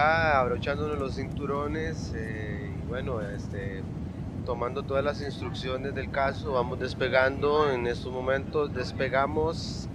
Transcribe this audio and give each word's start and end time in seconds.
abrochándonos 0.00 0.98
los 0.98 1.16
cinturones 1.16 2.12
eh, 2.16 2.70
y 2.82 2.88
bueno, 2.88 3.20
este, 3.20 3.82
tomando 4.46 4.82
todas 4.82 5.04
las 5.04 5.20
instrucciones 5.20 5.94
del 5.94 6.10
caso, 6.10 6.52
vamos 6.52 6.78
despegando. 6.80 7.70
En 7.70 7.86
estos 7.86 8.12
momentos, 8.12 8.72
despegamos 8.72 9.88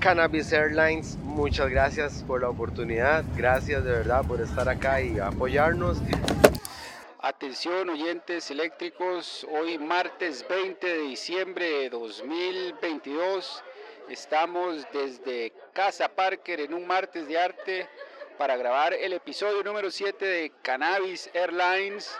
Cannabis 0.00 0.52
Airlines, 0.52 1.16
muchas 1.22 1.70
gracias 1.70 2.22
por 2.26 2.42
la 2.42 2.48
oportunidad, 2.50 3.24
gracias 3.36 3.84
de 3.84 3.90
verdad 3.90 4.24
por 4.24 4.40
estar 4.40 4.68
acá 4.68 5.00
y 5.00 5.18
apoyarnos. 5.18 5.98
Atención 7.20 7.88
oyentes 7.90 8.50
eléctricos, 8.50 9.46
hoy 9.50 9.78
martes 9.78 10.44
20 10.48 10.86
de 10.86 11.02
diciembre 11.02 11.64
de 11.64 11.90
2022 11.90 13.64
estamos 14.08 14.86
desde 14.92 15.52
Casa 15.72 16.08
Parker 16.08 16.60
en 16.60 16.74
un 16.74 16.86
martes 16.86 17.26
de 17.28 17.38
arte 17.38 17.88
para 18.38 18.56
grabar 18.56 18.94
el 18.94 19.12
episodio 19.12 19.64
número 19.64 19.90
7 19.90 20.24
de 20.24 20.52
Cannabis 20.62 21.28
Airlines. 21.34 22.16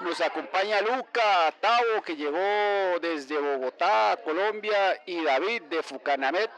Nos 0.00 0.18
acompaña 0.22 0.80
Luca 0.80 1.52
Tavo 1.60 2.02
que 2.02 2.16
llegó 2.16 2.98
desde 3.00 3.38
Bogotá, 3.38 4.18
Colombia 4.24 5.02
y 5.04 5.22
David 5.22 5.64
de 5.64 5.82
Fucanamet 5.82 6.50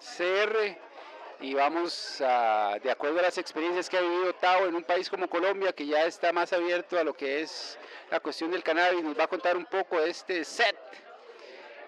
CR 0.00 0.76
y 1.40 1.52
vamos 1.52 2.22
a, 2.22 2.78
de 2.82 2.90
acuerdo 2.90 3.18
a 3.18 3.22
las 3.22 3.36
experiencias 3.36 3.90
que 3.90 3.98
ha 3.98 4.00
vivido 4.00 4.32
Tao 4.34 4.66
en 4.66 4.74
un 4.74 4.84
país 4.84 5.10
como 5.10 5.28
Colombia, 5.28 5.74
que 5.74 5.86
ya 5.86 6.06
está 6.06 6.32
más 6.32 6.52
abierto 6.54 6.98
a 6.98 7.04
lo 7.04 7.12
que 7.12 7.42
es 7.42 7.78
la 8.10 8.20
cuestión 8.20 8.50
del 8.50 8.62
cannabis, 8.62 9.04
nos 9.04 9.18
va 9.18 9.24
a 9.24 9.28
contar 9.28 9.54
un 9.54 9.66
poco 9.66 10.00
de 10.00 10.08
este 10.08 10.44
set. 10.44 10.76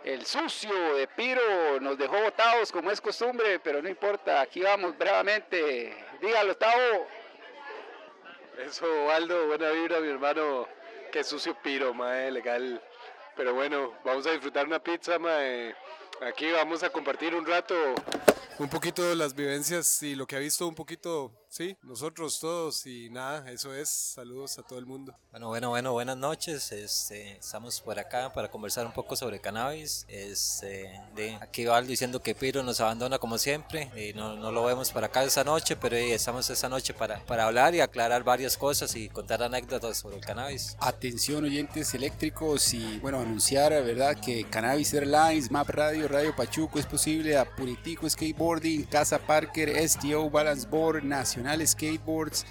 El 0.05 0.25
sucio 0.25 0.95
de 0.95 1.07
Piro 1.09 1.81
nos 1.81 1.99
dejó 1.99 2.21
botados 2.21 2.71
como 2.73 2.91
es 2.91 3.01
costumbre, 3.01 3.59
pero 3.59 3.83
no 3.83 3.89
importa, 3.89 4.43
aquí 4.43 4.61
vamos 4.61 4.97
brevemente. 4.97 6.10
Dígalo, 6.21 6.57
Tao. 6.57 7.07
Eso, 8.59 9.11
Aldo, 9.11 9.47
buena 9.47 9.71
vibra, 9.71 10.01
mi 10.01 10.09
hermano. 10.09 10.69
Qué 11.13 11.25
sucio 11.25 11.57
Piro, 11.63 11.95
mae, 11.95 12.31
legal. 12.31 12.83
Pero 13.37 13.55
bueno, 13.55 13.95
vamos 14.05 14.27
a 14.27 14.33
disfrutar 14.33 14.67
una 14.67 14.83
pizza, 14.83 15.19
mae. 15.19 15.75
Aquí 16.21 16.51
vamos 16.53 16.83
a 16.83 16.91
compartir 16.91 17.35
un 17.35 17.47
rato 17.47 17.75
un 18.61 18.69
poquito 18.69 19.09
de 19.09 19.17
las 19.17 19.35
vivencias 19.35 20.03
y 20.03 20.15
lo 20.15 20.27
que 20.27 20.37
ha 20.37 20.39
visto 20.39 20.69
un 20.69 20.75
poquito, 20.75 21.33
sí, 21.51 21.77
nosotros 21.83 22.39
todos 22.39 22.87
y 22.87 23.11
nada, 23.11 23.51
eso 23.51 23.75
es, 23.75 23.91
saludos 23.91 24.59
a 24.59 24.63
todo 24.63 24.79
el 24.79 24.87
mundo. 24.87 25.15
Bueno, 25.33 25.49
bueno, 25.49 25.71
bueno, 25.71 25.93
buenas 25.93 26.17
noches, 26.17 26.71
este, 26.71 27.39
estamos 27.39 27.81
por 27.81 27.99
acá 27.99 28.33
para 28.33 28.51
conversar 28.51 28.87
un 28.87 28.93
poco 28.93 29.17
sobre 29.17 29.41
cannabis, 29.41 30.07
este, 30.09 30.91
de, 31.17 31.35
aquí 31.41 31.67
Valdo 31.67 31.91
diciendo 31.91 32.23
que 32.23 32.37
Piro 32.37 32.63
nos 32.63 32.81
abandona 32.81 33.19
como 33.19 33.37
siempre, 33.37 33.91
y 33.97 34.15
no, 34.15 34.37
no, 34.37 34.53
lo 34.53 34.65
vemos 34.65 34.93
para 34.93 35.09
acá 35.09 35.25
esa 35.25 35.43
noche, 35.43 35.75
pero 35.77 35.97
estamos 35.97 36.49
esta 36.49 36.69
noche 36.69 36.95
para, 36.95 37.25
para 37.27 37.47
hablar 37.47 37.75
y 37.75 37.81
aclarar 37.81 38.23
varias 38.23 38.57
cosas 38.57 38.95
y 38.95 39.09
contar 39.09 39.43
anécdotas 39.43 39.99
sobre 39.99 40.17
el 40.17 40.25
cannabis. 40.25 40.77
Atención 40.79 41.45
oyentes 41.45 41.93
eléctricos 41.95 42.73
y 42.75 42.99
bueno, 43.01 43.19
anunciar, 43.19 43.73
¿verdad? 43.73 44.17
Que 44.21 44.45
Cannabis 44.45 44.95
Airlines, 44.95 45.51
Map 45.51 45.69
Radio, 45.69 46.07
Radio 46.07 46.35
Pachuco 46.37 46.79
es 46.79 46.87
posible 46.87 47.37
a 47.37 47.45
Puritico 47.45 48.09
Skateboard 48.09 48.63
Casa 48.89 49.19
Parker, 49.19 49.77
STO 49.89 50.31
Balance 50.31 50.69
Board, 50.69 51.03
Nacional 51.03 51.40
Skateboards, 51.67 52.47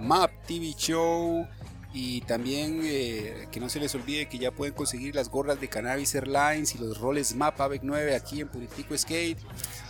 Map 0.00 0.30
TV 0.46 0.74
Show 0.76 1.46
y 1.94 2.22
también 2.22 2.80
eh, 2.84 3.48
que 3.52 3.60
no 3.60 3.68
se 3.68 3.78
les 3.78 3.94
olvide 3.94 4.26
que 4.26 4.38
ya 4.38 4.50
pueden 4.50 4.74
conseguir 4.74 5.14
las 5.14 5.28
gorras 5.28 5.60
de 5.60 5.68
Cannabis 5.68 6.14
Airlines 6.14 6.74
y 6.74 6.78
los 6.78 6.98
roles 6.98 7.34
Map 7.34 7.60
AVEC 7.60 7.82
9 7.84 8.14
aquí 8.14 8.40
en 8.40 8.48
Puritico 8.48 8.96
Skate. 8.96 9.38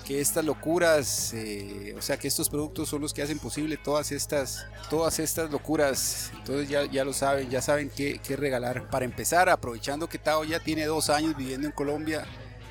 Que 0.04 0.20
estas 0.20 0.44
locuras, 0.44 1.32
eh, 1.32 1.94
o 1.96 2.02
sea 2.02 2.16
que 2.16 2.26
estos 2.26 2.48
productos 2.48 2.88
son 2.88 3.02
los 3.02 3.14
que 3.14 3.22
hacen 3.22 3.38
posible 3.38 3.76
todas 3.76 4.10
estas, 4.10 4.66
todas 4.90 5.20
estas 5.20 5.52
locuras. 5.52 6.32
Entonces 6.38 6.68
ya, 6.68 6.84
ya 6.86 7.04
lo 7.04 7.12
saben, 7.12 7.48
ya 7.50 7.62
saben 7.62 7.88
qué, 7.88 8.20
qué 8.20 8.34
regalar. 8.34 8.90
Para 8.90 9.04
empezar, 9.04 9.48
aprovechando 9.48 10.08
que 10.08 10.18
Tao 10.18 10.42
ya 10.42 10.58
tiene 10.58 10.86
dos 10.86 11.08
años 11.08 11.36
viviendo 11.36 11.68
en 11.68 11.72
Colombia, 11.72 12.26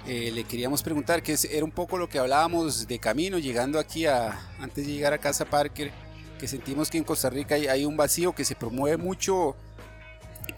eh, 0.07 0.31
le 0.33 0.43
queríamos 0.45 0.81
preguntar, 0.81 1.21
que 1.21 1.37
era 1.51 1.63
un 1.63 1.71
poco 1.71 1.97
lo 1.97 2.09
que 2.09 2.17
hablábamos 2.17 2.87
de 2.87 2.97
camino, 2.97 3.37
llegando 3.37 3.77
aquí 3.77 4.07
a, 4.07 4.51
antes 4.59 4.85
de 4.87 4.93
llegar 4.93 5.13
a 5.13 5.19
Casa 5.19 5.45
Parker, 5.45 5.91
que 6.39 6.47
sentimos 6.47 6.89
que 6.89 6.97
en 6.97 7.03
Costa 7.03 7.29
Rica 7.29 7.53
hay, 7.53 7.85
un 7.85 7.95
vacío, 7.95 8.33
que 8.33 8.43
se 8.43 8.55
promueve 8.55 8.97
mucho 8.97 9.55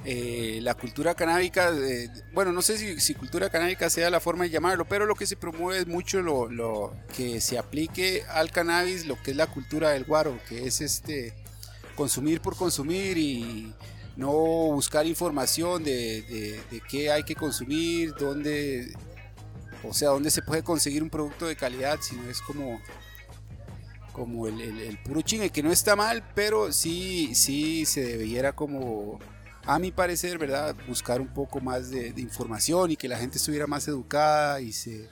eh, 0.05 0.59
la 0.61 0.75
cultura 0.75 1.13
canábica, 1.13 1.73
bueno, 2.33 2.53
no 2.53 2.61
sé 2.61 2.77
si, 3.01 3.13
cultura 3.15 3.49
canábica 3.49 3.89
sea 3.89 4.09
la 4.09 4.21
forma 4.21 4.45
de 4.45 4.49
llamarlo, 4.49 4.85
pero 4.85 5.05
lo 5.05 5.15
que 5.15 5.25
se 5.25 5.35
promueve 5.35 5.81
es 5.81 5.87
mucho 5.87 6.21
lo, 6.21 6.47
lo, 6.47 6.93
que 7.13 7.41
se 7.41 7.57
aplique 7.57 8.23
al 8.29 8.49
cannabis, 8.49 9.05
lo 9.05 9.21
que 9.21 9.31
es 9.31 9.37
la 9.37 9.47
cultura 9.47 9.89
del 9.89 10.05
guaro, 10.05 10.39
que 10.47 10.65
es 10.65 10.79
este 10.79 11.33
consumir 11.95 12.39
por 12.39 12.55
consumir 12.55 13.17
y 13.17 13.73
no 14.15 14.31
buscar 14.31 15.05
información 15.05 15.83
de, 15.83 16.61
de 16.71 16.81
qué 16.89 17.11
hay 17.11 17.23
que 17.23 17.35
consumir, 17.35 18.13
dónde 18.15 18.93
o 19.83 19.93
sea, 19.93 20.09
dónde 20.09 20.31
se 20.31 20.41
puede 20.41 20.63
conseguir 20.63 21.03
un 21.03 21.09
producto 21.09 21.45
de 21.45 21.55
calidad, 21.55 21.99
si 22.01 22.15
no 22.15 22.29
es 22.29 22.41
como, 22.41 22.81
como 24.11 24.47
el, 24.47 24.99
puro 25.03 25.21
chingue, 25.21 25.49
que 25.49 25.63
no 25.63 25.71
está 25.71 25.95
mal, 25.95 26.23
pero 26.33 26.71
sí, 26.71 27.35
sí 27.35 27.85
se 27.85 28.17
debiera 28.17 28.53
como, 28.53 29.19
a 29.65 29.79
mi 29.79 29.91
parecer, 29.91 30.37
¿verdad? 30.37 30.75
Buscar 30.87 31.21
un 31.21 31.33
poco 31.33 31.59
más 31.59 31.89
de, 31.89 32.13
información 32.17 32.91
y 32.91 32.95
que 32.95 33.07
la 33.07 33.17
gente 33.17 33.37
estuviera 33.37 33.67
más 33.67 33.87
educada 33.87 34.61
y 34.61 34.71
se, 34.71 35.09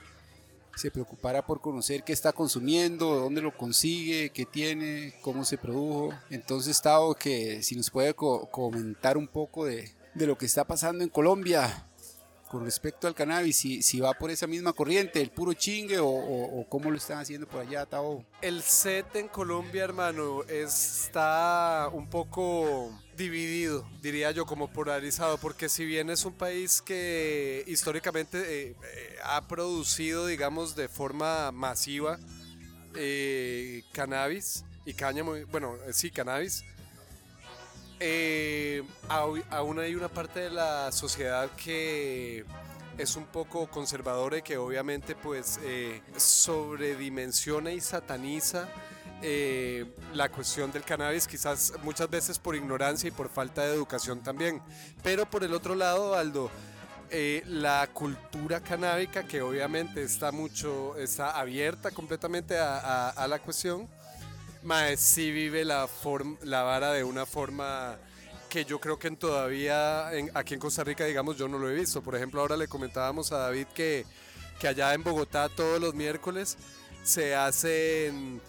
se 0.76 0.92
preocupara 0.92 1.46
por 1.46 1.62
conocer 1.62 2.04
qué 2.04 2.14
está 2.14 2.32
consumiendo, 2.32 3.16
dónde 3.16 3.42
lo 3.42 3.56
consigue, 3.56 4.32
qué 4.32 4.46
tiene, 4.46 5.16
cómo 5.22 5.46
se 5.46 5.58
produjo. 5.58 6.14
Entonces, 6.30 6.82
Tao, 6.82 7.16
que 7.16 7.64
si 7.64 7.76
nos 7.76 7.90
puede 7.90 8.14
comentar 8.14 9.18
un 9.18 9.28
poco 9.28 9.66
de, 9.66 9.92
de 10.14 10.28
lo 10.28 10.38
que 10.38 10.46
está 10.46 10.66
pasando 10.66 11.04
en 11.04 11.10
Colombia, 11.10 11.88
con 12.52 12.66
respecto 12.66 13.08
al 13.08 13.16
cannabis, 13.16 13.56
si, 13.56 14.00
va 14.02 14.14
por 14.14 14.30
esa 14.30 14.46
misma 14.46 14.74
corriente, 14.74 15.22
el 15.22 15.32
puro 15.32 15.54
chingue 15.54 16.00
o, 16.02 16.66
cómo 16.68 16.92
lo 16.92 16.98
están 16.98 17.20
haciendo 17.20 17.48
por 17.48 17.62
allá, 17.62 17.86
Tao. 17.86 18.26
El 18.42 18.62
set 18.62 19.16
en 19.16 19.30
Colombia, 19.30 19.86
hermano, 19.86 20.44
está 20.44 21.90
un 21.94 22.10
poco 22.10 22.92
dividido, 23.16 23.88
diría 24.02 24.32
yo, 24.32 24.46
como 24.46 24.68
polarizado, 24.68 25.38
porque 25.38 25.70
si 25.70 25.86
bien 25.86 26.10
es 26.10 26.26
un 26.26 26.34
país 26.34 26.82
que 26.82 27.64
históricamente 27.68 28.40
eh, 28.40 28.76
eh, 28.84 29.16
ha 29.24 29.48
producido, 29.48 30.28
digamos, 30.28 30.76
de 30.76 30.90
forma 30.90 31.54
masiva 31.54 32.20
eh, 32.96 33.84
cannabis 33.94 34.66
y 34.86 34.94
caña, 34.94 35.24
bueno, 35.24 35.78
sí, 35.94 36.12
cannabis, 36.12 36.66
eh, 38.04 38.82
aún 39.10 39.78
hay 39.78 39.94
una 39.94 40.08
parte 40.08 40.40
de 40.40 40.50
la 40.50 40.92
sociedad 40.92 41.52
que 41.52 42.44
es 42.98 43.16
un 43.16 43.26
poco 43.26 43.68
conservadora 43.68 44.40
y 44.40 44.42
que 44.42 44.58
obviamente 44.58 45.14
pues 45.14 45.60
eh, 45.62 46.02
sobredimensiona 46.18 47.72
y 47.72 47.80
sataniza 47.80 48.68
eh, 49.22 49.86
la 50.16 50.30
cuestión 50.30 50.72
del 50.72 50.82
cannabis, 50.84 51.28
quizás 51.28 51.74
muchas 51.84 52.10
veces 52.10 52.40
por 52.40 52.56
ignorancia 52.56 53.08
y 53.08 53.12
por 53.12 53.30
falta 53.30 53.62
de 53.62 53.76
educación 53.76 54.24
también. 54.24 54.64
Pero 55.04 55.28
por 55.28 55.44
el 55.44 55.54
otro 55.54 55.76
lado, 55.76 56.16
Aldo, 56.16 56.50
la 57.46 57.88
cultura 57.94 58.62
canábica 58.62 59.28
que 59.28 59.44
obviamente 59.44 60.02
está 60.02 60.32
mucho, 60.32 60.98
está 60.98 61.40
abierta 61.40 61.92
completamente 61.92 62.58
a 62.58 63.28
la 63.30 63.38
cuestión 63.38 63.88
Mae, 64.64 64.96
sí 64.96 65.32
vive 65.32 65.66
la, 65.66 65.90
la 66.44 66.62
vara 66.62 66.94
de 66.94 67.04
una 67.04 67.26
forma 67.26 67.98
que 68.48 68.64
yo 68.64 68.80
creo 68.80 69.00
que 69.00 69.10
todavía 69.12 70.10
aquí 70.36 70.54
en 70.54 70.60
Costa 70.60 70.84
Rica, 70.84 71.06
digamos, 71.06 71.38
yo 71.38 71.48
no 71.48 71.58
lo 71.58 71.70
he 71.70 71.74
visto. 71.74 72.04
Por 72.04 72.16
ejemplo, 72.16 72.42
ahora 72.42 72.58
le 72.58 72.68
comentábamos 72.68 73.32
a 73.32 73.38
David 73.38 73.68
que, 73.74 74.06
que 74.60 74.68
allá 74.68 74.94
en 74.94 75.04
Bogotá 75.04 75.50
todos 75.50 75.80
los 75.82 75.96
miércoles 75.96 76.58
se 77.04 77.34
hacen 77.34 78.40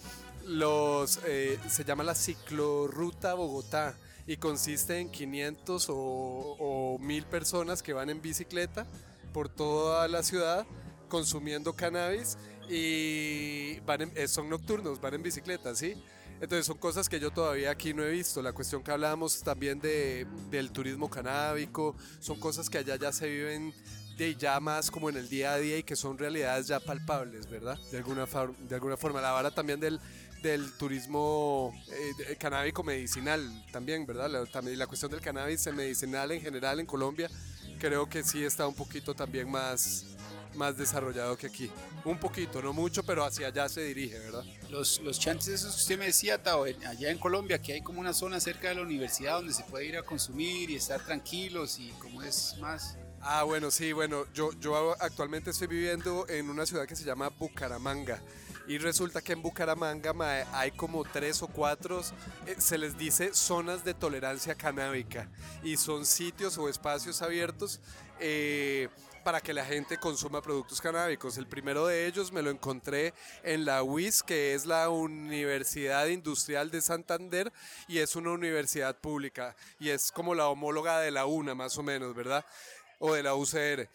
los, 0.45 1.19
eh, 1.25 1.57
se 1.67 1.83
llama 1.83 2.03
la 2.03 2.13
ciclorruta 2.13 3.33
Bogotá 3.33 3.95
y 4.27 4.37
consiste 4.37 4.99
en 4.99 5.09
500 5.09 5.89
o, 5.89 5.95
o 5.95 6.99
1000 6.99 7.25
personas 7.25 7.81
que 7.81 7.93
van 7.93 8.09
en 8.09 8.21
bicicleta 8.21 8.85
por 9.33 9.49
toda 9.49 10.07
la 10.07 10.21
ciudad 10.21 10.67
consumiendo 11.09 11.73
cannabis 11.73 12.37
y 12.69 13.79
van 13.81 14.11
eh, 14.15 14.27
son 14.27 14.49
nocturnos, 14.49 14.99
van 15.01 15.15
en 15.15 15.23
bicicleta, 15.23 15.75
¿sí? 15.75 15.95
Entonces 16.41 16.65
son 16.65 16.77
cosas 16.77 17.07
que 17.07 17.19
yo 17.19 17.31
todavía 17.31 17.71
aquí 17.71 17.93
no 17.93 18.03
he 18.03 18.11
visto. 18.11 18.41
La 18.41 18.51
cuestión 18.51 18.83
que 18.83 18.91
hablábamos 18.91 19.41
también 19.43 19.79
de, 19.79 20.27
del 20.49 20.71
turismo 20.71 21.09
canábico, 21.09 21.95
son 22.19 22.39
cosas 22.39 22.69
que 22.69 22.79
allá 22.79 22.97
ya 22.97 23.11
se 23.11 23.27
viven 23.27 23.73
de 24.17 24.35
ya 24.35 24.59
más 24.59 24.91
como 24.91 25.09
en 25.09 25.17
el 25.17 25.29
día 25.29 25.53
a 25.53 25.57
día 25.57 25.77
y 25.77 25.83
que 25.83 25.95
son 25.95 26.17
realidades 26.17 26.67
ya 26.67 26.79
palpables, 26.79 27.49
¿verdad? 27.49 27.79
De 27.91 27.97
alguna, 27.97 28.25
de 28.67 28.75
alguna 28.75 28.97
forma. 28.97 29.21
La 29.21 29.31
vara 29.31 29.51
también 29.51 29.79
del, 29.79 29.99
del 30.41 30.71
turismo 30.73 31.73
eh, 31.89 32.35
canábico 32.37 32.83
medicinal 32.83 33.41
también, 33.71 34.05
¿verdad? 34.05 34.29
La, 34.29 34.45
también 34.45 34.77
la 34.77 34.87
cuestión 34.87 35.11
del 35.11 35.21
cannabis 35.21 35.65
medicinal 35.73 36.31
en 36.31 36.41
general 36.41 36.79
en 36.79 36.85
Colombia 36.85 37.29
creo 37.79 38.07
que 38.07 38.23
sí 38.23 38.43
está 38.43 38.67
un 38.67 38.75
poquito 38.75 39.13
también 39.13 39.49
más 39.49 40.05
más 40.55 40.77
desarrollado 40.77 41.37
que 41.37 41.47
aquí. 41.47 41.69
Un 42.05 42.17
poquito, 42.17 42.61
no 42.61 42.73
mucho, 42.73 43.03
pero 43.03 43.23
hacia 43.23 43.47
allá 43.47 43.69
se 43.69 43.81
dirige, 43.81 44.19
¿verdad? 44.19 44.43
Los, 44.69 44.99
los 45.01 45.19
chantes 45.19 45.47
esos 45.47 45.75
que 45.75 45.81
usted 45.81 45.99
me 45.99 46.05
decía, 46.05 46.41
Tao, 46.41 46.63
allá 46.63 47.09
en 47.09 47.17
Colombia, 47.17 47.61
que 47.61 47.73
hay 47.73 47.81
como 47.81 47.99
una 47.99 48.13
zona 48.13 48.39
cerca 48.39 48.69
de 48.69 48.75
la 48.75 48.81
universidad 48.81 49.35
donde 49.35 49.53
se 49.53 49.63
puede 49.63 49.85
ir 49.85 49.97
a 49.97 50.03
consumir 50.03 50.69
y 50.69 50.75
estar 50.75 51.03
tranquilos 51.03 51.79
y 51.79 51.89
como 51.99 52.21
es 52.21 52.55
más... 52.59 52.97
Ah, 53.21 53.43
bueno, 53.43 53.71
sí, 53.71 53.93
bueno, 53.93 54.25
yo, 54.33 54.51
yo 54.59 54.95
actualmente 55.01 55.51
estoy 55.51 55.67
viviendo 55.67 56.27
en 56.27 56.49
una 56.49 56.65
ciudad 56.65 56.85
que 56.85 56.95
se 56.95 57.05
llama 57.05 57.29
Bucaramanga. 57.29 58.21
Y 58.67 58.77
resulta 58.77 59.21
que 59.21 59.33
en 59.33 59.41
Bucaramanga 59.41 60.13
hay 60.53 60.71
como 60.71 61.03
tres 61.03 61.41
o 61.41 61.47
cuatro, 61.47 62.01
eh, 62.45 62.55
se 62.57 62.77
les 62.77 62.97
dice 62.97 63.33
zonas 63.33 63.83
de 63.83 63.93
tolerancia 63.93 64.55
canábica. 64.55 65.29
Y 65.63 65.77
son 65.77 66.05
sitios 66.05 66.57
o 66.57 66.69
espacios 66.69 67.21
abiertos 67.21 67.81
eh, 68.19 68.87
para 69.23 69.41
que 69.41 69.53
la 69.53 69.65
gente 69.65 69.97
consuma 69.97 70.41
productos 70.41 70.81
canábicos. 70.81 71.37
El 71.37 71.47
primero 71.47 71.87
de 71.87 72.05
ellos 72.05 72.31
me 72.31 72.41
lo 72.41 72.49
encontré 72.49 73.13
en 73.43 73.65
la 73.65 73.83
UIS, 73.83 74.23
que 74.23 74.53
es 74.53 74.65
la 74.65 74.89
Universidad 74.89 76.07
Industrial 76.07 76.69
de 76.69 76.81
Santander, 76.81 77.51
y 77.87 77.99
es 77.99 78.15
una 78.15 78.31
universidad 78.31 78.97
pública, 78.97 79.55
y 79.79 79.89
es 79.89 80.11
como 80.11 80.35
la 80.35 80.47
homóloga 80.47 80.99
de 80.99 81.11
la 81.11 81.25
UNA, 81.25 81.55
más 81.55 81.77
o 81.77 81.83
menos, 81.83 82.13
¿verdad? 82.13 82.45
o 83.05 83.13
de 83.13 83.23
la 83.23 83.35
UCR. 83.35 83.89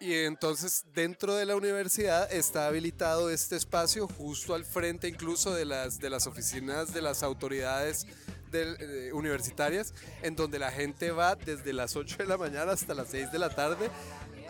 Y 0.00 0.14
entonces 0.14 0.84
dentro 0.92 1.36
de 1.36 1.46
la 1.46 1.54
universidad 1.54 2.32
está 2.32 2.66
habilitado 2.66 3.30
este 3.30 3.54
espacio 3.54 4.08
justo 4.08 4.54
al 4.54 4.64
frente 4.64 5.06
incluso 5.06 5.54
de 5.54 5.66
las, 5.66 6.00
de 6.00 6.10
las 6.10 6.26
oficinas 6.26 6.92
de 6.92 7.02
las 7.02 7.22
autoridades 7.22 8.06
eh, 8.52 9.10
universitarias, 9.12 9.94
en 10.22 10.34
donde 10.34 10.58
la 10.58 10.72
gente 10.72 11.12
va 11.12 11.36
desde 11.36 11.72
las 11.72 11.94
8 11.94 12.16
de 12.16 12.26
la 12.26 12.36
mañana 12.36 12.72
hasta 12.72 12.94
las 12.94 13.08
6 13.08 13.30
de 13.30 13.38
la 13.38 13.50
tarde 13.50 13.88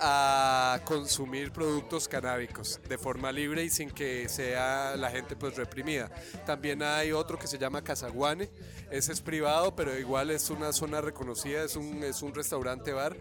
a 0.00 0.80
consumir 0.84 1.52
productos 1.52 2.08
canábicos 2.08 2.80
de 2.88 2.98
forma 2.98 3.30
libre 3.30 3.64
y 3.64 3.70
sin 3.70 3.90
que 3.90 4.28
sea 4.28 4.96
la 4.96 5.10
gente 5.10 5.36
pues 5.36 5.56
reprimida. 5.56 6.10
También 6.46 6.82
hay 6.82 7.12
otro 7.12 7.38
que 7.38 7.46
se 7.46 7.58
llama 7.58 7.82
Casaguane, 7.82 8.50
ese 8.90 9.12
es 9.12 9.20
privado, 9.20 9.76
pero 9.76 9.98
igual 9.98 10.30
es 10.30 10.50
una 10.50 10.72
zona 10.72 11.00
reconocida, 11.00 11.64
es 11.64 11.76
un, 11.76 12.02
es 12.02 12.22
un 12.22 12.34
restaurante 12.34 12.92
bar 12.92 13.16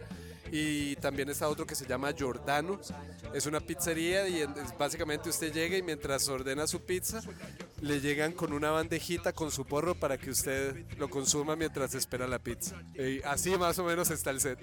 y 0.52 0.96
también 0.98 1.30
está 1.30 1.48
otro 1.48 1.66
que 1.66 1.76
se 1.76 1.86
llama 1.86 2.12
Giordano. 2.12 2.80
Es 3.34 3.46
una 3.46 3.60
pizzería 3.60 4.28
y 4.28 4.46
básicamente 4.78 5.30
usted 5.30 5.54
llega 5.54 5.78
y 5.78 5.84
mientras 5.84 6.28
ordena 6.28 6.68
su 6.68 6.82
pizza, 6.84 7.22
le 7.82 8.02
llegan 8.02 8.34
con 8.34 8.54
una 8.54 8.72
bandejita 8.72 9.34
con 9.34 9.52
su 9.52 9.66
porro 9.66 9.96
para 9.96 10.18
que 10.18 10.32
usted 10.32 10.86
lo 10.98 11.10
consuma 11.10 11.56
mientras 11.56 11.94
espera 11.96 12.28
la 12.28 12.40
pizza. 12.40 12.76
Y 12.96 13.22
así 13.24 13.58
más 13.58 13.80
o 13.80 13.84
menos 13.84 14.10
está 14.12 14.32
el 14.32 14.42
set. 14.42 14.60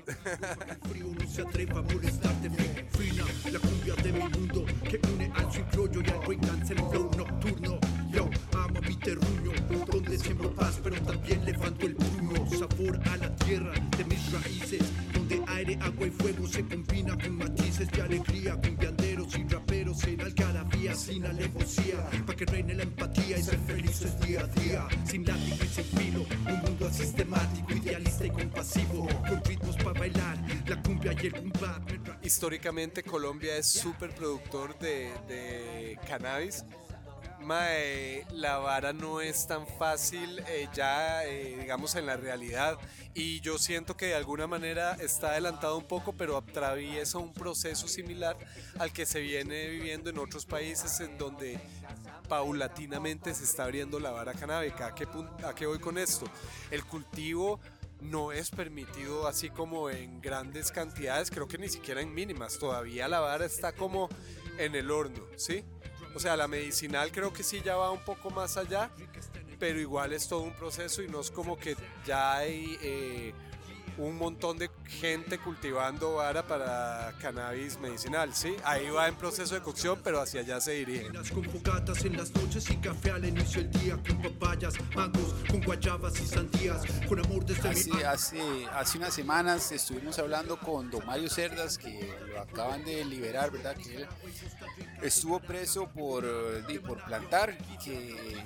La 3.50 3.58
cumbia 3.60 3.94
de 3.96 4.12
mi 4.12 4.20
mundo 4.20 4.64
que 4.88 5.00
une 5.12 5.32
al 5.34 5.48
criollo 5.70 6.00
y 6.00 6.10
al 6.10 6.18
breakdance 6.26 6.72
en 6.72 6.90
flow 6.90 7.10
nocturno. 7.16 7.78
Yo 8.10 8.28
amo 8.52 8.80
mi 8.80 8.96
terruño, 8.96 9.52
donde 9.86 10.18
siembro 10.18 10.54
paz, 10.54 10.80
pero 10.82 11.00
también 11.02 11.44
levanto 11.44 11.86
el 11.86 11.94
puño. 11.96 12.46
Sabor 12.58 13.00
a 13.08 13.15
agua 15.82 16.06
y 16.06 16.10
fuego 16.10 16.46
se 16.46 16.64
combina 16.64 17.16
con 17.16 17.36
matices 17.36 17.90
de 17.90 18.02
alegría, 18.02 18.54
cumbianderos 18.60 19.36
y 19.38 19.44
raperos 19.44 20.04
en 20.04 20.20
algarabía, 20.20 20.94
sin 20.94 21.24
alevosía, 21.24 22.08
para 22.26 22.36
que 22.36 22.44
reine 22.46 22.74
la 22.74 22.82
empatía 22.82 23.38
y 23.38 23.42
ser 23.42 23.58
felices 23.60 24.20
día 24.20 24.40
a 24.40 24.46
día, 24.60 24.88
sin 25.04 25.24
látigo 25.24 25.64
y 25.64 25.68
sin 25.68 25.84
filo, 25.84 26.26
un 26.46 26.60
mundo 26.60 26.90
sistemático, 26.90 27.72
idealista 27.72 28.26
y 28.26 28.30
compasivo, 28.30 29.08
con 29.28 29.44
ritmos 29.44 29.76
para 29.76 29.98
bailar, 29.98 30.38
la 30.66 30.82
cumbia 30.82 31.12
y 31.20 31.26
el 31.26 31.34
cumba. 31.34 31.80
Históricamente 32.22 33.02
Colombia 33.02 33.56
es 33.56 33.66
súper 33.66 34.14
productor 34.14 34.78
de, 34.78 35.10
de 35.28 35.98
cannabis 36.08 36.64
Mae, 37.46 38.26
la 38.32 38.58
vara 38.58 38.92
no 38.92 39.20
es 39.20 39.46
tan 39.46 39.68
fácil 39.68 40.42
eh, 40.48 40.68
ya, 40.74 41.24
eh, 41.24 41.56
digamos, 41.60 41.94
en 41.94 42.06
la 42.06 42.16
realidad. 42.16 42.76
Y 43.14 43.40
yo 43.40 43.56
siento 43.56 43.96
que 43.96 44.06
de 44.06 44.14
alguna 44.16 44.48
manera 44.48 44.94
está 44.94 45.30
adelantado 45.30 45.78
un 45.78 45.86
poco, 45.86 46.12
pero 46.12 46.36
atraviesa 46.36 47.18
un 47.18 47.32
proceso 47.32 47.86
similar 47.86 48.36
al 48.80 48.92
que 48.92 49.06
se 49.06 49.20
viene 49.20 49.68
viviendo 49.68 50.10
en 50.10 50.18
otros 50.18 50.44
países 50.44 50.98
en 50.98 51.16
donde 51.18 51.60
paulatinamente 52.28 53.32
se 53.32 53.44
está 53.44 53.62
abriendo 53.62 54.00
la 54.00 54.10
vara 54.10 54.32
canábica. 54.34 54.86
¿A 54.88 54.94
qué, 54.96 55.06
a 55.44 55.54
qué 55.54 55.66
voy 55.66 55.78
con 55.78 55.98
esto? 55.98 56.26
El 56.72 56.84
cultivo 56.84 57.60
no 58.00 58.32
es 58.32 58.50
permitido 58.50 59.28
así 59.28 59.50
como 59.50 59.88
en 59.88 60.20
grandes 60.20 60.72
cantidades, 60.72 61.30
creo 61.30 61.46
que 61.46 61.58
ni 61.58 61.68
siquiera 61.68 62.00
en 62.00 62.12
mínimas. 62.12 62.58
Todavía 62.58 63.06
la 63.06 63.20
vara 63.20 63.46
está 63.46 63.70
como 63.70 64.08
en 64.58 64.74
el 64.74 64.90
horno, 64.90 65.22
¿sí? 65.36 65.64
O 66.16 66.18
sea, 66.18 66.34
la 66.34 66.48
medicinal 66.48 67.12
creo 67.12 67.30
que 67.30 67.42
sí 67.42 67.60
ya 67.62 67.76
va 67.76 67.90
un 67.90 68.02
poco 68.02 68.30
más 68.30 68.56
allá, 68.56 68.88
pero 69.58 69.78
igual 69.78 70.14
es 70.14 70.26
todo 70.26 70.40
un 70.40 70.54
proceso 70.54 71.02
y 71.02 71.08
no 71.08 71.20
es 71.20 71.30
como 71.30 71.58
que 71.58 71.76
ya 72.06 72.36
hay 72.38 72.78
eh, 72.80 73.34
un 73.98 74.16
montón 74.16 74.58
de 74.58 74.70
gente 74.86 75.38
cultivando 75.38 76.16
vara 76.16 76.46
para 76.46 77.14
cannabis 77.20 77.78
medicinal, 77.78 78.34
¿sí? 78.34 78.56
Ahí 78.64 78.88
va 78.90 79.08
en 79.08 79.14
proceso 79.16 79.54
de 79.54 79.62
cocción, 79.62 80.00
pero 80.02 80.20
hacia 80.20 80.40
allá 80.40 80.60
se 80.60 80.72
dirige. 80.72 81.10
Las 81.12 81.30
convocatas 81.30 82.04
en 82.04 82.16
las 82.16 82.34
noches 82.34 82.68
y 82.70 82.76
café 82.76 83.12
al 83.12 83.24
inicio 83.24 83.62
del 83.62 83.70
día 83.80 83.98
con 84.06 84.22
papayas, 84.22 84.74
mangos, 84.94 85.34
con 85.48 85.62
guayabas 85.62 86.20
y 86.20 86.26
sandías, 86.26 86.82
con 87.08 87.24
amor 87.24 87.44
desde 87.44 87.68
hace, 87.68 87.90
mi... 87.90 88.02
hace, 88.02 88.66
hace 88.72 88.98
unas 88.98 89.14
semanas 89.14 89.72
estuvimos 89.72 90.18
hablando 90.18 90.58
con 90.58 90.90
don 90.90 91.04
Mario 91.06 91.30
Cerdas, 91.30 91.78
que 91.78 92.14
lo 92.28 92.40
acaban 92.40 92.84
de 92.84 93.04
liberar, 93.04 93.50
¿verdad? 93.50 93.76
Que 93.76 93.96
él 93.96 94.06
estuvo 95.02 95.40
preso 95.40 95.88
por, 95.88 96.24
eh, 96.24 96.80
por 96.86 97.02
plantar 97.04 97.56
y 97.72 97.78
que 97.78 98.36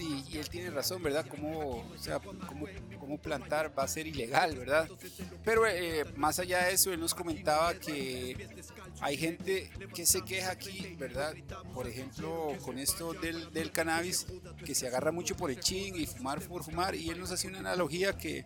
y, 0.00 0.38
él 0.38 0.48
tiene 0.48 0.70
razón, 0.70 1.02
¿verdad? 1.02 1.26
Cómo, 1.28 1.84
o 1.92 1.98
sea, 1.98 2.18
cómo, 2.20 3.18
plantar 3.18 3.76
va 3.76 3.82
a 3.82 3.88
ser 3.88 4.06
ilegal, 4.06 4.56
¿verdad? 4.56 4.88
Pero 5.44 5.66
eh, 5.66 6.04
más 6.16 6.38
allá 6.38 6.66
de 6.66 6.74
eso, 6.74 6.92
él 6.92 7.00
nos 7.00 7.14
comentaba 7.14 7.74
que 7.74 8.36
hay 9.00 9.16
gente 9.16 9.70
que 9.94 10.06
se 10.06 10.22
queja 10.22 10.52
aquí, 10.52 10.96
¿verdad? 10.98 11.34
Por 11.74 11.86
ejemplo, 11.86 12.54
con 12.62 12.78
esto 12.78 13.12
del, 13.14 13.72
cannabis, 13.72 14.26
que 14.64 14.74
se 14.74 14.86
agarra 14.86 15.12
mucho 15.12 15.36
por 15.36 15.50
el 15.50 15.60
ching 15.60 15.96
y 15.96 16.06
fumar 16.06 16.40
por 16.40 16.64
fumar, 16.64 16.94
y 16.94 17.10
él 17.10 17.18
nos 17.18 17.30
hace 17.30 17.48
una 17.48 17.58
analogía 17.58 18.16
que, 18.16 18.44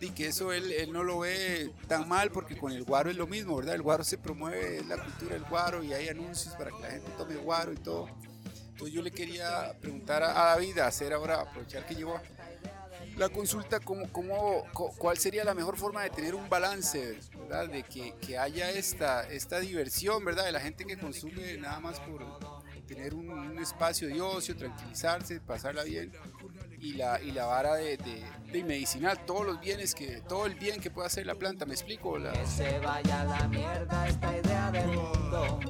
y 0.00 0.10
que 0.10 0.26
eso 0.26 0.52
él, 0.52 0.72
él 0.72 0.92
no 0.92 1.04
lo 1.04 1.20
ve 1.20 1.70
tan 1.88 2.08
mal 2.08 2.30
porque 2.30 2.56
con 2.56 2.72
el 2.72 2.84
guaro 2.84 3.10
es 3.10 3.16
lo 3.16 3.26
mismo, 3.26 3.56
¿verdad? 3.56 3.74
El 3.74 3.82
guaro 3.82 4.04
se 4.04 4.18
promueve 4.18 4.82
la 4.88 5.02
cultura 5.02 5.34
del 5.34 5.44
guaro 5.44 5.82
y 5.82 5.92
hay 5.92 6.08
anuncios 6.08 6.54
para 6.56 6.70
que 6.70 6.80
la 6.80 6.90
gente 6.90 7.10
tome 7.16 7.36
guaro 7.36 7.72
y 7.72 7.76
todo. 7.76 8.08
Entonces 8.82 8.96
yo 8.96 9.02
le 9.02 9.12
quería 9.12 9.76
preguntar 9.80 10.24
a 10.24 10.32
David, 10.32 10.78
hacer 10.78 11.12
ahora, 11.12 11.42
aprovechar 11.42 11.86
que 11.86 11.94
llegó 11.94 12.20
la 13.16 13.28
consulta, 13.28 13.78
¿cómo, 13.78 14.10
cómo, 14.10 14.64
¿cuál 14.98 15.16
sería 15.18 15.44
la 15.44 15.54
mejor 15.54 15.76
forma 15.76 16.02
de 16.02 16.10
tener 16.10 16.34
un 16.34 16.48
balance, 16.48 17.20
¿verdad? 17.38 17.68
De 17.68 17.84
que, 17.84 18.16
que, 18.20 18.38
haya 18.38 18.72
esta, 18.72 19.22
esta 19.28 19.60
diversión, 19.60 20.24
¿verdad? 20.24 20.46
De 20.46 20.52
la 20.52 20.58
gente 20.58 20.84
que 20.84 20.98
consume 20.98 21.58
nada 21.58 21.78
más 21.78 22.00
por 22.00 22.26
tener 22.88 23.14
un, 23.14 23.56
espacio 23.60 24.08
de 24.08 24.20
ocio, 24.20 24.56
tranquilizarse, 24.56 25.40
pasarla 25.40 25.84
bien. 25.84 26.10
Y 26.80 26.94
la, 26.94 27.22
y 27.22 27.30
la 27.30 27.46
vara 27.46 27.76
de, 27.76 27.96
de, 27.98 28.64
medicinal, 28.64 29.24
todos 29.24 29.46
los 29.46 29.60
bienes 29.60 29.94
que, 29.94 30.22
todo 30.22 30.46
el 30.46 30.56
bien 30.56 30.80
que 30.80 30.90
puede 30.90 31.06
hacer 31.06 31.24
la 31.24 31.36
planta, 31.36 31.66
¿me 31.66 31.74
explico? 31.74 32.14
Que 32.14 32.46
se 32.46 32.80
vaya 32.80 33.22
la 33.26 33.46
mierda 33.46 34.08
esta 34.08 34.36
idea 34.36 34.72
del 34.72 34.88
mundo 34.88 35.60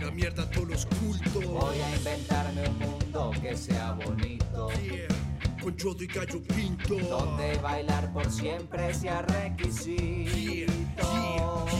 la 0.00 0.10
mierda 0.10 0.48
todos 0.50 0.68
los 0.68 0.86
cultos. 0.86 1.44
Voy 1.44 1.80
a 1.80 1.96
inventarme 1.96 2.68
un 2.68 2.78
mundo 2.78 3.32
que 3.40 3.56
sea 3.56 3.92
bonito. 3.92 4.68
Con 5.62 5.76
yodo 5.76 6.02
y 6.02 6.06
gallo 6.06 6.42
pinto. 6.42 6.96
Donde 6.96 7.58
bailar 7.58 8.12
por 8.12 8.30
siempre 8.30 8.94
sea 8.94 9.22
requisito. 9.22 10.30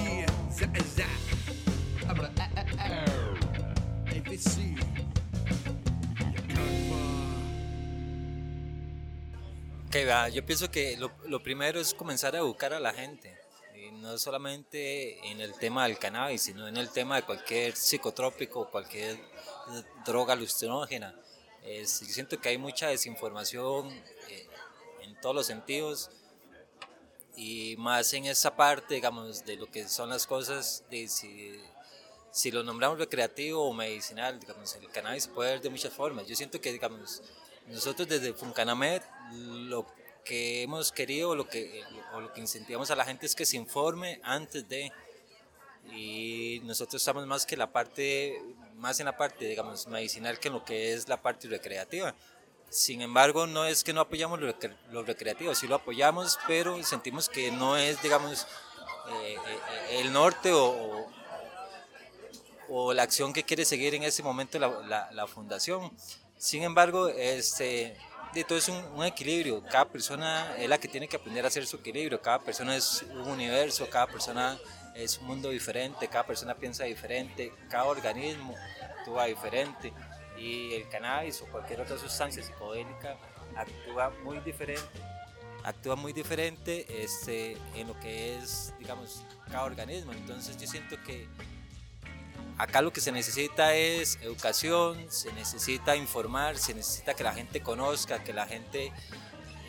Yeah, 0.05 0.27
Que 9.91 10.05
va, 10.05 10.29
yo 10.29 10.47
pienso 10.47 10.71
que 10.71 10.97
lo, 10.99 11.11
lo 11.27 11.43
primero 11.43 11.81
es 11.81 11.95
comenzar 11.95 12.37
a 12.37 12.39
educar 12.39 12.73
a 12.73 12.79
la 12.79 12.93
gente 12.93 13.40
no 14.01 14.19
solamente 14.19 15.27
en 15.31 15.41
el 15.41 15.55
tema 15.55 15.87
del 15.87 15.99
cannabis, 15.99 16.43
sino 16.43 16.67
en 16.67 16.77
el 16.77 16.91
tema 16.91 17.17
de 17.17 17.23
cualquier 17.23 17.77
psicotrópico, 17.77 18.69
cualquier 18.71 19.19
droga 20.05 20.33
alucinógena. 20.33 21.15
yo 21.65 21.87
siento 21.87 22.41
que 22.41 22.49
hay 22.49 22.59
mucha 22.59 22.89
desinformación 22.89 23.91
eh, 24.29 24.49
en 25.03 25.21
todos 25.21 25.35
los 25.35 25.47
sentidos 25.47 26.11
y 27.37 27.77
más 27.79 28.13
en 28.15 28.27
esa 28.27 28.57
parte, 28.57 28.95
digamos, 28.95 29.45
de 29.45 29.57
lo 29.57 29.67
que 29.67 29.89
son 29.89 30.11
las 30.11 30.27
cosas, 30.27 30.85
de 30.91 31.09
si, 31.09 31.59
si 32.31 32.51
lo 32.51 32.63
nombramos 32.63 32.99
recreativo 32.99 33.65
o 33.65 33.73
medicinal, 33.73 34.39
digamos, 34.41 34.75
el 34.75 34.91
cannabis 34.91 35.27
puede 35.27 35.53
ver 35.53 35.61
de 35.61 35.71
muchas 35.71 35.93
formas. 35.93 36.27
Yo 36.27 36.37
siento 36.37 36.61
que, 36.61 36.73
digamos, 36.73 37.23
nosotros 37.67 38.09
desde 38.09 38.33
Funcanamed 38.33 39.03
lo 39.33 39.87
que 40.25 40.63
hemos 40.63 40.93
querido 40.93 41.35
lo 41.35 41.49
que, 41.49 41.83
o 42.15 42.21
lo 42.21 42.33
que 42.33 42.41
incentivamos 42.41 42.91
a 42.91 42.97
la 42.97 43.05
gente 43.05 43.27
es 43.27 43.35
que 43.35 43.45
se 43.47 43.57
informe 43.57 44.21
antes 44.23 44.69
de, 44.69 44.93
y 45.93 46.61
nosotros 46.65 47.01
estamos 47.03 47.27
más 47.27 47.47
que 47.47 47.57
la 47.57 47.73
parte, 47.73 48.41
más 48.77 49.01
en 49.01 49.07
la 49.07 49.17
parte, 49.17 49.47
digamos, 49.47 49.87
medicinal 49.87 50.39
que 50.39 50.49
en 50.49 50.55
lo 50.55 50.65
que 50.65 50.93
es 50.93 51.09
la 51.09 51.21
parte 51.21 51.49
recreativa. 51.49 52.15
Sin 52.69 53.03
embargo, 53.03 53.47
no 53.49 53.65
es 53.65 53.83
que 53.83 53.93
no 53.93 54.01
apoyamos 54.01 54.39
lo, 54.41 54.55
lo 54.93 55.03
recreativo, 55.03 55.55
sí 55.55 55.67
lo 55.67 55.75
apoyamos, 55.77 56.39
pero 56.47 56.81
sentimos 56.85 57.29
que 57.29 57.51
no 57.51 57.77
es, 57.77 58.01
digamos, 58.01 58.47
eh, 59.23 59.35
eh, 59.35 60.01
el 60.01 60.13
norte 60.13 60.53
o, 60.53 60.67
o- 60.69 61.11
o 62.69 62.93
la 62.95 63.03
acción 63.03 63.33
que 63.33 63.43
quiere 63.43 63.65
seguir 63.65 63.95
en 63.97 64.05
ese 64.05 64.23
momento 64.23 64.59
la, 64.61 64.69
la- 64.87 65.11
la 65.13 65.27
fundación. 65.27 65.91
Sin 66.39 66.63
embargo, 66.63 67.09
este, 67.09 67.97
de 68.35 68.45
todo 68.45 68.59
es 68.59 68.69
un, 68.69 69.05
equilibrio. 69.05 69.63
Cada 69.63 69.87
persona 69.87 70.57
es 70.57 70.69
la 70.69 70.79
que 70.79 70.89
tiene 70.89 71.09
que 71.09 71.17
aprender 71.17 71.45
a 71.45 71.49
hacer 71.49 71.67
su 71.67 71.77
equilibrio. 71.77 72.21
Cada 72.21 72.39
persona 72.39 72.77
es 72.77 73.05
un 73.11 73.29
universo, 73.29 73.89
cada 73.91 74.07
persona 74.07 74.59
es 74.95 75.19
un 75.19 75.27
mundo 75.27 75.51
diferente, 75.51 76.09
cada 76.09 76.27
persona 76.27 76.55
piensa 76.55 76.85
diferente, 76.85 77.53
cada 77.69 77.85
organismo 77.85 78.55
actúa 78.83 79.27
diferente. 79.27 79.93
Y 80.39 80.75
el 80.75 80.89
cannabis 80.89 81.43
o 81.43 81.47
cualquier 81.47 81.81
otra 81.81 81.99
sustancia 81.99 82.43
psicodélica 82.43 83.17
actúa 83.57 84.11
muy 84.23 84.39
diferente 84.41 84.89
actúa 85.63 85.97
muy 85.97 86.15
diferente 86.15 86.87
este, 87.03 87.57
en 87.75 87.89
lo 87.89 87.99
que 88.01 88.39
es, 88.39 88.73
digamos, 88.79 89.23
cada 89.51 89.65
organismo. 89.65 90.13
Entonces 90.13 90.57
yo 90.59 90.67
siento 90.67 90.97
que 91.05 91.29
acá 92.61 92.83
lo 92.83 92.93
que 92.93 93.01
se 93.01 93.11
necesita 93.11 93.75
es 93.75 94.19
educación, 94.21 95.07
se 95.09 95.33
necesita 95.33 95.97
informar, 95.97 96.59
se 96.59 96.75
necesita 96.75 97.15
que 97.15 97.25
la 97.25 97.33
gente 97.33 97.63
conozca, 97.63 98.23
que 98.23 98.35
la 98.35 98.47
gente 98.47 98.93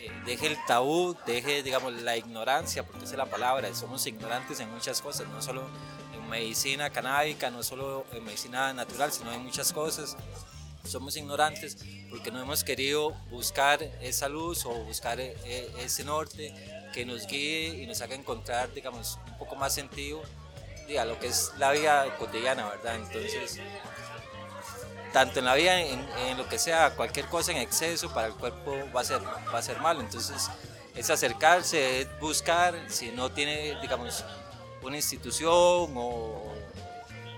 eh, 0.00 0.10
deje 0.26 0.48
el 0.48 0.58
tabú, 0.66 1.16
deje, 1.26 1.62
digamos, 1.62 1.94
la 2.02 2.18
ignorancia, 2.18 2.84
porque 2.84 3.04
esa 3.04 3.14
es 3.14 3.18
la 3.18 3.26
palabra, 3.26 3.74
somos 3.74 4.06
ignorantes 4.06 4.60
en 4.60 4.70
muchas 4.70 5.00
cosas, 5.00 5.26
no 5.28 5.40
solo 5.40 5.66
en 6.12 6.28
medicina 6.28 6.90
canábica, 6.90 7.50
no 7.50 7.62
solo 7.62 8.04
en 8.12 8.24
medicina 8.24 8.74
natural, 8.74 9.10
sino 9.10 9.32
en 9.32 9.42
muchas 9.42 9.72
cosas. 9.72 10.16
Somos 10.84 11.16
ignorantes 11.16 11.78
porque 12.10 12.30
no 12.30 12.42
hemos 12.42 12.62
querido 12.64 13.12
buscar 13.30 13.82
esa 14.02 14.28
luz 14.28 14.66
o 14.66 14.70
buscar 14.84 15.18
eh, 15.20 15.72
ese 15.78 16.04
norte 16.04 16.52
que 16.92 17.06
nos 17.06 17.26
guíe 17.26 17.82
y 17.82 17.86
nos 17.86 18.02
haga 18.02 18.16
encontrar, 18.16 18.74
digamos, 18.74 19.18
un 19.28 19.38
poco 19.38 19.54
más 19.56 19.72
sentido 19.72 20.22
a 20.98 21.04
lo 21.04 21.18
que 21.18 21.28
es 21.28 21.52
la 21.58 21.72
vida 21.72 22.16
cotidiana, 22.18 22.68
¿verdad? 22.68 22.96
Entonces, 22.96 23.58
tanto 25.12 25.38
en 25.38 25.44
la 25.44 25.54
vida, 25.54 25.80
en, 25.80 26.00
en 26.26 26.38
lo 26.38 26.48
que 26.48 26.58
sea, 26.58 26.94
cualquier 26.94 27.26
cosa 27.26 27.52
en 27.52 27.58
exceso 27.58 28.12
para 28.12 28.28
el 28.28 28.34
cuerpo 28.34 28.76
va 28.94 29.00
a 29.00 29.04
ser, 29.04 29.20
va 29.24 29.58
a 29.58 29.62
ser 29.62 29.78
malo. 29.80 30.00
Entonces, 30.00 30.50
es 30.94 31.10
acercarse, 31.10 32.00
es 32.00 32.20
buscar, 32.20 32.74
si 32.88 33.10
no 33.10 33.30
tiene, 33.30 33.78
digamos, 33.80 34.24
una 34.82 34.96
institución 34.96 35.92
o, 35.96 36.52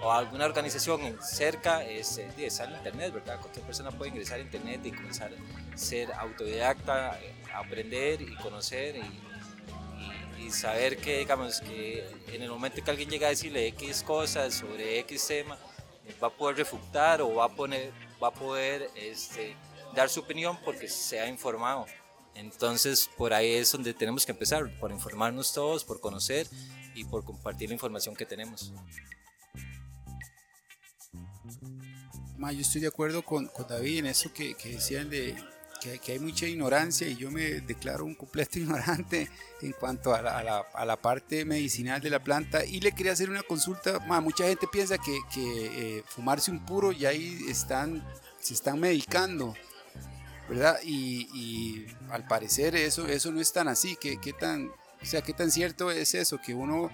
o 0.02 0.12
alguna 0.12 0.44
organización 0.44 1.18
cerca, 1.22 1.84
es, 1.84 2.18
es 2.18 2.60
al 2.60 2.72
internet, 2.72 3.12
¿verdad? 3.12 3.40
Cualquier 3.40 3.64
persona 3.64 3.90
puede 3.90 4.10
ingresar 4.10 4.38
a 4.38 4.42
internet 4.42 4.80
y 4.84 4.92
comenzar 4.92 5.30
a 5.32 5.76
ser 5.76 6.12
autodidacta, 6.12 7.18
eh, 7.20 7.34
aprender 7.54 8.22
y 8.22 8.34
conocer 8.36 8.96
y, 8.96 9.33
y- 10.46 10.50
saber 10.50 10.96
que, 10.98 11.18
digamos, 11.18 11.60
que 11.60 12.06
en 12.28 12.42
el 12.42 12.50
momento 12.50 12.82
que 12.82 12.90
alguien 12.90 13.08
llega 13.10 13.26
a 13.26 13.30
decirle 13.30 13.66
X 13.68 14.02
cosas 14.02 14.54
sobre 14.54 14.98
X 15.00 15.26
tema, 15.26 15.58
va 16.22 16.28
a 16.28 16.30
poder 16.30 16.56
refutar 16.56 17.20
o 17.22 17.34
va 17.34 17.46
a, 17.46 17.48
poner, 17.48 17.92
va 18.22 18.28
a 18.28 18.32
poder 18.34 18.90
este, 18.94 19.56
dar 19.94 20.08
su 20.08 20.20
opinión 20.20 20.58
porque 20.64 20.88
se 20.88 21.20
ha 21.20 21.28
informado. 21.28 21.86
Entonces, 22.34 23.08
por 23.16 23.32
ahí 23.32 23.52
es 23.54 23.70
donde 23.72 23.94
tenemos 23.94 24.26
que 24.26 24.32
empezar, 24.32 24.68
por 24.80 24.90
informarnos 24.90 25.52
todos, 25.52 25.84
por 25.84 26.00
conocer 26.00 26.48
y 26.94 27.04
por 27.04 27.24
compartir 27.24 27.68
la 27.68 27.74
información 27.74 28.14
que 28.16 28.26
tenemos. 28.26 28.72
Ma, 32.36 32.52
yo 32.52 32.60
estoy 32.60 32.80
de 32.80 32.88
acuerdo 32.88 33.24
con, 33.24 33.46
con 33.46 33.66
David 33.68 34.00
en 34.00 34.06
eso 34.06 34.32
que 34.32 34.54
decían 34.64 35.08
de 35.08 35.36
que, 35.84 35.98
que 35.98 36.12
hay 36.12 36.18
mucha 36.18 36.46
ignorancia 36.46 37.06
y 37.06 37.14
yo 37.16 37.30
me 37.30 37.42
declaro 37.60 38.04
un 38.04 38.14
completo 38.14 38.58
ignorante 38.62 39.30
en 39.62 39.72
cuanto 39.72 40.14
a 40.14 40.22
la, 40.22 40.38
a 40.38 40.42
la- 40.42 40.64
a 40.74 40.84
la 40.84 40.96
parte 40.96 41.44
medicinal 41.44 42.00
de 42.00 42.10
la 42.10 42.22
planta 42.24 42.64
y 42.64 42.80
le 42.80 42.92
quería 42.92 43.12
hacer 43.12 43.28
una 43.30 43.42
consulta. 43.42 44.00
Ma, 44.08 44.20
mucha 44.20 44.44
gente 44.48 44.66
piensa 44.66 44.96
que, 44.98 45.18
que, 45.32 45.98
eh, 45.98 46.04
fumarse 46.06 46.50
un 46.50 46.64
puro 46.64 46.90
y 46.92 47.04
ahí 47.06 47.38
están, 47.48 48.02
se 48.40 48.54
están 48.54 48.80
medicando, 48.80 49.54
¿verdad? 50.48 50.78
Y, 50.82 51.28
y 51.34 51.86
al 52.10 52.26
parecer 52.26 52.74
eso, 52.76 53.06
eso 53.06 53.30
no 53.30 53.40
es 53.40 53.52
tan 53.52 53.68
así. 53.68 53.96
¿Qué, 54.00 54.18
qué 54.20 54.32
tan, 54.32 54.68
o 54.68 55.04
sea, 55.06 55.22
¿qué 55.22 55.32
tan 55.32 55.50
cierto 55.50 55.90
es 55.90 56.14
eso? 56.14 56.38
Que 56.44 56.54
uno 56.54 56.90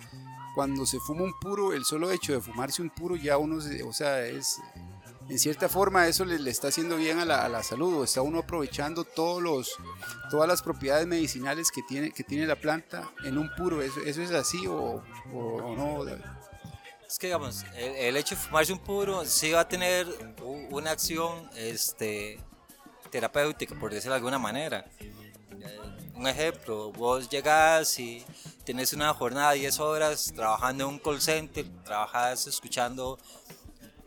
cuando 0.54 0.85
se 0.85 0.99
fuma 0.99 1.23
un 1.23 1.38
puro, 1.40 1.73
el 1.73 1.85
solo 1.85 2.11
hecho 2.11 2.32
de 2.32 2.40
fumarse 2.40 2.82
un 2.82 2.90
puro 2.90 3.14
ya 3.16 3.38
uno, 3.38 3.61
se- 3.61 3.82
o 3.85 3.92
sea, 3.92 4.26
es 4.26 4.56
en 5.31 5.39
cierta 5.39 5.69
forma 5.69 6.07
eso 6.09 6.25
le, 6.25 6.39
le 6.39 6.51
está 6.51 6.69
haciendo 6.69 6.97
bien 6.97 7.19
a 7.21 7.25
la, 7.25 7.45
a 7.45 7.49
la 7.49 7.63
salud 7.63 7.99
o 7.99 8.05
está 8.05 8.21
uno 8.23 8.41
aprovechando 8.41 9.05
todos 9.05 9.41
los, 9.43 9.77
todas 10.31 10.49
las 10.49 10.61
propiedades 10.63 11.07
medicinales 11.07 11.71
que 11.71 11.83
tiene, 11.89 12.11
que 12.13 12.25
tiene 12.25 12.47
la 12.47 12.57
planta 12.57 13.11
en 13.25 13.39
un 13.39 13.49
puro. 13.55 13.81
¿Eso, 13.83 14.01
eso 14.01 14.21
es 14.23 14.31
así 14.33 14.67
o, 14.67 15.03
o- 15.33 15.75
no? 15.77 16.05
Es 17.09 17.19
que, 17.19 17.27
digamos, 17.29 17.65
el, 17.77 17.93
el 17.97 18.17
hecho 18.17 18.35
de 18.35 18.41
fumarse 18.41 18.73
un 18.73 18.79
puro 18.81 19.25
sí 19.25 19.51
va 19.53 19.61
a 19.61 19.69
tener 19.69 20.07
una 20.71 20.93
acción 20.93 21.49
este, 21.57 22.39
terapéutica, 23.11 23.75
por 23.79 23.93
decirlo 23.93 24.13
de 24.15 24.19
alguna 24.19 24.39
manera. 24.39 24.85
Eh, 25.01 25.81
Un 26.15 26.27
ejemplo, 26.29 26.93
vos 26.93 27.29
llegás 27.29 27.99
y 27.99 28.25
tienes 28.65 28.93
una 28.93 29.13
jornada 29.15 29.53
de 29.53 29.59
10 29.61 29.81
horas 29.81 30.33
trabajando 30.35 30.85
en 30.85 30.91
un 30.91 30.99
call 31.01 31.21
center, 31.21 31.67
trabajas 31.85 32.47
escuchando 32.47 33.19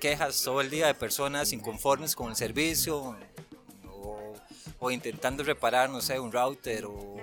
quejas 0.04 0.42
todo 0.42 0.60
el 0.60 0.70
día 0.70 0.88
de 0.88 0.96
personas 0.96 1.54
inconformes 1.54 2.14
con 2.14 2.30
el 2.30 2.36
servicio 2.36 3.16
o, 3.90 4.34
o 4.80 4.92
intentando 4.92 5.46
reparar, 5.46 5.90
no 5.90 6.02
sé, 6.02 6.20
un 6.20 6.30
router 6.30 6.84
o 6.88 7.16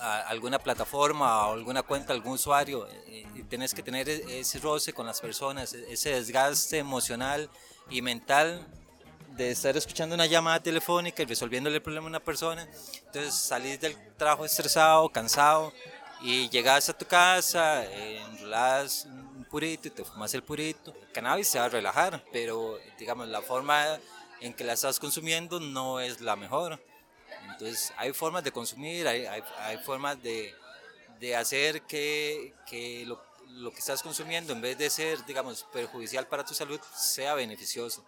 a- 0.00 0.20
alguna 0.28 0.60
plataforma 0.60 1.48
o 1.48 1.54
alguna 1.54 1.82
cuenta, 1.82 2.12
algún 2.12 2.34
usuario, 2.34 2.86
eh, 2.86 3.26
y 3.34 3.42
tienes 3.42 3.74
que 3.74 3.82
tener 3.82 4.08
e- 4.08 4.38
ese 4.38 4.60
roce 4.60 4.92
con 4.92 5.06
las 5.06 5.20
personas, 5.20 5.74
e- 5.74 5.92
ese 5.92 6.10
desgaste 6.10 6.78
emocional 6.78 7.50
y 7.90 8.00
mental 8.00 8.64
de 9.36 9.50
estar 9.50 9.76
escuchando 9.76 10.14
una 10.14 10.26
llamada 10.26 10.62
telefónica 10.62 11.20
y 11.24 11.26
resolviéndole 11.26 11.74
el 11.78 11.82
problema 11.82 12.06
a 12.06 12.10
una 12.10 12.20
persona. 12.20 12.62
Entonces 13.06 13.34
salís 13.34 13.80
del 13.80 13.96
trabajo 14.16 14.44
estresado, 14.44 15.08
cansado 15.08 15.72
y 16.20 16.48
llegas 16.50 16.88
a 16.88 16.96
tu 16.96 17.06
casa, 17.06 17.84
enrolas 17.92 19.08
purito 19.44 19.88
y 19.88 19.90
te 19.90 20.04
fumas 20.04 20.34
el 20.34 20.42
purito. 20.42 20.92
El 20.92 21.12
cannabis 21.12 21.48
se 21.48 21.58
va 21.58 21.66
a 21.66 21.68
relajar, 21.68 22.24
pero 22.32 22.78
digamos 22.98 23.28
la 23.28 23.42
forma 23.42 23.98
en 24.40 24.54
que 24.54 24.64
la 24.64 24.74
estás 24.74 24.98
consumiendo 24.98 25.60
no 25.60 26.00
es 26.00 26.20
la 26.20 26.36
mejor. 26.36 26.82
Entonces 27.50 27.92
hay 27.96 28.12
formas 28.12 28.44
de 28.44 28.52
consumir, 28.52 29.06
hay, 29.06 29.26
hay, 29.26 29.42
hay 29.58 29.78
formas 29.78 30.22
de, 30.22 30.54
de 31.20 31.36
hacer 31.36 31.82
que, 31.82 32.54
que 32.66 33.04
lo, 33.06 33.22
lo 33.48 33.70
que 33.70 33.78
estás 33.78 34.02
consumiendo, 34.02 34.52
en 34.52 34.60
vez 34.60 34.76
de 34.78 34.90
ser, 34.90 35.24
digamos, 35.26 35.64
perjudicial 35.72 36.26
para 36.26 36.44
tu 36.44 36.54
salud, 36.54 36.80
sea 36.94 37.34
beneficioso. 37.34 38.04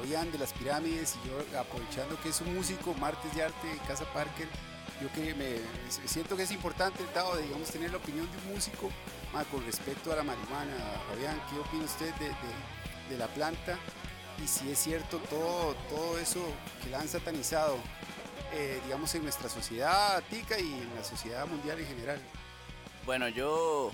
Fabián 0.00 0.32
de 0.32 0.38
las 0.38 0.52
Pirámides 0.54 1.16
y 1.22 1.28
yo 1.28 1.58
aprovechando 1.58 2.18
que 2.22 2.30
es 2.30 2.40
un 2.40 2.54
músico, 2.54 2.94
martes 2.94 3.34
de 3.34 3.42
arte, 3.42 3.68
Casa 3.86 4.04
Parker, 4.14 4.48
yo 5.02 5.12
que 5.12 5.34
me 5.34 5.58
siento 6.06 6.36
que 6.36 6.44
es 6.44 6.50
importante 6.52 7.04
dado 7.14 7.36
de 7.36 7.42
digamos 7.42 7.68
tener 7.70 7.90
la 7.90 7.98
opinión 7.98 8.26
de 8.30 8.38
un 8.38 8.54
músico 8.54 8.90
ma, 9.32 9.44
con 9.44 9.64
respecto 9.66 10.10
a 10.12 10.16
la 10.16 10.22
marihuana. 10.22 10.74
Fabián, 11.10 11.38
¿qué 11.50 11.58
opina 11.58 11.84
usted 11.84 12.14
de, 12.14 12.28
de- 12.28 13.10
de 13.10 13.18
la 13.18 13.26
planta? 13.28 13.78
Y 14.42 14.46
si 14.48 14.70
es 14.70 14.78
cierto 14.78 15.18
todo, 15.28 15.74
todo 15.90 16.18
eso 16.18 16.40
que 16.82 16.88
la 16.90 17.00
han 17.00 17.08
satanizado, 17.08 17.76
eh, 18.54 18.80
digamos, 18.84 19.14
en 19.14 19.22
nuestra 19.24 19.48
sociedad 19.50 20.22
tica 20.30 20.58
y 20.58 20.72
en 20.72 20.94
la 20.96 21.04
sociedad 21.04 21.46
mundial 21.46 21.78
en 21.78 21.86
general. 21.86 22.20
Bueno, 23.04 23.28
yo, 23.28 23.92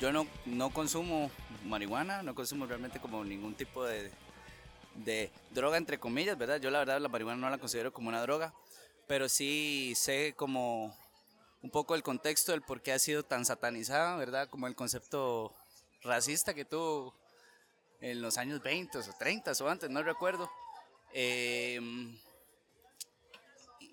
yo 0.00 0.12
no, 0.12 0.26
no 0.46 0.70
consumo 0.70 1.30
marihuana, 1.64 2.22
no 2.22 2.34
consumo 2.34 2.66
realmente 2.66 3.00
como 3.00 3.24
ningún 3.24 3.54
tipo 3.54 3.84
de, 3.84 4.12
de 5.04 5.30
droga, 5.50 5.76
entre 5.76 5.98
comillas, 5.98 6.36
¿verdad? 6.36 6.60
Yo 6.60 6.70
la 6.70 6.80
verdad 6.80 7.00
la 7.00 7.08
marihuana 7.08 7.40
no 7.40 7.50
la 7.50 7.58
considero 7.58 7.92
como 7.92 8.08
una 8.08 8.22
droga, 8.22 8.54
pero 9.06 9.28
sí 9.28 9.94
sé 9.96 10.34
como 10.36 10.96
un 11.62 11.70
poco 11.70 11.94
el 11.94 12.02
contexto 12.02 12.52
del 12.52 12.62
por 12.62 12.82
qué 12.82 12.92
ha 12.92 12.98
sido 12.98 13.24
tan 13.24 13.44
satanizada, 13.44 14.16
¿verdad? 14.16 14.48
Como 14.48 14.66
el 14.66 14.74
concepto 14.74 15.54
racista 16.02 16.54
que 16.54 16.64
tuvo 16.64 17.14
en 18.00 18.22
los 18.22 18.38
años 18.38 18.62
20 18.62 18.98
o 18.98 19.02
30 19.18 19.52
o 19.60 19.68
antes, 19.68 19.90
no 19.90 20.02
recuerdo. 20.02 20.50
Eh, 21.12 21.80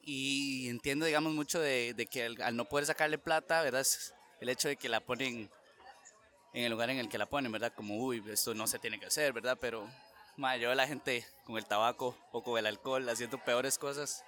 y 0.03 0.69
entiendo, 0.69 1.05
digamos, 1.05 1.33
mucho 1.33 1.59
de, 1.59 1.93
de 1.95 2.05
que 2.05 2.25
al, 2.25 2.41
al 2.41 2.55
no 2.55 2.65
poder 2.65 2.85
sacarle 2.85 3.17
plata, 3.17 3.61
¿verdad? 3.63 3.81
Es 3.81 4.13
el 4.39 4.49
hecho 4.49 4.67
de 4.67 4.75
que 4.77 4.89
la 4.89 4.99
ponen 4.99 5.49
en 6.55 6.63
el 6.63 6.71
lugar 6.71 6.89
en 6.89 6.99
el 6.99 7.09
que 7.09 7.17
la 7.17 7.25
ponen, 7.25 7.51
¿verdad? 7.51 7.73
Como, 7.75 7.97
uy, 7.97 8.23
esto 8.31 8.53
no 8.53 8.65
se 8.65 8.79
tiene 8.79 8.99
que 8.99 9.07
hacer, 9.07 9.33
¿verdad? 9.33 9.57
Pero, 9.59 9.89
madre, 10.37 10.59
yo 10.61 10.67
veo 10.67 10.73
a 10.73 10.75
la 10.75 10.87
gente 10.87 11.25
con 11.45 11.57
el 11.57 11.65
tabaco 11.65 12.15
o 12.31 12.43
con 12.43 12.57
el 12.57 12.65
alcohol 12.65 13.07
haciendo 13.09 13.37
peores 13.43 13.77
cosas 13.77 14.23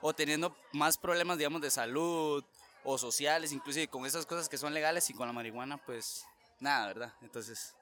o 0.00 0.12
teniendo 0.12 0.56
más 0.72 0.96
problemas, 0.98 1.38
digamos, 1.38 1.60
de 1.60 1.70
salud 1.70 2.44
o 2.84 2.98
sociales, 2.98 3.52
inclusive 3.52 3.88
con 3.88 4.06
esas 4.06 4.26
cosas 4.26 4.48
que 4.48 4.58
son 4.58 4.72
legales 4.74 5.08
y 5.10 5.14
con 5.14 5.26
la 5.26 5.32
marihuana, 5.32 5.76
pues 5.78 6.24
nada, 6.60 6.86
¿verdad? 6.86 7.12
Entonces, 7.22 7.74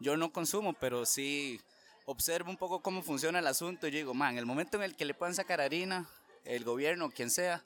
yo 0.00 0.16
no 0.16 0.32
consumo, 0.32 0.72
pero 0.74 1.04
sí 1.06 1.60
observo 2.04 2.50
un 2.50 2.56
poco 2.56 2.80
cómo 2.80 3.02
funciona 3.02 3.40
el 3.40 3.46
asunto 3.46 3.86
y 3.86 3.90
digo, 3.90 4.14
man, 4.14 4.38
el 4.38 4.46
momento 4.46 4.76
en 4.76 4.84
el 4.84 4.96
que 4.96 5.04
le 5.04 5.14
puedan 5.14 5.34
sacar 5.34 5.60
harina, 5.60 6.08
el 6.44 6.62
gobierno, 6.64 7.10
quien 7.10 7.30
sea, 7.30 7.64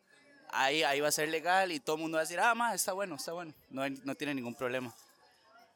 ahí, 0.51 0.83
ahí 0.83 1.01
va 1.01 1.09
a 1.09 1.13
ser 1.13 1.29
legal 1.29 1.71
y 1.71 1.81
todo 1.81 1.97
el 1.97 2.03
mundo 2.03 2.17
va 2.17 2.21
a 2.23 2.25
decir, 2.25 2.41
ah, 2.41 2.55
ma, 2.55 2.75
está 2.75 2.93
bueno, 2.95 3.17
está 3.17 3.33
bueno, 3.33 3.53
no, 3.69 3.83
hay- 3.83 4.01
no 4.05 4.15
tiene 4.15 4.35
ningún 4.35 4.55
problema. 4.55 4.95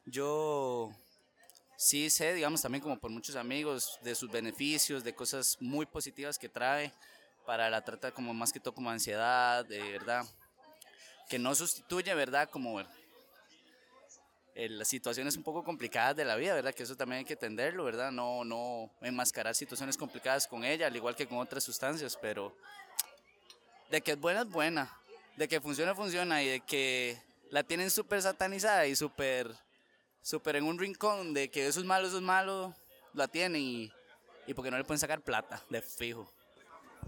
Yo 0.05 0.91
sí 1.77 2.09
sé, 2.09 2.33
digamos, 2.33 2.61
también 2.61 2.81
como 2.81 2.99
por 2.99 3.11
muchos 3.11 3.35
amigos, 3.35 3.99
de 4.01 4.15
sus 4.15 4.31
beneficios, 4.31 5.03
de 5.03 5.13
cosas 5.13 5.57
muy 5.59 5.85
positivas 5.85 6.37
que 6.37 6.49
trae 6.49 6.93
para 7.45 7.69
la 7.69 7.83
trata 7.83 8.11
como 8.11 8.33
más 8.33 8.51
que 8.51 8.59
todo 8.59 8.73
como 8.73 8.89
ansiedad, 8.89 9.65
de 9.65 9.79
verdad, 9.91 10.25
que 11.29 11.39
no 11.39 11.53
sustituye, 11.53 12.13
¿verdad? 12.13 12.49
Como 12.49 12.81
las 14.55 14.87
situaciones 14.87 15.35
un 15.35 15.43
poco 15.43 15.63
complicadas 15.63 16.15
de 16.15 16.25
la 16.25 16.35
vida, 16.35 16.53
¿verdad? 16.53 16.73
Que 16.73 16.83
eso 16.83 16.95
también 16.95 17.19
hay 17.19 17.25
que 17.25 17.33
entenderlo, 17.33 17.83
¿verdad? 17.83 18.11
No, 18.11 18.43
no 18.45 18.89
enmascarar 19.01 19.53
situaciones 19.53 19.97
complicadas 19.97 20.47
con 20.47 20.63
ella, 20.63 20.87
al 20.87 20.95
igual 20.95 21.15
que 21.15 21.27
con 21.27 21.39
otras 21.39 21.63
sustancias, 21.63 22.17
pero 22.21 22.55
de 23.89 24.01
que 24.01 24.11
es 24.11 24.19
buena, 24.19 24.41
es 24.41 24.49
buena. 24.49 24.97
De 25.35 25.47
que 25.47 25.59
funciona, 25.59 25.93
funciona. 25.93 26.41
Y 26.41 26.47
de 26.47 26.59
que 26.61 27.21
la 27.49 27.63
tienen 27.63 27.91
súper 27.91 28.21
satanizada 28.21 28.87
y 28.87 28.95
súper, 28.95 29.53
súper 30.25 30.55
en 30.55 30.63
un 30.63 30.79
rincón 30.79 31.35
de 31.35 31.51
que 31.51 31.67
eso 31.67 31.79
es 31.79 31.85
malo, 31.85 32.07
eso 32.07 32.17
es 32.17 32.23
malo, 32.23 32.73
la 33.13 33.27
tienen 33.27 33.61
y, 33.61 33.91
y 34.47 34.53
porque 34.55 34.71
no 34.71 34.77
le 34.77 34.83
pueden 34.83 34.99
sacar 34.99 35.21
plata, 35.21 35.61
de 35.69 35.83
fijo. 35.83 36.27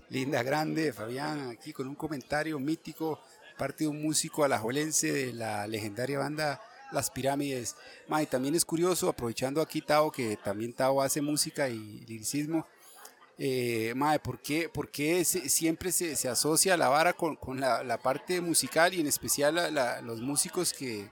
Linda, 0.10 0.44
grande, 0.44 0.94
Fabián, 0.94 1.50
aquí 1.50 1.74
con 1.74 1.88
un 1.88 1.96
comentario 1.96 2.60
mítico, 2.60 3.20
parte 3.58 3.86
de 3.86 3.88
un 3.88 4.04
músico 4.04 4.44
alajuelense 4.44 5.12
de 5.12 5.34
la 5.34 5.66
legendaria 5.66 6.20
banda 6.20 6.62
Las 6.92 7.10
Pirámides. 7.10 7.76
Ma, 8.08 8.24
también 8.28 8.54
es 8.54 8.64
curioso, 8.64 9.10
aprovechando 9.10 9.62
aquí 9.62 9.82
Tao, 9.82 10.12
que 10.12 10.38
también 10.38 10.72
Tao 10.74 11.02
hace 11.02 11.20
música 11.20 11.68
y 11.70 11.80
liricismo, 12.08 12.68
eh, 13.40 13.94
mae, 13.96 14.20
¿por 14.20 14.40
qué, 14.40 15.26
siempre 15.26 15.92
se, 15.92 16.16
se 16.16 16.30
asocia 16.30 16.78
la 16.78 16.90
vara 16.90 17.14
con, 17.14 17.36
con 17.36 17.60
la, 17.60 17.84
la 17.84 17.98
parte 17.98 18.42
musical 18.42 18.94
y 18.94 19.02
en 19.02 19.08
especial 19.08 19.74
la- 19.74 20.02
los 20.02 20.22
músicos 20.22 20.72
que, 20.72 21.10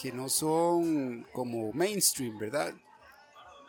que 0.00 0.12
no 0.12 0.28
son 0.28 1.26
como 1.32 1.72
mainstream, 1.72 2.38
¿verdad? 2.38 2.72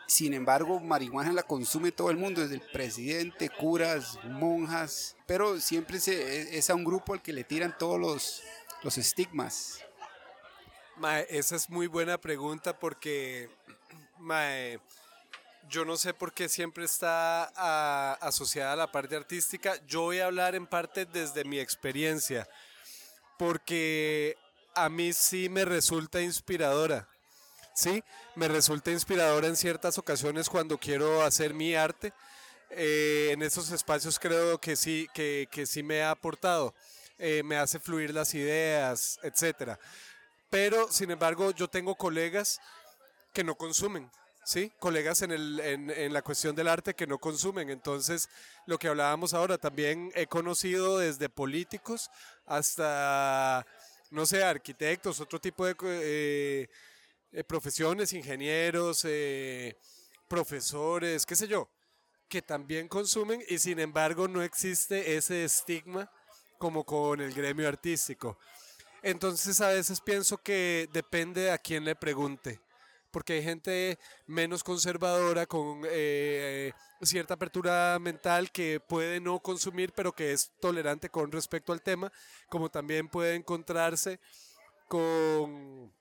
Sin 0.06 0.34
embargo, 0.34 0.80
marihuana 0.80 1.32
la 1.32 1.42
consume 1.42 1.92
todo 1.92 2.10
el 2.10 2.16
mundo, 2.16 2.40
desde 2.40 2.54
el 2.54 2.70
presidente, 2.72 3.50
curas, 3.50 4.18
monjas, 4.24 5.16
pero 5.26 5.60
siempre 5.60 6.00
se, 6.00 6.56
es 6.56 6.70
a 6.70 6.74
un 6.74 6.84
grupo 6.84 7.12
al 7.12 7.22
que 7.22 7.32
le 7.32 7.44
tiran 7.44 7.76
todos 7.76 8.00
los, 8.00 8.42
los 8.82 8.98
estigmas. 8.98 9.80
Mae, 10.96 11.26
esa 11.30 11.56
es 11.56 11.68
muy 11.70 11.86
buena 11.86 12.18
pregunta 12.18 12.78
porque 12.78 13.48
mae, 14.18 14.80
yo 15.68 15.84
no 15.84 15.96
sé 15.96 16.14
por 16.14 16.32
qué 16.32 16.48
siempre 16.48 16.84
está 16.84 18.14
asociada 18.14 18.72
a 18.72 18.76
la 18.76 18.92
parte 18.92 19.16
artística. 19.16 19.74
Yo 19.86 20.02
voy 20.02 20.20
a 20.20 20.26
hablar 20.26 20.54
en 20.54 20.66
parte 20.66 21.06
desde 21.06 21.44
mi 21.44 21.58
experiencia, 21.58 22.48
porque 23.38 24.36
a 24.74 24.88
mí 24.88 25.12
sí 25.12 25.48
me 25.48 25.64
resulta 25.64 26.20
inspiradora. 26.20 27.08
Sí, 27.74 28.02
me 28.34 28.48
resulta 28.48 28.90
inspiradora 28.90 29.48
en 29.48 29.56
ciertas 29.56 29.96
ocasiones 29.98 30.48
cuando 30.48 30.78
quiero 30.78 31.22
hacer 31.22 31.54
mi 31.54 31.74
arte. 31.74 32.12
Eh, 32.70 33.30
en 33.32 33.42
esos 33.42 33.70
espacios 33.70 34.18
creo 34.18 34.58
que 34.58 34.76
sí, 34.76 35.08
que, 35.14 35.48
que 35.50 35.66
sí 35.66 35.82
me 35.82 36.02
ha 36.02 36.10
aportado. 36.10 36.74
Eh, 37.18 37.42
me 37.44 37.56
hace 37.56 37.78
fluir 37.78 38.12
las 38.12 38.34
ideas, 38.34 39.18
etcétera 39.22 39.78
pero 40.52 40.92
sin 40.92 41.10
embargo 41.10 41.50
yo 41.52 41.66
tengo 41.66 41.94
colegas 41.94 42.60
que 43.32 43.42
no 43.42 43.54
consumen, 43.54 44.10
¿sí? 44.44 44.70
Colegas 44.78 45.22
en, 45.22 45.30
el, 45.30 45.58
en 45.58 46.12
la 46.12 46.20
cuestión 46.20 46.54
del 46.54 46.68
arte 46.68 46.92
que 46.92 47.06
no 47.06 47.16
consumen. 47.16 47.70
Entonces, 47.70 48.28
lo 48.66 48.78
que 48.78 48.88
hablábamos 48.88 49.32
ahora, 49.32 49.56
también 49.56 50.12
he 50.14 50.26
conocido 50.26 50.98
desde 50.98 51.30
políticos 51.30 52.10
hasta, 52.44 53.66
no 54.12 54.26
sé, 54.26 54.44
arquitectos, 54.44 55.20
otro 55.20 55.40
tipo 55.40 55.64
de 55.64 55.74
eh, 55.82 56.68
eh, 57.32 57.44
profesiones, 57.44 58.12
ingenieros, 58.12 59.04
eh, 59.04 59.76
profesores, 60.28 61.24
qué 61.24 61.34
sé 61.34 61.48
yo, 61.48 61.68
que 62.28 62.42
también 62.42 62.88
consumen 62.88 63.42
y 63.48 63.58
sin 63.58 63.78
embargo 63.80 64.28
no 64.28 64.42
existe 64.42 65.16
ese 65.16 65.44
estigma 65.44 66.10
como 66.58 66.84
con 66.84 67.20
el 67.20 67.32
gremio 67.32 67.66
artístico. 67.66 68.38
Entonces 69.02 69.60
a 69.60 69.68
veces 69.68 70.00
pienso 70.00 70.38
que 70.38 70.88
depende 70.92 71.50
a 71.50 71.58
quién 71.58 71.84
le 71.84 71.96
pregunte, 71.96 72.60
porque 73.12 73.34
hay 73.34 73.42
gente 73.42 73.98
menos 74.26 74.64
conservadora 74.64 75.46
con 75.46 75.82
eh, 75.84 76.72
cierta 77.02 77.34
apertura 77.34 77.98
mental 78.00 78.50
que 78.50 78.80
puede 78.80 79.20
no 79.20 79.38
consumir, 79.40 79.92
pero 79.94 80.12
que 80.12 80.32
es 80.32 80.50
tolerante 80.60 81.08
con 81.08 81.30
respecto 81.30 81.72
al 81.72 81.82
tema, 81.82 82.10
como 82.48 82.70
también 82.70 83.08
puede 83.08 83.36
encontrarse 83.36 84.18
con 84.88 85.92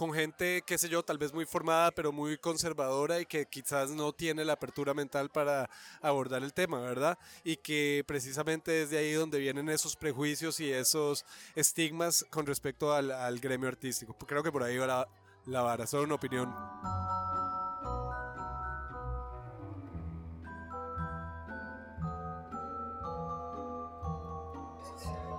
con 0.00 0.14
gente, 0.14 0.62
qué 0.64 0.78
sé 0.78 0.88
yo, 0.88 1.02
tal 1.02 1.18
vez 1.18 1.34
muy 1.34 1.44
formada, 1.44 1.90
pero 1.90 2.10
muy 2.10 2.38
conservadora 2.38 3.20
y 3.20 3.26
que 3.26 3.44
quizás 3.44 3.90
no 3.90 4.14
tiene 4.14 4.46
la 4.46 4.54
apertura 4.54 4.94
mental 4.94 5.28
para 5.28 5.68
abordar 6.00 6.42
el 6.42 6.54
tema, 6.54 6.80
¿verdad? 6.80 7.18
Y 7.44 7.58
que 7.58 8.02
precisamente 8.06 8.80
es 8.80 8.88
de 8.88 8.96
ahí 8.96 9.12
donde 9.12 9.38
vienen 9.38 9.68
esos 9.68 9.96
prejuicios 9.96 10.58
y 10.58 10.72
esos 10.72 11.26
estigmas 11.54 12.24
con 12.30 12.46
respecto 12.46 12.94
al, 12.94 13.40
gremio 13.40 13.68
artístico. 13.68 14.16
Creo 14.26 14.42
que 14.42 14.50
por 14.50 14.62
ahí 14.62 14.78
va 14.78 15.06
la 15.50 15.62
vara, 15.62 15.86
solo 15.86 16.04
una 16.04 16.14
opinión. 16.14 16.54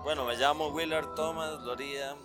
Bueno, 0.03 0.25
me 0.25 0.35
llamo 0.35 0.67
Willard 0.67 1.15
Thomas 1.15 1.61
Loría, 1.61 2.15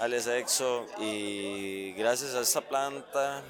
alias 0.00 0.26
Exo, 0.26 0.86
y 0.98 1.92
gracias 1.92 2.34
a 2.34 2.40
esta 2.40 2.62
planta 2.62 3.42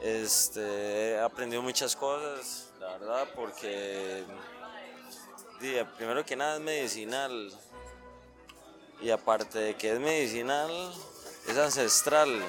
este, 0.00 1.12
he 1.12 1.20
aprendido 1.20 1.62
muchas 1.62 1.96
cosas, 1.96 2.70
la 2.78 2.98
verdad, 2.98 3.26
porque 3.34 4.22
primero 5.96 6.24
que 6.24 6.36
nada 6.36 6.56
es 6.56 6.60
medicinal, 6.60 7.50
y 9.00 9.10
aparte 9.10 9.58
de 9.58 9.74
que 9.76 9.92
es 9.92 10.00
medicinal, 10.00 10.70
es 11.48 11.58
ancestral. 11.58 12.42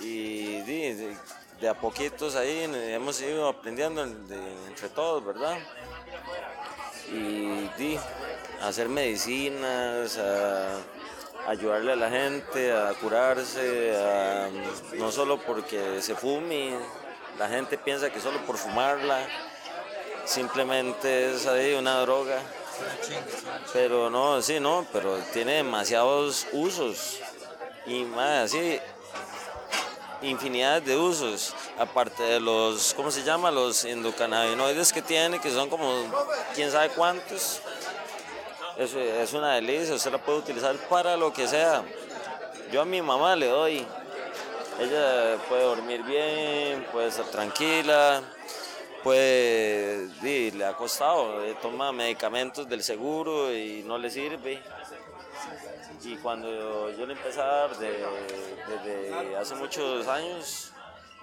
Y 0.00 0.60
de, 0.62 1.16
de 1.60 1.68
a 1.68 1.74
poquitos 1.74 2.34
ahí 2.36 2.62
hemos 2.92 3.20
ido 3.20 3.48
aprendiendo 3.48 4.04
de- 4.04 4.66
entre 4.68 4.88
todos, 4.88 5.24
¿verdad? 5.24 5.58
y 7.12 7.96
a 8.62 8.68
hacer 8.68 8.88
medicinas, 8.88 10.16
a 10.18 10.78
ayudarle 11.46 11.92
a 11.92 11.96
la 11.96 12.08
gente 12.10 12.72
a 12.72 12.94
curarse, 12.94 13.92
no 14.94 15.12
solo 15.12 15.38
porque 15.38 16.00
se 16.00 16.14
fume, 16.14 16.74
la 17.38 17.48
gente 17.48 17.76
piensa 17.76 18.10
que 18.10 18.20
solo 18.20 18.40
por 18.46 18.56
fumarla 18.56 19.26
simplemente 20.24 21.34
es 21.34 21.46
ahí 21.46 21.74
una 21.74 22.00
droga. 22.00 22.38
Pero 23.72 24.10
no, 24.10 24.40
sí, 24.42 24.60
no, 24.60 24.86
pero 24.92 25.16
tiene 25.32 25.54
demasiados 25.54 26.46
usos 26.52 27.20
y 27.86 28.04
más 28.04 28.52
así 28.52 28.80
infinidad 30.22 30.82
de 30.82 30.96
usos, 30.96 31.54
aparte 31.78 32.22
de 32.22 32.40
los, 32.40 32.94
¿cómo 32.94 33.10
se 33.10 33.22
llama? 33.22 33.50
Los 33.50 33.84
endocannabinoides 33.84 34.92
que 34.92 35.02
tiene, 35.02 35.40
que 35.40 35.50
son 35.50 35.68
como 35.68 35.92
quién 36.54 36.70
sabe 36.70 36.88
cuántos. 36.90 37.60
Eso 38.78 38.98
es 38.98 39.32
una 39.32 39.54
delicia, 39.54 39.94
usted 39.94 40.12
la 40.12 40.18
puede 40.18 40.38
utilizar 40.38 40.74
para 40.88 41.16
lo 41.16 41.32
que 41.32 41.46
sea. 41.46 41.82
Yo 42.72 42.82
a 42.82 42.84
mi 42.84 43.00
mamá 43.02 43.36
le 43.36 43.46
doy. 43.46 43.86
Ella 44.80 45.38
puede 45.48 45.62
dormir 45.62 46.02
bien, 46.02 46.84
puede 46.90 47.08
estar 47.08 47.26
tranquila, 47.26 48.22
puede, 49.04 50.08
di, 50.22 50.50
le 50.52 50.64
ha 50.64 50.72
costado, 50.72 51.44
eh, 51.44 51.54
toma 51.60 51.92
medicamentos 51.92 52.66
del 52.68 52.82
seguro 52.82 53.54
y 53.54 53.82
no 53.84 53.98
le 53.98 54.10
sirve. 54.10 54.60
Y 56.02 56.16
cuando 56.16 56.90
yo 56.90 57.06
le 57.06 57.12
empecé 57.12 57.40
de- 57.78 58.06
desde 58.68 59.36
hace 59.36 59.54
muchos 59.54 60.08
años, 60.08 60.72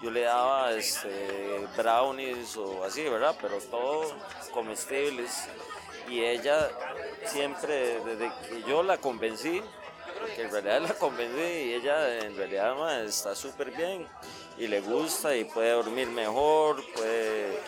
yo 0.02 0.10
le 0.12 0.22
daba 0.22 0.72
este, 0.74 1.68
brownies 1.76 2.56
o 2.58 2.84
así, 2.84 3.04
¿verdad? 3.04 3.36
Pero 3.42 3.58
todo 3.70 4.14
comestibles. 4.54 5.48
Y 6.08 6.24
ella 6.24 6.70
siempre, 7.26 8.00
desde 8.04 8.32
que 8.50 8.64
yo 8.68 8.84
la 8.84 8.98
convencí, 8.98 9.62
porque 10.22 10.44
en 10.44 10.52
realidad 10.52 10.82
la 10.82 10.94
convencí 10.94 11.42
y 11.42 11.74
ella 11.74 12.20
en 12.20 12.36
realidad 12.36 13.04
está 13.04 13.36
súper 13.36 13.72
bien 13.72 14.08
y 14.58 14.68
le 14.68 14.80
gusta 14.82 15.36
y 15.36 15.46
puede 15.46 15.72
dormir 15.72 16.08
mejor, 16.08 16.84
puede... 16.94 17.60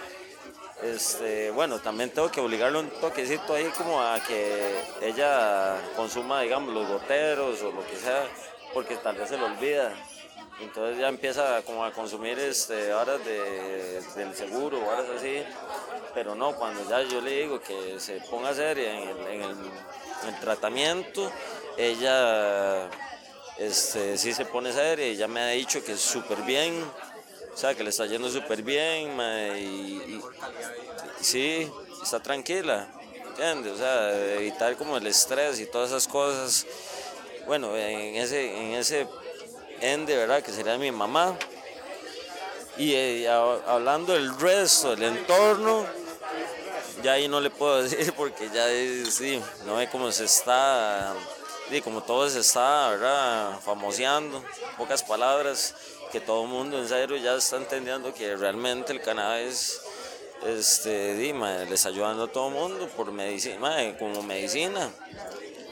Este, 0.81 1.49
bueno, 1.51 1.79
también 1.79 2.09
tengo 2.09 2.29
que 2.29 2.41
obligarle 2.41 2.79
un 2.79 2.89
toquecito 2.89 3.53
ahí 3.53 3.71
como 3.77 4.01
a 4.01 4.19
que 4.19 4.83
ella 5.01 5.77
consuma, 5.95 6.41
digamos, 6.41 6.73
los 6.73 6.87
goteros 6.89 7.61
o 7.61 7.71
lo 7.71 7.85
que 7.87 7.95
sea, 7.95 8.27
porque 8.73 8.97
tal 8.97 9.15
vez 9.15 9.29
se 9.29 9.37
lo 9.37 9.45
olvida. 9.45 9.93
Entonces 10.59 10.99
ya 10.99 11.07
empieza 11.07 11.61
como 11.61 11.85
a 11.85 11.91
consumir 11.91 12.37
este, 12.37 12.93
horas 12.93 13.23
de, 13.23 14.01
del 14.15 14.35
seguro, 14.35 14.85
horas 14.85 15.05
así. 15.15 15.41
Pero 16.13 16.35
no, 16.35 16.53
cuando 16.53 16.87
ya 16.89 17.01
yo 17.03 17.21
le 17.21 17.43
digo 17.43 17.61
que 17.61 17.97
se 17.99 18.19
ponga 18.29 18.49
a 18.49 18.51
hacer 18.51 18.77
en 18.77 19.53
en 20.23 20.33
el 20.33 20.39
tratamiento, 20.39 21.31
ella 21.77 22.89
este, 23.57 24.17
sí 24.17 24.33
se 24.33 24.45
pone 24.45 24.73
seria 24.73 25.13
ya 25.13 25.27
me 25.27 25.41
ha 25.41 25.47
dicho 25.49 25.83
que 25.83 25.93
es 25.93 26.01
súper 26.01 26.41
bien, 26.41 26.83
o 27.53 27.57
sea, 27.57 27.75
que 27.75 27.83
le 27.83 27.91
está 27.91 28.05
yendo 28.05 28.29
súper 28.29 28.63
bien 28.63 29.11
y, 29.57 30.21
sí, 31.21 31.71
está 32.01 32.19
tranquila, 32.19 32.87
¿entiendes? 33.29 33.73
O 33.73 33.77
sea, 33.77 34.35
evitar 34.35 34.75
como 34.75 34.97
el 34.97 35.05
estrés 35.07 35.59
y 35.59 35.67
todas 35.67 35.89
esas 35.89 36.07
cosas. 36.07 36.65
Bueno, 37.45 37.75
en 37.77 38.15
ese, 38.15 38.57
en 38.57 38.73
ese 38.73 39.07
ende, 39.81 40.15
¿verdad? 40.15 40.41
Que 40.41 40.51
sería 40.51 40.77
mi 40.77 40.91
mamá. 40.91 41.37
Y 42.77 42.93
eh, 42.93 43.29
hablando 43.29 44.13
del 44.13 44.35
resto, 44.39 44.95
del 44.95 45.17
entorno, 45.17 45.85
ya 47.03 47.13
ahí 47.13 47.27
no 47.27 47.39
le 47.39 47.51
puedo 47.51 47.83
decir 47.83 48.13
porque 48.13 48.49
ya 48.49 48.67
sí, 49.11 49.39
no 49.65 49.75
ve 49.75 49.89
cómo 49.91 50.11
se 50.11 50.25
está, 50.25 51.13
sí, 51.73 51.81
como 51.81 52.03
todo 52.03 52.29
se 52.29 52.39
está, 52.39 52.89
¿verdad? 52.89 53.59
Famoseando, 53.61 54.43
pocas 54.77 55.01
palabras, 55.01 55.73
que 56.11 56.19
todo 56.19 56.43
el 56.43 56.49
mundo 56.49 56.77
en 56.77 56.87
serio 56.87 57.17
ya 57.17 57.35
está 57.35 57.57
entendiendo 57.57 58.13
que 58.13 58.35
realmente 58.35 58.93
el 58.93 59.01
cannabis 59.01 59.81
este, 60.45 61.15
di, 61.15 61.33
ma, 61.33 61.49
le 61.49 61.73
está 61.73 61.89
ayudando 61.89 62.25
a 62.25 62.27
todo 62.27 62.49
el 62.49 62.53
mundo 62.53 62.87
por 62.95 63.11
medicina, 63.11 63.97
como 63.97 64.21
medicina, 64.21 64.91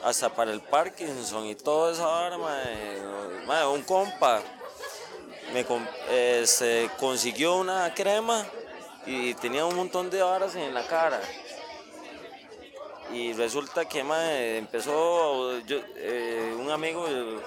hasta 0.04 0.34
para 0.34 0.52
el 0.52 0.62
Parkinson 0.62 1.46
y 1.46 1.54
todo 1.54 1.92
eso 1.92 2.04
ahora, 2.04 2.38
ma, 2.40 2.58
ma, 3.46 3.70
un 3.70 3.84
compa 3.84 4.42
me 5.54 5.66
este, 6.10 6.90
consiguió 7.00 7.58
una 7.58 7.94
crema 7.94 8.44
y 9.06 9.36
tenía 9.36 9.66
un 9.66 9.76
montón 9.76 10.10
de 10.10 10.24
varas 10.24 10.56
en 10.56 10.74
la 10.74 10.88
cara. 10.88 11.22
Y 13.13 13.34
resulta 13.34 13.86
que 13.86 14.04
mae, 14.04 14.58
empezó, 14.58 15.60
yo, 15.60 15.78
eh, 15.97 16.56
un 16.58 16.71
amigo 16.71 17.06
eh, 17.10 17.39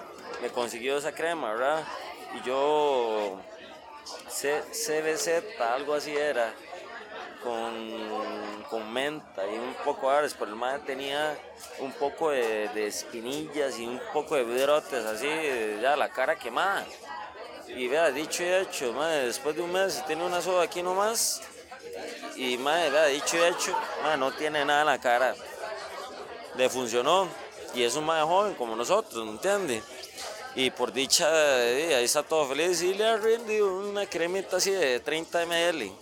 me 0.43 0.49
consiguió 0.51 0.99
esa 0.99 1.13
crema, 1.13 1.53
¿verdad? 1.55 1.83
Y 2.35 2.47
yo, 2.47 3.41
C- 4.29 4.63
CBZ, 4.73 5.59
algo 5.61 5.95
así 5.95 6.15
era, 6.15 6.53
con, 7.43 8.63
con 8.69 8.93
menta 8.93 9.47
y 9.47 9.57
un 9.57 9.75
poco 9.85 10.11
de 10.11 10.19
ares, 10.19 10.35
pero 10.39 10.51
el 10.51 10.57
mae 10.57 10.81
tenía 10.81 11.35
un 11.79 11.93
poco 11.93 12.31
de, 12.31 12.69
de 12.75 12.87
espinillas 12.89 13.79
y 13.79 13.87
un 13.87 14.01
poco 14.13 14.35
de 14.37 14.43
brotes, 14.43 15.05
así, 15.07 15.29
ya 15.81 15.97
la 15.97 16.11
cara 16.11 16.37
quemada. 16.37 16.85
Y 17.69 17.89
vea, 17.89 18.11
dicho 18.11 18.43
y 18.45 18.49
hecho, 18.53 18.93
madre, 18.93 19.27
después 19.27 19.57
de 19.57 19.63
un 19.63 19.73
mes 19.73 20.05
tiene 20.07 20.25
una 20.27 20.43
soda 20.43 20.65
aquí 20.65 20.83
nomás. 20.83 21.41
Y 22.37 22.59
madre, 22.59 22.91
vea, 22.91 23.07
dicho 23.07 23.37
y 23.39 23.43
hecho, 23.43 23.75
madre, 24.03 24.19
no 24.19 24.31
tiene 24.33 24.63
nada 24.67 24.81
en 24.83 24.87
la 24.87 25.01
cara. 25.01 25.35
Le 26.57 26.69
funcionó. 26.69 27.29
Y 27.75 27.83
es 27.83 27.97
un 27.97 28.05
madre 28.05 28.25
joven 28.25 28.55
como 28.55 28.77
nosotros, 28.77 29.25
¿me 29.25 29.33
entiende? 29.33 29.83
Y 30.55 30.71
por 30.71 30.93
dicha, 30.93 31.29
eh, 31.65 31.97
ahí 31.97 32.05
está 32.05 32.23
todo 32.23 32.47
feliz 32.47 32.81
y 32.83 32.95
le 32.95 33.05
ha 33.05 33.17
rendido 33.17 33.77
una 33.79 34.07
cremita 34.07 34.59
así 34.59 34.71
de 34.71 35.01
30 35.01 35.47
ml. 35.47 35.93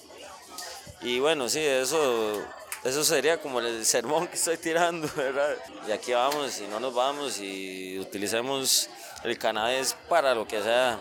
Y 1.01 1.19
bueno, 1.19 1.49
sí, 1.49 1.61
eso, 1.61 2.43
eso 2.85 3.05
sería 3.05 3.41
como 3.41 3.61
el 3.61 3.87
sermón 3.87 4.29
que 4.29 4.35
estoy 4.35 4.59
tirando, 4.59 5.09
¿verdad? 5.17 5.57
Y 5.89 5.93
aquí 5.93 6.13
vamos 6.13 6.61
y 6.61 6.67
no 6.69 6.79
nos 6.79 6.93
vamos 6.93 7.39
y 7.39 7.99
utilicemos 7.99 8.91
el 9.25 9.39
cannabis 9.39 9.97
para 10.09 10.35
lo 10.35 10.47
que 10.47 10.63
sea 10.63 11.01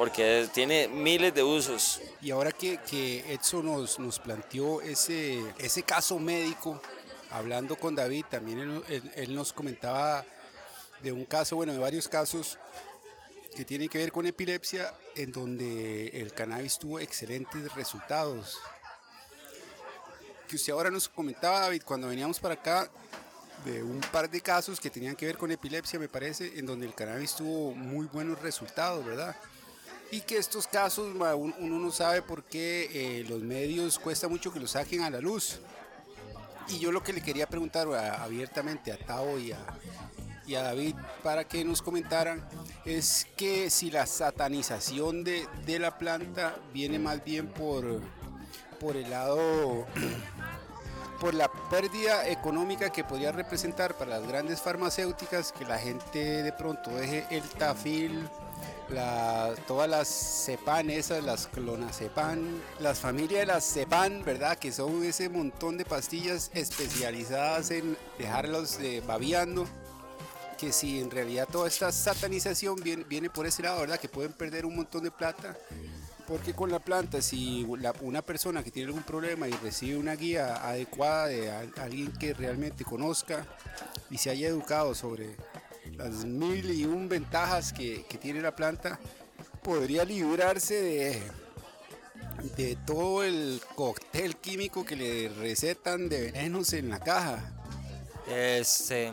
porque 0.00 0.48
tiene 0.54 0.88
miles 0.88 1.34
de 1.34 1.42
usos. 1.42 2.00
Y 2.22 2.30
ahora 2.30 2.52
que, 2.52 2.78
que 2.78 3.34
Edson 3.34 3.66
nos, 3.66 3.98
nos 3.98 4.18
planteó 4.18 4.80
ese, 4.80 5.38
ese 5.58 5.82
caso 5.82 6.18
médico, 6.18 6.80
hablando 7.30 7.76
con 7.76 7.94
David, 7.94 8.24
también 8.30 8.82
él, 8.88 9.34
nos 9.34 9.52
comentaba 9.52 10.24
de 11.02 11.12
un 11.12 11.24
caso, 11.24 11.56
bueno, 11.56 11.72
de 11.72 11.78
varios 11.78 12.08
casos 12.08 12.58
que 13.54 13.64
tienen 13.64 13.88
que 13.88 13.98
ver 13.98 14.12
con 14.12 14.26
epilepsia, 14.26 14.92
en 15.14 15.32
donde 15.32 16.08
el 16.08 16.32
cannabis 16.32 16.78
tuvo 16.78 17.00
excelentes 17.00 17.74
resultados. 17.74 18.58
Que 20.48 20.56
usted 20.56 20.72
ahora 20.72 20.90
nos 20.90 21.08
comentaba, 21.08 21.60
David, 21.60 21.82
cuando 21.84 22.08
veníamos 22.08 22.40
para 22.40 22.54
acá, 22.54 22.90
de 23.64 23.82
un 23.82 24.00
par 24.00 24.30
de 24.30 24.40
casos 24.40 24.80
que 24.80 24.90
tenían 24.90 25.14
que 25.14 25.26
ver 25.26 25.36
con 25.36 25.50
epilepsia, 25.50 25.98
me 25.98 26.08
parece, 26.08 26.58
en 26.58 26.66
donde 26.66 26.86
el 26.86 26.94
cannabis 26.94 27.36
tuvo 27.36 27.74
muy 27.74 28.06
buenos 28.06 28.40
resultados, 28.40 29.04
¿verdad? 29.04 29.36
Y 30.10 30.22
que 30.22 30.38
estos 30.38 30.66
casos 30.66 31.14
uno 31.14 31.78
no 31.78 31.92
sabe 31.92 32.22
por 32.22 32.42
qué 32.44 32.90
eh, 32.92 33.24
los 33.28 33.42
medios 33.42 33.98
cuesta 33.98 34.26
mucho 34.28 34.52
que 34.52 34.58
los 34.58 34.72
saquen 34.72 35.02
a 35.02 35.10
la 35.10 35.20
luz. 35.20 35.60
Y 36.68 36.78
yo 36.78 36.92
lo 36.92 37.02
que 37.02 37.12
le 37.12 37.20
quería 37.20 37.46
preguntar 37.46 37.88
abiertamente 37.88 38.92
a 38.92 38.98
Tao 38.98 39.38
y 39.38 39.52
a, 39.52 39.58
y 40.46 40.54
a 40.54 40.62
David 40.62 40.94
para 41.22 41.44
que 41.44 41.64
nos 41.64 41.82
comentaran 41.82 42.46
es 42.84 43.26
que 43.36 43.70
si 43.70 43.90
la 43.90 44.06
satanización 44.06 45.24
de, 45.24 45.46
de 45.66 45.78
la 45.78 45.98
planta 45.98 46.56
viene 46.72 46.98
más 46.98 47.24
bien 47.24 47.48
por, 47.48 48.00
por 48.78 48.96
el 48.96 49.10
lado 49.10 49.86
por 51.20 51.34
la 51.34 51.52
pérdida 51.70 52.26
económica 52.26 52.90
que 52.90 53.04
podría 53.04 53.30
representar 53.30 53.94
para 53.94 54.18
las 54.18 54.26
grandes 54.26 54.60
farmacéuticas 54.60 55.52
que 55.52 55.66
la 55.66 55.78
gente 55.78 56.42
de 56.42 56.52
pronto 56.52 56.90
deje 56.90 57.26
el 57.30 57.42
tafil, 57.42 58.28
todas 59.66 59.88
las 59.88 60.08
cepan 60.08 60.90
esas, 60.90 61.22
las 61.22 61.46
clonazepam, 61.46 62.60
las 62.80 62.98
familias 62.98 63.40
de 63.40 63.46
las 63.46 63.64
cepan, 63.64 64.24
¿verdad? 64.24 64.56
Que 64.56 64.72
son 64.72 65.04
ese 65.04 65.28
montón 65.28 65.76
de 65.76 65.84
pastillas 65.84 66.50
especializadas 66.54 67.70
en 67.70 67.96
dejarlos 68.18 68.78
eh, 68.80 69.02
babeando. 69.06 69.66
Que 70.58 70.72
si 70.72 71.00
en 71.00 71.10
realidad 71.10 71.48
toda 71.50 71.68
esta 71.68 71.92
satanización 71.92 72.76
viene, 72.76 73.04
viene 73.04 73.30
por 73.30 73.46
ese 73.46 73.62
lado, 73.62 73.80
¿verdad? 73.80 73.98
Que 73.98 74.08
pueden 74.08 74.32
perder 74.32 74.66
un 74.66 74.76
montón 74.76 75.04
de 75.04 75.10
plata. 75.10 75.56
Porque 76.30 76.54
con 76.54 76.70
la 76.70 76.78
planta, 76.78 77.20
si 77.20 77.66
una 78.02 78.22
persona 78.22 78.62
que 78.62 78.70
tiene 78.70 78.86
algún 78.86 79.02
problema 79.02 79.48
y 79.48 79.50
recibe 79.50 79.98
una 79.98 80.14
guía 80.14 80.64
adecuada 80.64 81.26
de 81.26 81.50
al- 81.50 81.72
alguien 81.76 82.12
que 82.12 82.34
realmente 82.34 82.84
conozca 82.84 83.44
y 84.10 84.16
se 84.16 84.30
haya 84.30 84.46
educado 84.46 84.94
sobre 84.94 85.34
las 85.96 86.24
mil 86.24 86.70
y 86.70 86.84
un 86.84 87.08
ventajas 87.08 87.72
que, 87.72 88.04
que 88.08 88.16
tiene 88.16 88.40
la 88.40 88.54
planta, 88.54 89.00
podría 89.60 90.04
librarse 90.04 90.80
de, 90.80 91.22
de 92.56 92.76
todo 92.86 93.24
el 93.24 93.60
cóctel 93.74 94.36
químico 94.36 94.84
que 94.84 94.94
le 94.94 95.30
recetan 95.30 96.08
de 96.08 96.30
venenos 96.30 96.72
en 96.74 96.90
la 96.90 97.00
caja. 97.00 97.56
Este, 98.28 99.12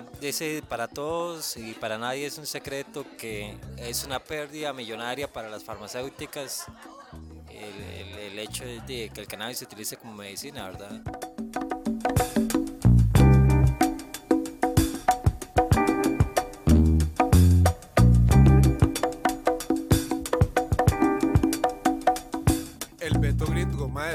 para 0.70 0.88
todos 0.88 1.58
y 1.58 1.74
para 1.74 1.98
nadie 1.98 2.28
es 2.28 2.38
un 2.38 2.46
secreto 2.46 3.04
que 3.18 3.58
es 3.78 4.04
una 4.04 4.24
pérdida 4.24 4.72
millonaria 4.74 5.28
para 5.34 5.50
las 5.50 5.64
farmacéuticas 5.64 6.66
el, 7.58 8.40
hecho 8.40 8.66
de, 8.66 9.10
que 9.14 9.22
el 9.22 9.28
cannabis 9.28 9.58
se 9.58 9.66
utilice 9.66 9.98
como 9.98 10.14
medicina, 10.14 10.70
¿verdad? 10.70 11.02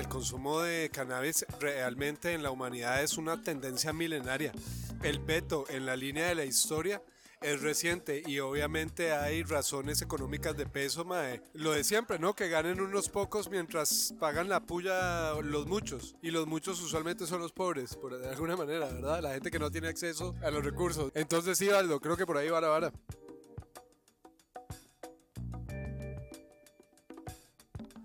El 0.02 0.08
consumo 0.08 0.60
de 0.60 0.90
cannabis 0.90 1.44
realmente 1.60 2.32
en 2.32 2.42
la 2.42 2.50
humanidad 2.50 3.02
es 3.02 3.18
una 3.18 3.42
tendencia 3.42 3.92
milenaria. 3.92 4.52
El 5.02 5.18
Beto 5.18 5.64
en 5.68 5.86
la 5.86 5.96
línea 5.96 6.26
de 6.26 6.34
la 6.34 6.44
historia 6.44 7.02
es 7.42 7.62
reciente 7.62 8.22
y 8.26 8.38
obviamente 8.40 9.12
hay 9.12 9.42
razones 9.42 10.02
económicas 10.02 10.56
de 10.56 10.66
peso, 10.66 11.04
mae. 11.04 11.42
Lo 11.54 11.72
de 11.72 11.84
siempre, 11.84 12.18
¿no? 12.18 12.34
Que 12.34 12.48
ganen 12.48 12.80
unos 12.80 13.08
pocos 13.08 13.50
mientras 13.50 14.14
pagan 14.18 14.48
la 14.48 14.60
puya 14.60 15.32
los 15.42 15.66
muchos. 15.66 16.16
Y 16.22 16.30
los 16.30 16.46
muchos 16.46 16.80
usualmente 16.80 17.26
son 17.26 17.40
los 17.40 17.52
pobres, 17.52 17.96
por 17.96 18.18
de 18.18 18.28
alguna 18.28 18.56
manera, 18.56 18.86
¿verdad? 18.86 19.20
La 19.22 19.34
gente 19.34 19.50
que 19.50 19.58
no 19.58 19.70
tiene 19.70 19.88
acceso 19.88 20.34
a 20.42 20.50
los 20.50 20.64
recursos. 20.64 21.10
Entonces 21.14 21.58
sí, 21.58 21.70
Aldo, 21.70 22.00
creo 22.00 22.16
que 22.16 22.26
por 22.26 22.36
ahí 22.36 22.48
va 22.48 22.60
la 22.60 22.68
vara. 22.68 22.92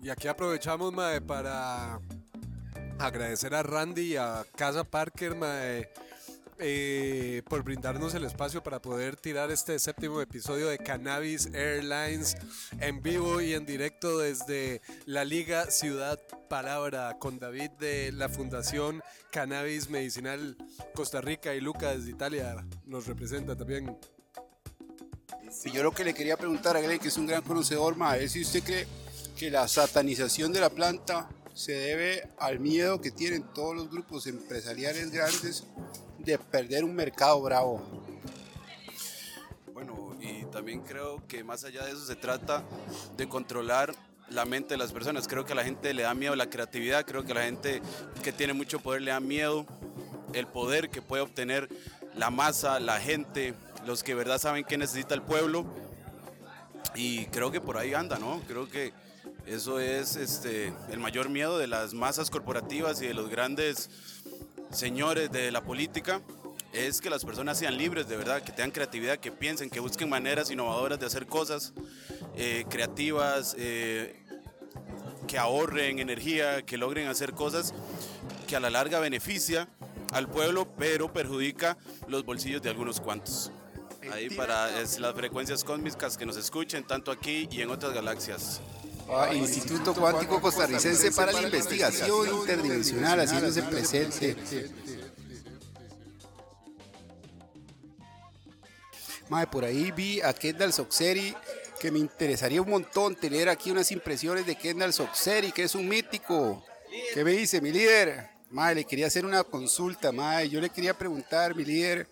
Y 0.00 0.10
aquí 0.10 0.28
aprovechamos, 0.28 0.92
mae, 0.92 1.20
para 1.20 2.00
agradecer 2.98 3.54
a 3.54 3.62
Randy 3.62 4.12
y 4.12 4.16
a 4.16 4.44
Casa 4.56 4.84
Parker, 4.84 5.34
mae, 5.34 5.90
eh, 6.60 7.42
por 7.48 7.62
brindarnos 7.62 8.14
el 8.14 8.24
espacio 8.24 8.62
para 8.62 8.80
poder 8.80 9.16
tirar 9.16 9.50
este 9.50 9.78
séptimo 9.78 10.20
episodio 10.20 10.68
de 10.68 10.78
Cannabis 10.78 11.46
Airlines 11.54 12.36
en 12.80 13.02
vivo 13.02 13.40
y 13.40 13.54
en 13.54 13.64
directo 13.64 14.18
desde 14.18 14.82
la 15.06 15.24
Liga 15.24 15.70
Ciudad 15.70 16.18
Palabra 16.48 17.16
con 17.18 17.38
David 17.38 17.70
de 17.78 18.10
la 18.12 18.28
Fundación 18.28 19.02
Cannabis 19.30 19.88
Medicinal 19.88 20.56
Costa 20.94 21.20
Rica 21.20 21.54
y 21.54 21.60
Luca 21.60 21.94
desde 21.94 22.10
Italia 22.10 22.66
nos 22.86 23.06
representa 23.06 23.56
también. 23.56 23.96
Yo 25.72 25.82
lo 25.82 25.92
que 25.92 26.04
le 26.04 26.14
quería 26.14 26.36
preguntar 26.36 26.76
a 26.76 26.80
Glenn, 26.80 26.98
que 26.98 27.08
es 27.08 27.16
un 27.16 27.26
gran 27.26 27.42
conocedor, 27.42 27.96
ma, 27.96 28.16
es 28.16 28.32
si 28.32 28.42
usted 28.42 28.62
cree 28.62 28.86
que 29.36 29.50
la 29.50 29.66
satanización 29.68 30.52
de 30.52 30.60
la 30.60 30.70
planta 30.70 31.28
se 31.54 31.72
debe 31.72 32.28
al 32.38 32.60
miedo 32.60 33.00
que 33.00 33.10
tienen 33.10 33.44
todos 33.54 33.74
los 33.74 33.90
grupos 33.90 34.26
empresariales 34.26 35.10
grandes 35.10 35.64
de 36.28 36.38
perder 36.38 36.84
un 36.84 36.94
mercado 36.94 37.40
bravo. 37.40 37.82
Bueno, 39.72 40.14
y 40.20 40.44
también 40.46 40.82
creo 40.82 41.26
que 41.26 41.42
más 41.42 41.64
allá 41.64 41.84
de 41.84 41.92
eso 41.92 42.04
se 42.04 42.16
trata 42.16 42.62
de 43.16 43.26
controlar 43.26 43.94
la 44.28 44.44
mente 44.44 44.74
de 44.74 44.78
las 44.78 44.92
personas. 44.92 45.26
Creo 45.26 45.46
que 45.46 45.52
a 45.52 45.56
la 45.56 45.64
gente 45.64 45.94
le 45.94 46.02
da 46.02 46.12
miedo 46.12 46.36
la 46.36 46.50
creatividad, 46.50 47.06
creo 47.06 47.24
que 47.24 47.32
a 47.32 47.36
la 47.36 47.44
gente 47.44 47.80
que 48.22 48.30
tiene 48.30 48.52
mucho 48.52 48.78
poder 48.80 49.00
le 49.00 49.10
da 49.10 49.20
miedo 49.20 49.64
el 50.34 50.46
poder 50.46 50.90
que 50.90 51.00
puede 51.00 51.22
obtener 51.22 51.68
la 52.14 52.28
masa, 52.28 52.78
la 52.78 53.00
gente, 53.00 53.54
los 53.86 54.02
que 54.02 54.14
verdad 54.14 54.38
saben 54.38 54.64
qué 54.64 54.76
necesita 54.76 55.14
el 55.14 55.22
pueblo. 55.22 55.64
Y 56.94 57.24
creo 57.26 57.50
que 57.50 57.62
por 57.62 57.78
ahí 57.78 57.94
anda, 57.94 58.18
¿no? 58.18 58.42
Creo 58.46 58.68
que 58.68 58.92
eso 59.46 59.80
es 59.80 60.16
este, 60.16 60.74
el 60.90 60.98
mayor 60.98 61.30
miedo 61.30 61.56
de 61.56 61.68
las 61.68 61.94
masas 61.94 62.28
corporativas 62.28 63.00
y 63.00 63.06
de 63.06 63.14
los 63.14 63.30
grandes 63.30 63.88
señores 64.70 65.30
de 65.30 65.50
la 65.50 65.62
política 65.62 66.20
es 66.72 67.00
que 67.00 67.10
las 67.10 67.24
personas 67.24 67.58
sean 67.58 67.76
libres 67.76 68.08
de 68.08 68.16
verdad, 68.16 68.42
que 68.42 68.52
tengan 68.52 68.70
creatividad, 68.70 69.18
que 69.18 69.32
piensen, 69.32 69.70
que 69.70 69.80
busquen 69.80 70.08
maneras 70.08 70.50
innovadoras 70.50 71.00
de 71.00 71.06
hacer 71.06 71.26
cosas 71.26 71.72
eh, 72.36 72.64
creativas, 72.68 73.56
eh, 73.58 74.22
que 75.26 75.38
ahorren 75.38 75.98
energía, 75.98 76.62
que 76.62 76.76
logren 76.76 77.08
hacer 77.08 77.32
cosas 77.32 77.74
que 78.46 78.56
a 78.56 78.60
la 78.60 78.70
larga 78.70 78.98
beneficia 79.00 79.68
al 80.12 80.28
pueblo, 80.28 80.68
pero 80.76 81.12
perjudica 81.12 81.76
los 82.06 82.24
bolsillos 82.24 82.62
de 82.62 82.70
algunos 82.70 83.00
cuantos. 83.00 83.52
Ahí 84.12 84.30
para 84.30 84.80
es, 84.80 84.98
las 84.98 85.14
frecuencias 85.14 85.64
cósmicas 85.64 86.16
que 86.16 86.24
nos 86.24 86.36
escuchen, 86.36 86.86
tanto 86.86 87.10
aquí 87.10 87.48
y 87.50 87.60
en 87.60 87.70
otras 87.70 87.92
galaxias. 87.92 88.60
Ah, 89.10 89.34
Instituto 89.34 89.94
Cuántico 89.94 90.40
Costarricense 90.40 91.10
para 91.12 91.32
la 91.32 91.42
Investigación 91.42 92.28
Interdimensional, 92.28 93.20
haciéndose 93.20 93.62
presente. 93.62 94.36
Mae, 99.28 99.46
por 99.46 99.64
ahí 99.64 99.90
vi 99.92 100.20
a 100.20 100.32
Kendall 100.32 100.72
Soxeri, 100.72 101.34
que 101.80 101.90
me 101.90 101.98
interesaría 101.98 102.60
un 102.60 102.70
montón 102.70 103.14
tener 103.14 103.48
aquí 103.48 103.70
unas 103.70 103.90
impresiones 103.92 104.46
de 104.46 104.56
Kendall 104.56 104.92
Soxeri, 104.92 105.52
que 105.52 105.64
es 105.64 105.74
un 105.74 105.88
mítico. 105.88 106.64
¿Qué 107.14 107.24
me 107.24 107.32
dice 107.32 107.60
mi 107.60 107.72
líder? 107.72 108.28
Mae, 108.50 108.74
le 108.74 108.84
quería 108.84 109.06
hacer 109.06 109.24
una 109.24 109.44
consulta, 109.44 110.12
mae. 110.12 110.48
Yo 110.48 110.60
le 110.60 110.70
quería 110.70 110.94
preguntar, 110.94 111.54
mi 111.54 111.64
líder, 111.64 112.08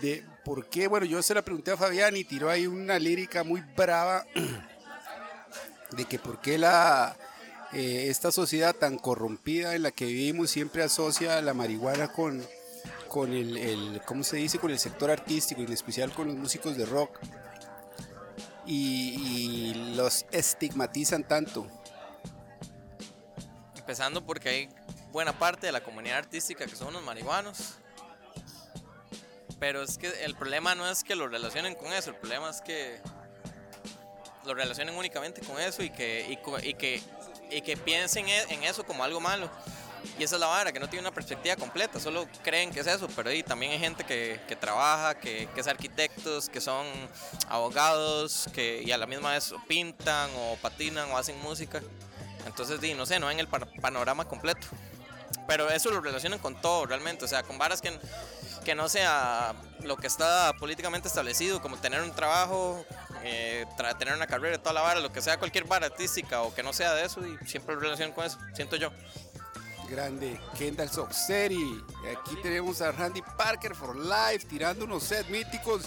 de 0.00 0.24
por 0.44 0.68
qué, 0.68 0.88
bueno, 0.88 1.06
yo 1.06 1.22
se 1.22 1.34
la 1.34 1.42
pregunté 1.42 1.70
a 1.70 1.76
Fabián 1.76 2.16
y 2.16 2.24
tiró 2.24 2.50
ahí 2.50 2.66
una 2.66 2.98
lírica 2.98 3.44
muy 3.44 3.62
brava 3.76 4.26
de 5.96 6.04
que 6.04 6.18
por 6.18 6.40
qué 6.40 6.58
la, 6.58 7.16
eh, 7.72 8.06
esta 8.08 8.32
sociedad 8.32 8.74
tan 8.74 8.98
corrompida 8.98 9.74
en 9.74 9.82
la 9.82 9.90
que 9.90 10.06
vivimos 10.06 10.50
siempre 10.50 10.82
asocia 10.82 11.40
la 11.40 11.54
marihuana 11.54 12.12
con, 12.12 12.44
con 13.08 13.32
el, 13.32 13.56
el, 13.56 14.02
¿cómo 14.04 14.24
se 14.24 14.36
dice? 14.36 14.58
Con 14.58 14.70
el 14.70 14.78
sector 14.78 15.10
artístico 15.10 15.62
en 15.62 15.72
especial 15.72 16.12
con 16.12 16.28
los 16.28 16.36
músicos 16.36 16.76
de 16.76 16.86
rock. 16.86 17.18
Y, 18.64 19.74
y 19.74 19.94
los 19.96 20.24
estigmatizan 20.30 21.24
tanto. 21.26 21.66
Empezando 23.76 24.24
porque 24.24 24.48
hay 24.48 24.68
buena 25.10 25.38
parte 25.38 25.66
de 25.66 25.72
la 25.72 25.82
comunidad 25.82 26.18
artística 26.18 26.64
que 26.66 26.76
son 26.76 26.92
los 26.92 27.02
marihuanos. 27.02 27.74
Pero 29.58 29.82
es 29.82 29.98
que 29.98 30.24
el 30.24 30.34
problema 30.34 30.74
no 30.74 30.88
es 30.88 31.04
que 31.04 31.14
lo 31.14 31.28
relacionen 31.28 31.74
con 31.74 31.92
eso, 31.92 32.10
el 32.10 32.16
problema 32.16 32.50
es 32.50 32.60
que 32.62 33.00
lo 34.44 34.54
relacionen 34.54 34.94
únicamente 34.96 35.40
con 35.42 35.60
eso 35.60 35.82
y 35.82 35.90
que, 35.90 36.26
y, 36.28 36.74
que, 36.74 37.02
y 37.50 37.60
que 37.62 37.76
piensen 37.76 38.28
e- 38.28 38.54
en 38.54 38.64
eso 38.64 38.84
como 38.84 39.04
algo 39.04 39.20
malo. 39.20 39.50
Y 40.18 40.24
esa 40.24 40.34
es 40.34 40.40
la 40.40 40.48
vara, 40.48 40.72
que 40.72 40.80
no 40.80 40.88
tiene 40.88 41.02
una 41.06 41.14
perspectiva 41.14 41.54
completa, 41.54 42.00
solo 42.00 42.26
creen 42.42 42.72
que 42.72 42.80
es 42.80 42.88
eso, 42.88 43.06
pero 43.14 43.30
ahí 43.30 43.44
también 43.44 43.70
hay 43.70 43.78
gente 43.78 44.02
que, 44.04 44.40
que 44.48 44.56
trabaja, 44.56 45.14
que, 45.16 45.48
que 45.54 45.60
es 45.60 45.66
arquitectos, 45.68 46.48
que 46.48 46.60
son 46.60 46.84
abogados, 47.48 48.48
que 48.52 48.82
y 48.84 48.90
a 48.90 48.98
la 48.98 49.06
misma 49.06 49.32
vez 49.32 49.54
pintan 49.68 50.28
o 50.36 50.56
patinan 50.60 51.08
o 51.12 51.16
hacen 51.18 51.38
música. 51.40 51.80
Entonces, 52.46 52.80
di, 52.80 52.94
no 52.94 53.06
sé, 53.06 53.20
no 53.20 53.28
ven 53.28 53.38
el 53.38 53.46
pa- 53.46 53.60
panorama 53.80 54.24
completo. 54.26 54.66
Pero 55.46 55.70
eso 55.70 55.90
lo 55.90 56.00
relacionan 56.00 56.40
con 56.40 56.60
todo 56.60 56.86
realmente, 56.86 57.24
o 57.24 57.28
sea, 57.28 57.42
con 57.44 57.56
varas 57.58 57.80
que, 57.80 57.90
que 58.64 58.74
no 58.74 58.88
sea 58.88 59.54
lo 59.84 59.96
que 59.96 60.06
está 60.06 60.52
políticamente 60.58 61.08
establecido, 61.08 61.60
como 61.60 61.76
tener 61.76 62.02
un 62.02 62.12
trabajo, 62.12 62.84
eh, 63.22 63.66
tener 63.98 64.14
una 64.14 64.26
carrera, 64.26 64.58
toda 64.58 64.72
la 64.72 64.82
vara, 64.82 65.00
lo 65.00 65.12
que 65.12 65.20
sea 65.20 65.38
cualquier 65.38 65.64
vara 65.64 65.86
artística 65.86 66.42
o 66.42 66.54
que 66.54 66.62
no 66.62 66.72
sea 66.72 66.94
de 66.94 67.04
eso, 67.04 67.20
y 67.26 67.36
siempre 67.46 67.74
lo 67.74 67.80
relacionan 67.80 68.14
con 68.14 68.24
eso, 68.24 68.38
siento 68.54 68.76
yo. 68.76 68.90
Grande, 69.88 70.40
Kendall 70.56 70.88
Soxeri. 70.88 71.84
Aquí 72.10 72.34
tenemos 72.42 72.80
a 72.80 72.92
Randy 72.92 73.20
Parker 73.36 73.74
for 73.74 73.94
Life 73.94 74.46
tirando 74.48 74.86
unos 74.86 75.02
set 75.02 75.28
míticos. 75.28 75.82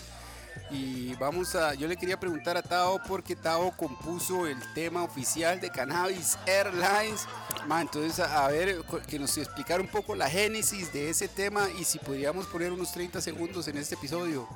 Y 0.72 1.14
vamos 1.16 1.54
a, 1.56 1.76
yo 1.76 1.88
le 1.88 1.96
quería 1.96 2.20
preguntar 2.20 2.58
a 2.58 2.64
Tao 2.64 3.00
porque 3.08 3.36
Tao 3.36 3.72
compuso 3.78 4.48
el 4.48 4.58
tema 4.74 5.04
oficial 5.04 5.60
de 5.62 5.70
Cannabis 5.70 6.38
Airlines. 6.48 7.28
Ma, 7.68 7.82
entonces, 7.82 8.20
a, 8.20 8.46
a 8.46 8.50
ver, 8.50 8.84
que 9.08 9.20
nos 9.20 9.38
explicara 9.38 9.82
un 9.82 9.88
poco 9.88 10.16
la 10.16 10.30
génesis 10.30 10.92
de 10.92 11.10
ese 11.10 11.28
tema 11.28 11.70
y 11.80 11.84
si 11.84 12.00
podríamos 12.00 12.48
poner 12.48 12.72
unos 12.72 12.92
30 12.92 13.22
segundos 13.22 13.68
en 13.68 13.78
este 13.78 13.96
episodio. 13.96 14.48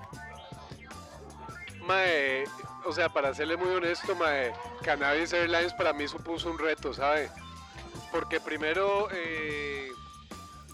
Mae, 1.86 2.45
o 2.86 2.91
sea, 2.91 3.10
para 3.10 3.34
serle 3.34 3.56
muy 3.56 3.69
honesto, 3.69 4.15
mae, 4.15 4.52
Cannabis 4.84 5.32
Airlines 5.34 5.74
para 5.74 5.93
mí 5.93 6.08
supuso 6.08 6.50
un 6.50 6.58
reto, 6.58 6.93
¿sabe? 6.93 7.30
Porque 8.12 8.39
primero, 8.39 9.10
eh, 9.12 9.89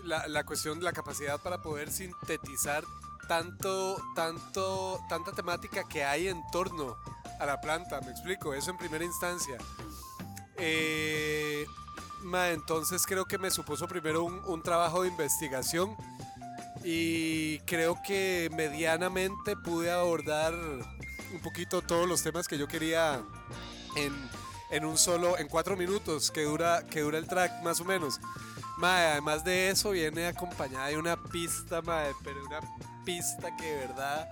la, 0.03 0.27
la 0.27 0.45
cuestión 0.45 0.79
de 0.79 0.85
la 0.85 0.93
capacidad 0.93 1.39
para 1.41 1.61
poder 1.61 1.91
sintetizar 1.91 2.85
tanto, 3.27 4.01
tanto, 4.15 4.99
tanta 5.09 5.31
temática 5.31 5.83
que 5.87 6.03
hay 6.03 6.27
en 6.27 6.41
torno 6.51 6.97
a 7.39 7.45
la 7.45 7.59
planta, 7.59 8.01
me 8.01 8.11
explico, 8.11 8.53
eso 8.53 8.71
en 8.71 8.77
primera 8.77 9.03
instancia. 9.03 9.57
Eh, 10.57 11.65
entonces 12.51 13.05
creo 13.05 13.25
que 13.25 13.37
me 13.37 13.51
supuso 13.51 13.87
primero 13.87 14.23
un, 14.23 14.41
un 14.45 14.63
trabajo 14.63 15.03
de 15.03 15.09
investigación 15.09 15.95
y 16.83 17.59
creo 17.59 18.01
que 18.05 18.49
medianamente 18.53 19.55
pude 19.55 19.91
abordar 19.91 20.53
un 20.53 21.41
poquito 21.43 21.81
todos 21.81 22.07
los 22.07 22.23
temas 22.23 22.47
que 22.47 22.57
yo 22.57 22.67
quería 22.67 23.21
en, 23.95 24.13
en 24.71 24.85
un 24.85 24.97
solo, 24.97 25.37
en 25.37 25.47
cuatro 25.47 25.75
minutos 25.75 26.31
que 26.31 26.43
dura, 26.43 26.83
que 26.89 27.01
dura 27.01 27.17
el 27.17 27.27
track 27.27 27.63
más 27.63 27.79
o 27.79 27.85
menos. 27.85 28.19
Mae, 28.77 29.05
además 29.07 29.43
de 29.43 29.69
eso 29.69 29.91
viene 29.91 30.27
acompañada 30.27 30.87
de 30.87 30.97
una 30.97 31.15
pista, 31.15 31.81
mae, 31.81 32.13
pero 32.23 32.45
una 32.45 32.59
pista 33.05 33.55
que 33.55 33.65
de 33.65 33.87
verdad 33.87 34.29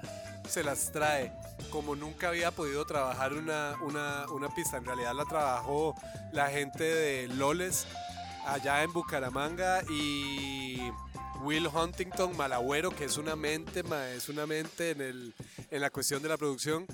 se 0.48 0.64
las 0.64 0.92
trae. 0.92 1.32
Como 1.72 1.96
nunca 1.96 2.28
había 2.28 2.52
podido 2.52 2.86
trabajar 2.86 3.34
una, 3.34 3.76
una, 3.82 4.26
una 4.32 4.50
pista, 4.50 4.78
en 4.78 4.86
realidad 4.86 5.14
la 5.16 5.26
trabajó 5.26 5.96
la 6.34 6.50
gente 6.50 6.84
de 6.84 7.28
Loles 7.30 7.88
allá 8.46 8.84
en 8.84 8.92
Bucaramanga 8.92 9.82
y 9.90 10.92
Will 11.42 11.68
Huntington 11.68 12.36
Malagüero, 12.36 12.92
que 12.92 13.06
es 13.06 13.18
una 13.18 13.36
mente, 13.36 13.84
ma, 13.84 14.10
es 14.10 14.30
una 14.30 14.46
mente 14.46 14.92
en, 14.92 15.02
el, 15.02 15.34
en 15.72 15.82
la 15.82 15.90
cuestión 15.90 16.22
de 16.22 16.30
la 16.30 16.38
producción. 16.38 16.86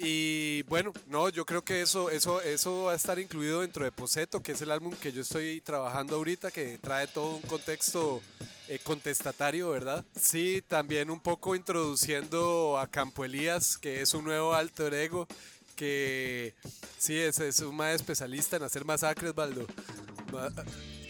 Y 0.00 0.62
bueno, 0.62 0.92
no, 1.08 1.28
yo 1.28 1.44
creo 1.44 1.64
que 1.64 1.82
eso, 1.82 2.08
eso, 2.08 2.40
eso 2.40 2.84
va 2.84 2.92
a 2.92 2.94
estar 2.94 3.18
incluido 3.18 3.62
dentro 3.62 3.84
de 3.84 3.90
Poseto, 3.90 4.40
que 4.40 4.52
es 4.52 4.62
el 4.62 4.70
álbum 4.70 4.94
que 4.94 5.10
yo 5.10 5.22
estoy 5.22 5.60
trabajando 5.60 6.14
ahorita, 6.14 6.52
que 6.52 6.78
trae 6.78 7.08
todo 7.08 7.34
un 7.34 7.42
contexto 7.42 8.22
eh, 8.68 8.78
contestatario, 8.84 9.70
¿verdad? 9.70 10.04
Sí, 10.14 10.62
también 10.68 11.10
un 11.10 11.18
poco 11.18 11.56
introduciendo 11.56 12.78
a 12.78 12.86
Campo 12.86 13.24
Elías, 13.24 13.76
que 13.76 14.00
es 14.00 14.14
un 14.14 14.22
nuevo 14.22 14.54
alter 14.54 14.94
ego, 14.94 15.26
que 15.74 16.54
sí, 16.96 17.18
es, 17.18 17.40
es 17.40 17.58
un 17.58 17.74
más 17.74 17.96
especialista 17.96 18.56
en 18.56 18.62
hacer 18.62 18.84
masacres, 18.84 19.34
Baldo. 19.34 19.66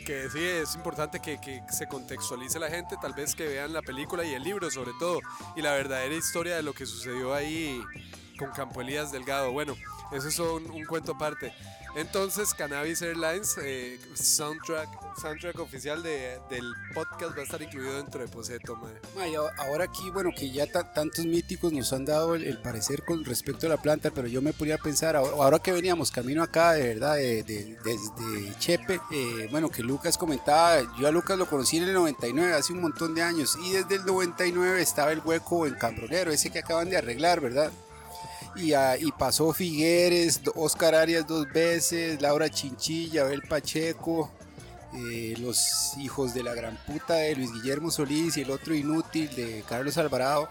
Que 0.07 0.31
sí, 0.31 0.43
es 0.43 0.75
importante 0.77 1.21
que, 1.21 1.39
que 1.39 1.61
se 1.71 1.87
contextualice 1.87 2.59
la 2.59 2.71
gente, 2.71 2.97
tal 3.03 3.13
vez 3.13 3.35
que 3.35 3.49
vean 3.49 3.75
la 3.75 3.83
película 3.83 4.25
y 4.25 4.33
el 4.33 4.43
libro 4.43 4.71
sobre 4.71 4.93
todo, 4.99 5.21
y 5.57 5.61
la 5.61 5.73
verdadera 5.73 6.15
historia 6.15 6.57
de 6.57 6.63
lo 6.63 6.73
que 6.73 6.87
sucedió 6.87 7.35
ahí 7.35 7.83
con 8.39 8.51
Campo 8.53 8.81
Elías 8.81 9.13
Delgado. 9.13 9.53
Bueno, 9.53 9.77
eso 10.13 10.29
es 10.29 10.39
un, 10.39 10.71
un 10.71 10.85
cuento 10.87 11.13
aparte. 11.13 11.53
Entonces, 11.97 12.53
Cannabis 12.55 13.01
Airlines, 13.03 13.57
eh, 13.63 13.99
soundtrack, 14.15 14.89
soundtrack 15.21 15.59
oficial 15.59 16.03
de, 16.03 16.39
del 16.51 16.63
podcast 16.95 17.37
va 17.37 17.41
a 17.41 17.45
estar 17.45 17.61
incluido 17.63 17.97
dentro 17.97 18.21
de 18.21 18.29
Poseto, 18.29 18.77
mae. 18.77 18.93
Ma, 19.17 19.27
y 19.27 19.35
a- 19.35 19.41
ahora 19.67 19.85
aquí, 19.85 20.11
bueno, 20.11 20.31
que 20.37 20.51
ya 20.51 20.71
ta- 20.71 20.93
tantos 20.93 21.25
míticos 21.25 21.73
nos 21.73 21.93
han 21.95 22.05
dado 22.05 22.35
el, 22.35 22.59
parecer 22.61 23.03
con 23.05 23.25
respecto 23.25 23.67
a 23.67 23.71
la 23.71 23.79
planta, 23.79 24.11
pero 24.11 24.29
yo 24.29 24.43
me 24.43 24.53
podría 24.53 24.77
pensar, 24.79 25.17
ahora, 25.17 25.33
ahora 25.43 25.59
que 25.59 25.73
veníamos 25.73 26.11
camino 26.11 26.43
acá, 26.43 26.73
de 26.75 26.89
verdad, 26.95 27.17
de- 27.17 27.43
de- 27.43 27.79
desde 27.83 28.59
Chepe, 28.59 29.01
eh, 29.11 29.49
bueno, 29.51 29.71
que 29.71 29.83
Lucas 29.83 30.19
comentaba, 30.19 30.83
yo 31.01 31.09
a 31.09 31.11
Lucas 31.11 31.39
lo 31.39 31.47
conocí 31.49 31.79
en 31.79 31.85
el 31.85 31.95
99, 31.95 32.53
hace 32.53 32.75
un 32.75 32.83
montón 32.83 33.15
de 33.15 33.23
años, 33.23 33.57
y 33.65 33.73
desde 33.73 33.97
el 33.97 34.05
99 34.05 34.81
estaba 34.83 35.11
el 35.11 35.21
hueco 35.25 35.67
en 35.67 35.75
Cambronero, 35.75 36.31
ese 36.31 36.51
que 36.51 36.59
acaban 36.61 36.91
de 36.91 36.99
arreglar, 36.99 37.41
¿verdad? 37.41 37.73
Y, 38.59 38.73
ah, 38.73 38.97
y 38.99 39.13
pasó 39.13 39.53
Figueres, 39.53 40.41
Oscar 40.57 40.95
Arias 40.97 41.27
dos 41.27 41.47
veces, 41.53 42.21
Laura 42.21 42.51
Chinchilla, 42.51 43.23
Abel 43.23 43.43
Pacheco, 43.43 44.33
eh, 44.95 45.37
los 45.39 45.97
hijos 45.99 46.35
de 46.35 46.43
la 46.43 46.55
gran 46.55 46.77
puta 46.85 47.15
de 47.15 47.37
Luis 47.37 47.53
Guillermo 47.53 47.91
Solís 47.91 48.37
y 48.37 48.41
el 48.41 48.51
otro 48.51 48.75
inútil 48.75 49.33
de 49.37 49.63
Carlos 49.69 49.97
Alvarado. 49.97 50.49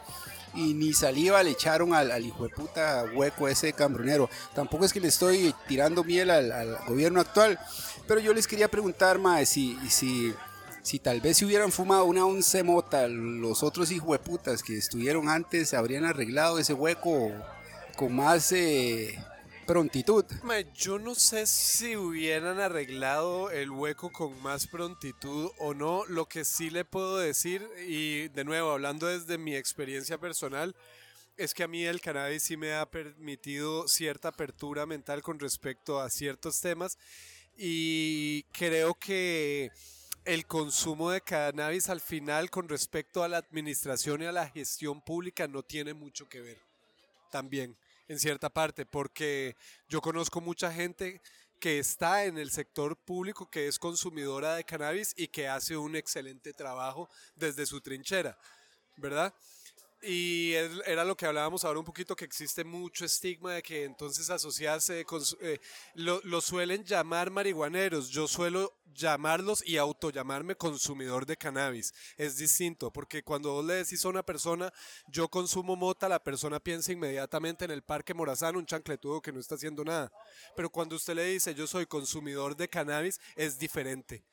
Y 0.56 0.74
ni 0.74 0.94
saliva 0.94 1.44
le 1.44 1.52
echaron 1.52 1.94
al, 1.94 2.26
hijo 2.26 2.44
de 2.44 2.50
puta 2.50 3.06
hueco 3.14 3.48
ese 3.48 3.74
cambronero. 3.74 4.30
Tampoco 4.56 4.86
es 4.86 4.94
que 4.94 5.02
le 5.02 5.10
estoy 5.10 5.54
tirando 5.68 6.04
miel 6.04 6.32
al, 6.32 6.52
al 6.52 6.78
gobierno 6.88 7.20
actual. 7.20 7.60
Pero 8.08 8.22
yo 8.22 8.34
les 8.34 8.48
quería 8.48 8.70
preguntar, 8.70 9.20
mae, 9.20 9.46
si, 9.46 9.78
si, 9.90 10.34
si 10.82 10.98
tal 10.98 11.20
vez 11.20 11.38
si 11.38 11.46
hubieran 11.46 11.74
fumado 11.74 12.06
una 12.06 12.26
once 12.26 12.64
mota, 12.64 13.08
los 13.10 13.62
otros 13.64 13.92
hijos 13.92 14.12
de 14.12 14.20
putas 14.20 14.64
que 14.64 14.78
estuvieron 14.78 15.28
antes 15.28 15.74
habrían 15.74 16.06
arreglado 16.06 16.58
ese 16.58 16.74
hueco 16.74 17.34
con 17.98 18.16
más 18.16 18.52
eh, 18.52 19.18
prontitud. 19.66 20.24
Yo 20.76 21.00
no 21.00 21.16
sé 21.16 21.48
si 21.48 21.96
hubieran 21.96 22.60
arreglado 22.60 23.50
el 23.50 23.72
hueco 23.72 24.12
con 24.12 24.40
más 24.44 24.68
prontitud 24.68 25.50
o 25.58 25.74
no. 25.74 26.06
Lo 26.06 26.28
que 26.28 26.46
sí 26.46 26.70
le 26.70 26.86
puedo 26.86 27.18
decir, 27.18 27.68
y 27.88 28.28
de 28.28 28.44
nuevo, 28.46 28.70
hablando 28.70 29.08
desde 29.08 29.40
mi 29.40 29.56
experiencia 29.56 30.20
personal, 30.20 30.76
es 31.38 31.56
que 31.56 31.64
a 31.64 31.68
mí 31.68 31.86
el 31.86 32.00
cannabis 32.00 32.44
sí 32.44 32.56
me 32.56 32.76
ha 32.76 32.86
permitido 32.86 33.88
cierta 33.88 34.28
apertura 34.28 34.86
mental 34.86 35.24
con 35.24 35.40
respecto 35.40 36.00
a 36.00 36.12
ciertos 36.12 36.62
temas 36.62 37.00
y 37.58 38.44
creo 38.54 38.94
que 38.94 39.72
el 40.24 40.46
consumo 40.46 41.10
de 41.10 41.22
cannabis 41.22 41.90
al 41.90 42.02
final 42.02 42.52
con 42.52 42.70
respecto 42.70 43.24
a 43.24 43.28
la 43.28 43.38
administración 43.38 44.22
y 44.22 44.26
a 44.26 44.32
la 44.32 44.50
gestión 44.50 45.02
pública 45.02 45.48
no 45.48 45.64
tiene 45.64 45.96
mucho 45.96 46.30
que 46.30 46.42
ver 46.42 46.68
también 47.30 47.78
en 48.08 48.20
cierta 48.20 48.50
parte, 48.50 48.86
porque 48.86 49.56
yo 49.90 50.02
conozco 50.02 50.42
mucha 50.42 50.72
gente 50.72 51.22
que 51.60 51.80
está 51.80 52.26
en 52.26 52.38
el 52.38 52.52
sector 52.52 52.96
público, 52.98 53.50
que 53.50 53.68
es 53.68 53.80
consumidora 53.80 54.56
de 54.56 54.64
cannabis 54.64 55.14
y 55.18 55.28
que 55.28 55.48
hace 55.48 55.76
un 55.76 55.96
excelente 55.96 56.54
trabajo 56.54 57.10
desde 57.36 57.66
su 57.66 57.82
trinchera, 57.82 58.38
¿verdad? 58.96 59.34
Y 60.00 60.54
era 60.54 61.04
lo 61.04 61.18
que 61.18 61.26
hablábamos 61.26 61.66
ahora 61.66 61.80
un 61.80 61.86
poquito, 61.86 62.16
que 62.16 62.26
existe 62.26 62.64
mucho 62.64 63.04
estigma 63.04 63.54
de 63.54 63.64
que 63.64 63.84
entonces 63.84 64.30
asociarse, 64.30 65.04
con, 65.06 65.26
su- 65.26 65.38
eh, 65.42 65.60
lo, 65.96 66.22
lo 66.24 66.40
suelen 66.40 66.84
llamar 66.84 67.32
marihuaneros, 67.32 68.10
yo 68.10 68.28
suelo 68.28 68.74
llamarlos 68.94 69.64
y 69.66 69.78
autollamarme 69.78 70.56
consumidor 70.56 71.26
de 71.26 71.36
cannabis. 71.36 71.94
Es 72.16 72.38
distinto, 72.38 72.92
porque 72.92 73.24
cuando 73.24 73.54
vos 73.54 73.66
le 73.66 73.74
decís 73.74 74.06
a 74.06 74.10
una 74.10 74.22
persona, 74.24 74.72
yo 75.08 75.28
consumo 75.30 75.76
mota, 75.76 76.08
la 76.08 76.24
persona 76.24 76.60
piensa 76.60 76.92
inmediatamente 76.92 77.66
en 77.66 77.72
el 77.72 77.82
Parque 77.82 78.14
Morazán, 78.14 78.56
un 78.56 78.68
chancletudo 78.68 79.20
que 79.22 79.32
no 79.32 79.40
está 79.40 79.56
haciendo 79.56 79.84
nada. 79.84 80.12
Pero 80.56 80.70
cuando 80.70 80.96
usted 80.96 81.16
le 81.16 81.26
dice, 81.26 81.56
yo 81.56 81.66
soy 81.66 81.88
consumidor 81.88 82.56
de 82.56 82.70
cannabis, 82.70 83.20
es 83.36 83.58
diferente. 83.58 84.24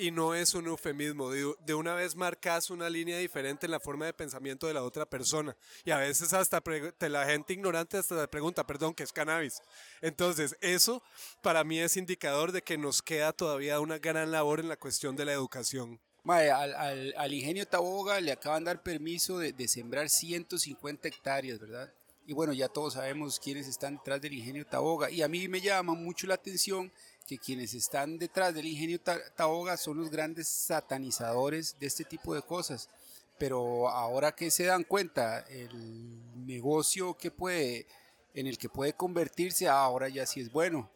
Y 0.00 0.12
no 0.12 0.32
es 0.32 0.54
un 0.54 0.68
eufemismo, 0.68 1.28
de, 1.28 1.74
una 1.74 1.92
vez 1.94 2.14
marcas 2.14 2.70
una 2.70 2.88
línea 2.88 3.18
diferente 3.18 3.66
en 3.66 3.72
la 3.72 3.80
forma 3.80 4.06
de 4.06 4.12
pensamiento 4.12 4.68
de 4.68 4.74
la 4.74 4.84
otra 4.84 5.04
persona. 5.06 5.56
Y 5.84 5.90
a 5.90 5.96
veces 5.98 6.32
hasta 6.32 6.60
te- 6.60 7.08
la 7.08 7.26
gente 7.26 7.52
ignorante 7.52 7.96
hasta 7.98 8.20
te 8.20 8.28
pregunta, 8.28 8.64
perdón, 8.64 8.94
¿qué 8.94 9.02
es 9.02 9.12
cannabis? 9.12 9.60
Entonces, 10.00 10.56
eso 10.60 11.02
para 11.42 11.64
mí 11.64 11.80
es 11.80 11.96
indicador 11.96 12.52
de 12.52 12.62
que 12.62 12.78
nos 12.78 13.02
queda 13.02 13.32
todavía 13.32 13.80
una 13.80 13.98
gran 13.98 14.30
labor 14.30 14.60
en 14.60 14.68
la 14.68 14.76
cuestión 14.76 15.16
de 15.16 15.24
la 15.24 15.32
educación. 15.32 15.98
Mae, 16.22 16.48
al, 16.50 16.74
al- 16.76 17.14
al 17.16 17.34
ingenio 17.34 17.66
Taboga 17.66 18.20
le 18.20 18.30
acaban 18.30 18.62
de 18.62 18.68
dar 18.70 18.82
permiso 18.84 19.38
de, 19.38 19.52
de 19.52 19.66
sembrar 19.66 20.08
150 20.10 21.08
hectáreas, 21.08 21.58
¿verdad? 21.58 21.92
Y 22.28 22.34
bueno, 22.34 22.52
ya 22.52 22.68
todos 22.68 22.92
sabemos 22.92 23.40
quiénes 23.40 23.66
están 23.66 23.96
detrás 23.96 24.20
del 24.20 24.34
ingenio 24.34 24.66
Taboga. 24.66 25.10
Y 25.10 25.22
a 25.22 25.28
mí 25.28 25.48
me 25.48 25.62
llama 25.62 25.94
mucho 25.94 26.26
la 26.26 26.34
atención 26.34 26.92
que 27.26 27.38
quienes 27.38 27.72
están 27.72 28.18
detrás 28.18 28.52
del 28.54 28.66
ingenio 28.66 29.00
Ta- 29.00 29.18
Taboga 29.34 29.78
son 29.78 29.96
los 29.96 30.10
grandes 30.10 30.46
satanizadores 30.46 31.76
de 31.80 31.86
este 31.86 32.04
tipo 32.04 32.34
de 32.34 32.42
cosas. 32.42 32.90
Pero 33.38 33.88
ahora 33.88 34.32
que 34.32 34.50
se 34.50 34.64
dan 34.64 34.84
cuenta 34.84 35.40
el 35.48 36.44
negocio 36.46 37.14
que 37.16 37.30
puede, 37.30 37.86
en 38.34 38.46
el 38.46 38.58
que 38.58 38.68
puede 38.68 38.92
convertirse, 38.92 39.66
ah, 39.66 39.80
ahora 39.84 40.10
ya 40.10 40.26
sí 40.26 40.40
es 40.42 40.52
bueno. 40.52 40.90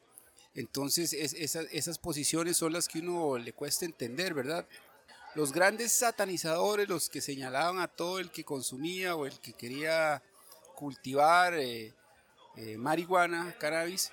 Entonces 0.55 1.15
es- 1.15 1.33
esas, 1.33 1.65
esas 1.73 1.97
posiciones 1.99 2.59
son 2.59 2.75
las 2.75 2.89
que 2.89 2.99
uno 2.99 3.39
le 3.39 3.55
cuesta 3.55 3.87
entender, 3.87 4.35
¿verdad? 4.35 4.69
Los 5.35 5.51
grandes 5.51 5.93
satanizadores, 5.93 6.91
los 6.91 7.09
que 7.09 7.23
señalaban 7.23 7.79
a 7.79 7.89
todo 7.89 8.19
el 8.19 8.31
que 8.31 8.45
consumía 8.45 9.17
o 9.17 9.25
el 9.25 9.41
que 9.41 9.55
quería 9.55 10.23
cultivar 10.83 11.55
eh, 11.55 11.95
eh, 12.57 12.77
marihuana, 12.77 13.55
cannabis, 13.57 14.11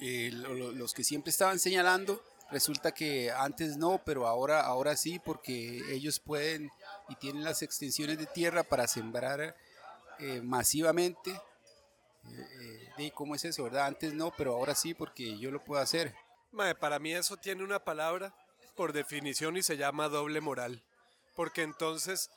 eh, 0.00 0.30
lo- 0.32 0.52
lo- 0.54 0.72
los 0.72 0.92
que 0.94 1.04
siempre 1.04 1.30
estaban 1.30 1.60
señalando, 1.60 2.20
resulta 2.50 2.90
que 2.92 3.30
antes 3.30 3.76
no, 3.76 4.02
pero 4.04 4.26
ahora, 4.26 4.62
ahora 4.62 4.96
sí, 4.96 5.20
porque 5.20 5.80
ellos 5.94 6.18
pueden 6.18 6.70
y 7.08 7.14
tienen 7.14 7.44
las 7.44 7.62
extensiones 7.62 8.18
de 8.18 8.26
tierra 8.26 8.64
para 8.64 8.88
sembrar 8.88 9.54
masivamente. 10.42 11.40
De 12.96 13.10
cómo 13.12 13.34
es 13.36 13.44
eso, 13.44 13.62
¿verdad? 13.64 13.86
Antes 13.86 14.12
no, 14.14 14.32
pero 14.36 14.54
ahora 14.54 14.74
sí, 14.74 14.92
porque 14.94 15.38
yo 15.38 15.50
lo 15.50 15.62
puedo 15.64 15.80
hacer. 15.80 16.14
Mae, 16.52 16.74
para 16.74 16.98
mí 16.98 17.12
eso 17.14 17.36
tiene 17.36 17.62
una 17.64 17.78
palabra 17.78 18.34
por 18.76 18.92
definición 18.92 19.56
y 19.56 19.62
se 19.62 19.76
llama 19.76 20.08
doble 20.08 20.40
moral. 20.40 20.82
Porque 21.34 21.62
entonces, 21.62 22.30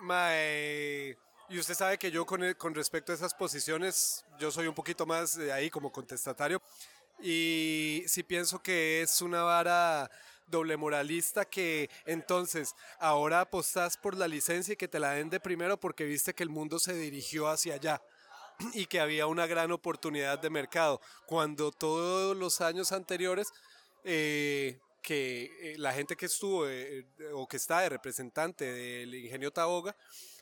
mae, 0.00 1.16
y 1.48 1.58
usted 1.58 1.74
sabe 1.74 1.98
que 1.98 2.10
yo 2.10 2.26
con, 2.26 2.42
el- 2.42 2.56
con 2.56 2.74
respecto 2.74 3.12
a 3.12 3.14
esas 3.14 3.34
posiciones, 3.34 4.24
yo 4.38 4.50
soy 4.50 4.66
un 4.66 4.74
poquito 4.74 5.06
más 5.06 5.36
de 5.36 5.52
ahí 5.52 5.70
como 5.70 5.92
contestatario. 5.92 6.60
Y 7.20 8.04
sí 8.06 8.22
pienso 8.22 8.62
que 8.62 9.02
es 9.02 9.22
una 9.22 9.42
vara 9.42 10.10
doble 10.48 10.76
moralista 10.76 11.44
que 11.44 11.90
entonces 12.04 12.74
ahora 13.00 13.40
apostás 13.40 13.96
por 13.96 14.16
la 14.16 14.28
licencia 14.28 14.74
y 14.74 14.76
que 14.76 14.86
te 14.88 15.00
la 15.00 15.12
den 15.12 15.30
de 15.30 15.40
primero 15.40 15.78
porque 15.80 16.04
viste 16.04 16.34
que 16.34 16.42
el 16.42 16.50
mundo 16.50 16.78
se 16.78 16.94
dirigió 16.94 17.48
hacia 17.48 17.74
allá 17.74 18.02
y 18.74 18.86
que 18.86 19.00
había 19.00 19.26
una 19.26 19.46
gran 19.46 19.72
oportunidad 19.72 20.38
de 20.38 20.50
mercado. 20.50 21.00
Cuando 21.26 21.72
todos 21.72 22.36
los 22.36 22.60
años 22.60 22.92
anteriores, 22.92 23.48
eh, 24.04 24.78
que 25.06 25.52
eh, 25.60 25.78
la 25.78 25.92
gente 25.92 26.16
que 26.16 26.26
estuvo 26.26 26.66
eh, 26.68 27.06
eh, 27.20 27.30
o 27.32 27.46
que 27.46 27.58
está 27.58 27.78
de 27.82 27.90
representante 27.90 28.64
del 28.64 29.14
ingenio 29.14 29.52
Taboga 29.52 29.94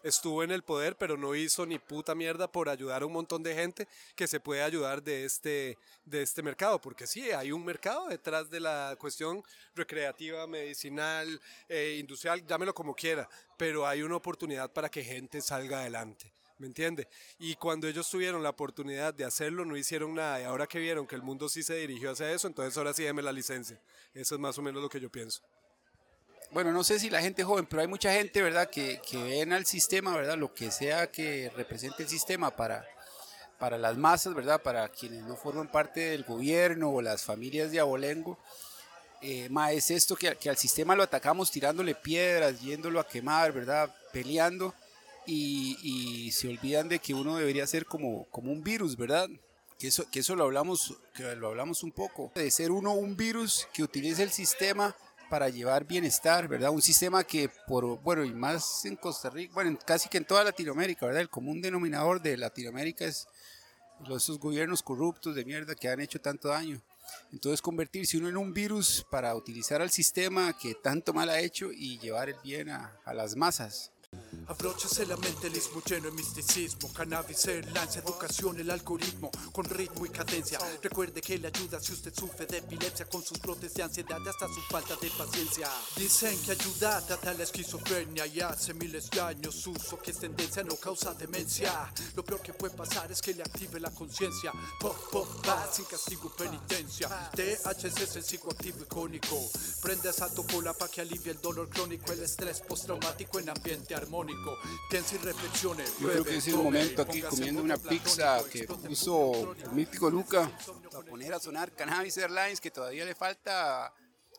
estuvo 0.02 0.42
en 0.42 0.50
el 0.50 0.62
poder, 0.62 0.96
pero 0.96 1.18
no 1.18 1.34
hizo 1.34 1.66
ni 1.66 1.78
puta 1.78 2.14
mierda 2.14 2.50
por 2.50 2.70
ayudar 2.70 3.02
a 3.02 3.06
un 3.06 3.12
montón 3.12 3.42
de 3.42 3.54
gente 3.54 3.86
que 4.16 4.26
se 4.26 4.40
puede 4.40 4.62
ayudar 4.62 5.02
de 5.02 5.26
este, 5.26 5.76
de 6.06 6.22
este 6.22 6.42
mercado, 6.42 6.80
porque 6.80 7.06
sí, 7.06 7.30
hay 7.30 7.52
un 7.52 7.62
mercado 7.62 8.08
detrás 8.08 8.48
de 8.48 8.60
la 8.60 8.96
cuestión 8.98 9.42
recreativa, 9.74 10.46
medicinal, 10.46 11.40
eh, 11.68 11.98
industrial, 12.00 12.46
llámelo 12.46 12.74
como 12.74 12.94
quiera, 12.94 13.28
pero 13.58 13.86
hay 13.86 14.02
una 14.02 14.16
oportunidad 14.16 14.72
para 14.72 14.90
que 14.90 15.04
gente 15.04 15.42
salga 15.42 15.80
adelante. 15.80 16.32
¿Me 16.64 16.68
entiende? 16.68 17.06
Y 17.38 17.56
cuando 17.56 17.86
ellos 17.86 18.08
tuvieron 18.08 18.42
la 18.42 18.48
oportunidad 18.48 19.12
de 19.12 19.26
hacerlo, 19.26 19.66
no 19.66 19.76
hicieron 19.76 20.14
nada. 20.14 20.40
Y 20.40 20.44
ahora 20.44 20.66
que 20.66 20.78
vieron 20.78 21.06
que 21.06 21.14
el 21.14 21.20
mundo 21.20 21.46
sí 21.46 21.62
se 21.62 21.74
dirigió 21.74 22.10
hacia 22.10 22.32
eso, 22.32 22.46
entonces 22.46 22.74
ahora 22.78 22.94
sí 22.94 23.02
déme 23.02 23.20
la 23.20 23.32
licencia. 23.32 23.78
Eso 24.14 24.34
es 24.34 24.40
más 24.40 24.56
o 24.56 24.62
menos 24.62 24.82
lo 24.82 24.88
que 24.88 24.98
yo 24.98 25.10
pienso. 25.10 25.42
Bueno, 26.52 26.72
no 26.72 26.82
sé 26.82 26.98
si 26.98 27.10
la 27.10 27.20
gente 27.20 27.44
joven, 27.44 27.66
pero 27.66 27.82
hay 27.82 27.86
mucha 27.86 28.14
gente, 28.14 28.40
¿verdad?, 28.40 28.70
que, 28.70 28.98
que 29.06 29.22
ven 29.22 29.52
al 29.52 29.66
sistema, 29.66 30.16
¿verdad?, 30.16 30.38
lo 30.38 30.54
que 30.54 30.70
sea 30.70 31.10
que 31.10 31.52
represente 31.54 32.04
el 32.04 32.08
sistema 32.08 32.56
para, 32.56 32.88
para 33.58 33.76
las 33.76 33.98
masas, 33.98 34.32
¿verdad?, 34.32 34.62
para 34.62 34.88
quienes 34.88 35.22
no 35.24 35.36
forman 35.36 35.70
parte 35.70 36.00
del 36.00 36.24
gobierno 36.24 36.88
o 36.88 37.02
las 37.02 37.24
familias 37.24 37.72
de 37.72 37.80
abolengo. 37.80 38.38
Eh, 39.20 39.50
ma, 39.50 39.70
es 39.72 39.90
esto 39.90 40.16
que, 40.16 40.34
que 40.36 40.48
al 40.48 40.56
sistema 40.56 40.96
lo 40.96 41.02
atacamos 41.02 41.50
tirándole 41.50 41.94
piedras, 41.94 42.58
yéndolo 42.62 43.00
a 43.00 43.06
quemar, 43.06 43.52
¿verdad?, 43.52 43.94
peleando. 44.14 44.74
Y, 45.26 45.78
y 45.82 46.32
se 46.32 46.48
olvidan 46.48 46.88
de 46.88 46.98
que 46.98 47.14
uno 47.14 47.36
debería 47.36 47.66
ser 47.66 47.86
como, 47.86 48.26
como 48.30 48.52
un 48.52 48.62
virus, 48.62 48.96
¿verdad? 48.96 49.28
Que 49.78 49.88
eso, 49.88 50.04
que 50.10 50.20
eso 50.20 50.36
lo, 50.36 50.44
hablamos, 50.44 50.94
que 51.14 51.34
lo 51.36 51.48
hablamos 51.48 51.82
un 51.82 51.92
poco. 51.92 52.30
De 52.34 52.50
ser 52.50 52.70
uno 52.70 52.92
un 52.94 53.16
virus 53.16 53.66
que 53.72 53.82
utilice 53.82 54.22
el 54.22 54.30
sistema 54.30 54.94
para 55.30 55.48
llevar 55.48 55.86
bienestar, 55.86 56.46
¿verdad? 56.46 56.70
Un 56.70 56.82
sistema 56.82 57.24
que, 57.24 57.48
por, 57.66 57.98
bueno, 58.02 58.24
y 58.24 58.32
más 58.32 58.84
en 58.84 58.96
Costa 58.96 59.30
Rica, 59.30 59.54
bueno, 59.54 59.70
en- 59.70 59.76
casi 59.76 60.08
que 60.08 60.18
en 60.18 60.26
toda 60.26 60.44
Latinoamérica, 60.44 61.06
¿verdad? 61.06 61.22
El 61.22 61.30
común 61.30 61.60
denominador 61.62 62.20
de 62.20 62.36
Latinoamérica 62.36 63.06
es 63.06 63.26
esos 64.14 64.38
gobiernos 64.38 64.82
corruptos 64.82 65.34
de 65.34 65.44
mierda 65.44 65.74
que 65.74 65.88
han 65.88 66.00
hecho 66.00 66.20
tanto 66.20 66.48
daño. 66.48 66.80
Entonces 67.32 67.62
convertirse 67.62 68.18
uno 68.18 68.28
en 68.28 68.36
un 68.36 68.52
virus 68.52 69.04
para 69.10 69.34
utilizar 69.34 69.80
al 69.80 69.90
sistema 69.90 70.56
que 70.58 70.74
tanto 70.74 71.12
mal 71.14 71.30
ha 71.30 71.40
hecho 71.40 71.72
y 71.72 71.98
llevar 71.98 72.28
el 72.28 72.36
bien 72.44 72.68
a 72.70 72.92
las 73.14 73.34
masas. 73.36 73.90
Abróchese 74.46 75.06
la 75.06 75.16
mente, 75.16 75.46
el 75.46 75.56
ismo 75.56 75.82
lleno 75.82 76.10
de 76.10 76.12
misticismo. 76.12 76.92
Cannabis, 76.92 77.48
lanza 77.72 78.00
educación, 78.00 78.60
el 78.60 78.70
algoritmo 78.70 79.30
con 79.52 79.64
ritmo 79.64 80.04
y 80.04 80.10
cadencia. 80.10 80.58
Recuerde 80.82 81.22
que 81.22 81.38
le 81.38 81.48
ayuda 81.48 81.80
si 81.80 81.92
usted 81.92 82.12
sufre 82.14 82.44
de 82.46 82.58
epilepsia 82.58 83.06
con 83.06 83.24
sus 83.24 83.40
brotes 83.40 83.72
de 83.72 83.82
ansiedad 83.82 84.20
hasta 84.28 84.46
su 84.48 84.60
falta 84.68 84.96
de 84.96 85.10
paciencia. 85.10 85.68
Dicen 85.96 86.38
que 86.42 86.52
ayuda 86.52 86.98
a 86.98 87.06
tratar 87.06 87.36
la 87.36 87.44
esquizofrenia 87.44 88.26
y 88.26 88.40
hace 88.40 88.74
miles 88.74 89.08
de 89.10 89.20
años 89.20 89.66
uso 89.66 89.98
que 89.98 90.10
es 90.10 90.18
tendencia, 90.18 90.62
no 90.62 90.76
causa 90.76 91.14
demencia. 91.14 91.90
Lo 92.14 92.22
peor 92.22 92.42
que 92.42 92.52
puede 92.52 92.76
pasar 92.76 93.10
es 93.10 93.22
que 93.22 93.32
le 93.32 93.42
active 93.42 93.80
la 93.80 93.90
conciencia. 93.92 94.52
Pop, 94.78 94.96
pop, 95.10 95.28
va, 95.48 95.66
sin 95.72 95.86
castigo, 95.86 96.30
penitencia. 96.36 97.30
THC 97.34 98.02
es 98.02 98.16
el 98.16 98.24
psicoactivo 98.24 98.82
icónico. 98.82 99.40
Prende 99.80 100.10
esa 100.10 100.28
topola 100.32 100.74
para 100.74 100.90
que 100.90 101.00
alivie 101.00 101.32
el 101.32 101.40
dolor 101.40 101.70
crónico, 101.70 102.12
el 102.12 102.22
estrés 102.22 102.60
postraumático 102.60 103.38
en 103.38 103.48
ambiente 103.48 103.94
armónico. 104.04 104.56
Yo 106.00 106.08
creo 106.08 106.24
que 106.24 106.36
es 106.36 106.48
el 106.48 106.56
momento 106.56 107.02
aquí 107.02 107.20
comiendo 107.22 107.62
una 107.62 107.76
pizza 107.76 108.42
que 108.50 108.64
puso 108.64 109.54
el 109.54 109.72
mítico 109.72 110.10
Luca 110.10 110.50
para 110.90 111.04
poner 111.04 111.34
a 111.34 111.40
sonar 111.40 111.72
Cannabis 111.72 112.16
Airlines 112.18 112.60
que 112.60 112.70
todavía 112.70 113.04
le 113.04 113.14
falta 113.14 113.92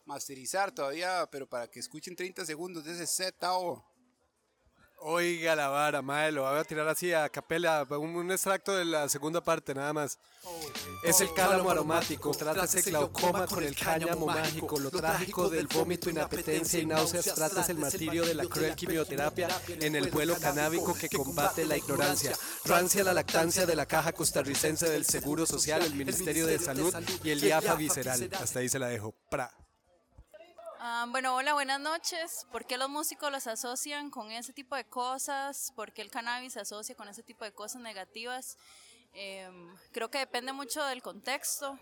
masterizar 0.05 0.71
todavía, 0.71 1.27
pero 1.31 1.47
para 1.47 1.67
que 1.69 1.79
escuchen 1.79 2.15
30 2.15 2.45
segundos 2.45 2.83
de 2.83 2.93
ese 2.93 3.07
set. 3.07 3.35
Oiga 4.99 5.55
la 5.55 5.67
vara, 5.67 6.01
madre, 6.01 6.31
lo 6.31 6.49
voy 6.49 6.59
a 6.59 6.63
tirar 6.63 6.87
así 6.87 7.13
a 7.13 7.29
capela, 7.29 7.85
un, 7.91 8.15
un 8.15 8.31
extracto 8.31 8.75
de 8.75 8.85
la 8.85 9.07
segunda 9.07 9.41
parte 9.41 9.75
nada 9.75 9.93
más. 9.93 10.17
Es 11.03 11.21
el 11.21 11.33
cálamo 11.33 11.69
aromático, 11.69 12.31
trátase 12.31 12.79
el 12.79 12.85
glaucoma 12.85 13.45
con 13.45 13.63
el 13.63 13.75
cáñamo 13.75 14.25
mágico, 14.25 14.79
lo 14.79 14.89
trágico 14.89 15.49
del 15.49 15.67
vómito, 15.67 16.09
inapetencia 16.09 16.79
y 16.79 16.85
náuseas, 16.85 17.25
tratas 17.35 17.69
el 17.69 17.77
martirio 17.77 18.25
de 18.25 18.33
la 18.33 18.45
cruel 18.45 18.75
quimioterapia 18.75 19.47
en 19.67 19.95
el 19.95 20.09
vuelo 20.09 20.35
canábico 20.39 20.93
que 20.95 21.09
combate 21.09 21.65
la 21.65 21.77
ignorancia. 21.77 22.33
Rancia 22.63 23.03
la 23.03 23.13
lactancia 23.13 23.65
de 23.65 23.75
la 23.75 23.85
caja 23.85 24.11
costarricense 24.13 24.89
del 24.89 25.05
Seguro 25.05 25.45
Social, 25.45 25.83
el 25.83 25.93
Ministerio 25.93 26.47
de 26.47 26.57
Salud 26.57 26.95
y 27.23 27.29
el 27.29 27.43
IAFA 27.43 27.75
visceral. 27.75 28.29
Hasta 28.41 28.59
ahí 28.59 28.69
se 28.69 28.79
la 28.79 28.87
dejo. 28.87 29.13
Pra. 29.29 29.64
Ah, 30.87 31.07
bueno, 31.09 31.33
hola, 31.33 31.53
buenas 31.53 31.79
noches. 31.79 32.45
¿Por 32.51 32.63
qué 32.67 32.77
los 32.77 32.89
músicos 32.89 33.31
los 33.31 33.47
asocian 33.47 34.11
con 34.11 34.31
ese 34.31 34.53
tipo 34.53 34.75
de 34.75 34.83
cosas? 34.83 35.73
¿Por 35.75 35.91
qué 35.91 36.03
el 36.03 36.11
cannabis 36.11 36.53
se 36.53 36.59
asocia 36.59 36.93
con 36.93 37.07
ese 37.07 37.23
tipo 37.23 37.43
de 37.43 37.51
cosas 37.51 37.81
negativas? 37.81 38.59
Em, 39.11 39.75
creo 39.91 40.11
que 40.11 40.19
depende 40.19 40.53
mucho 40.53 40.85
del 40.85 41.01
contexto. 41.01 41.79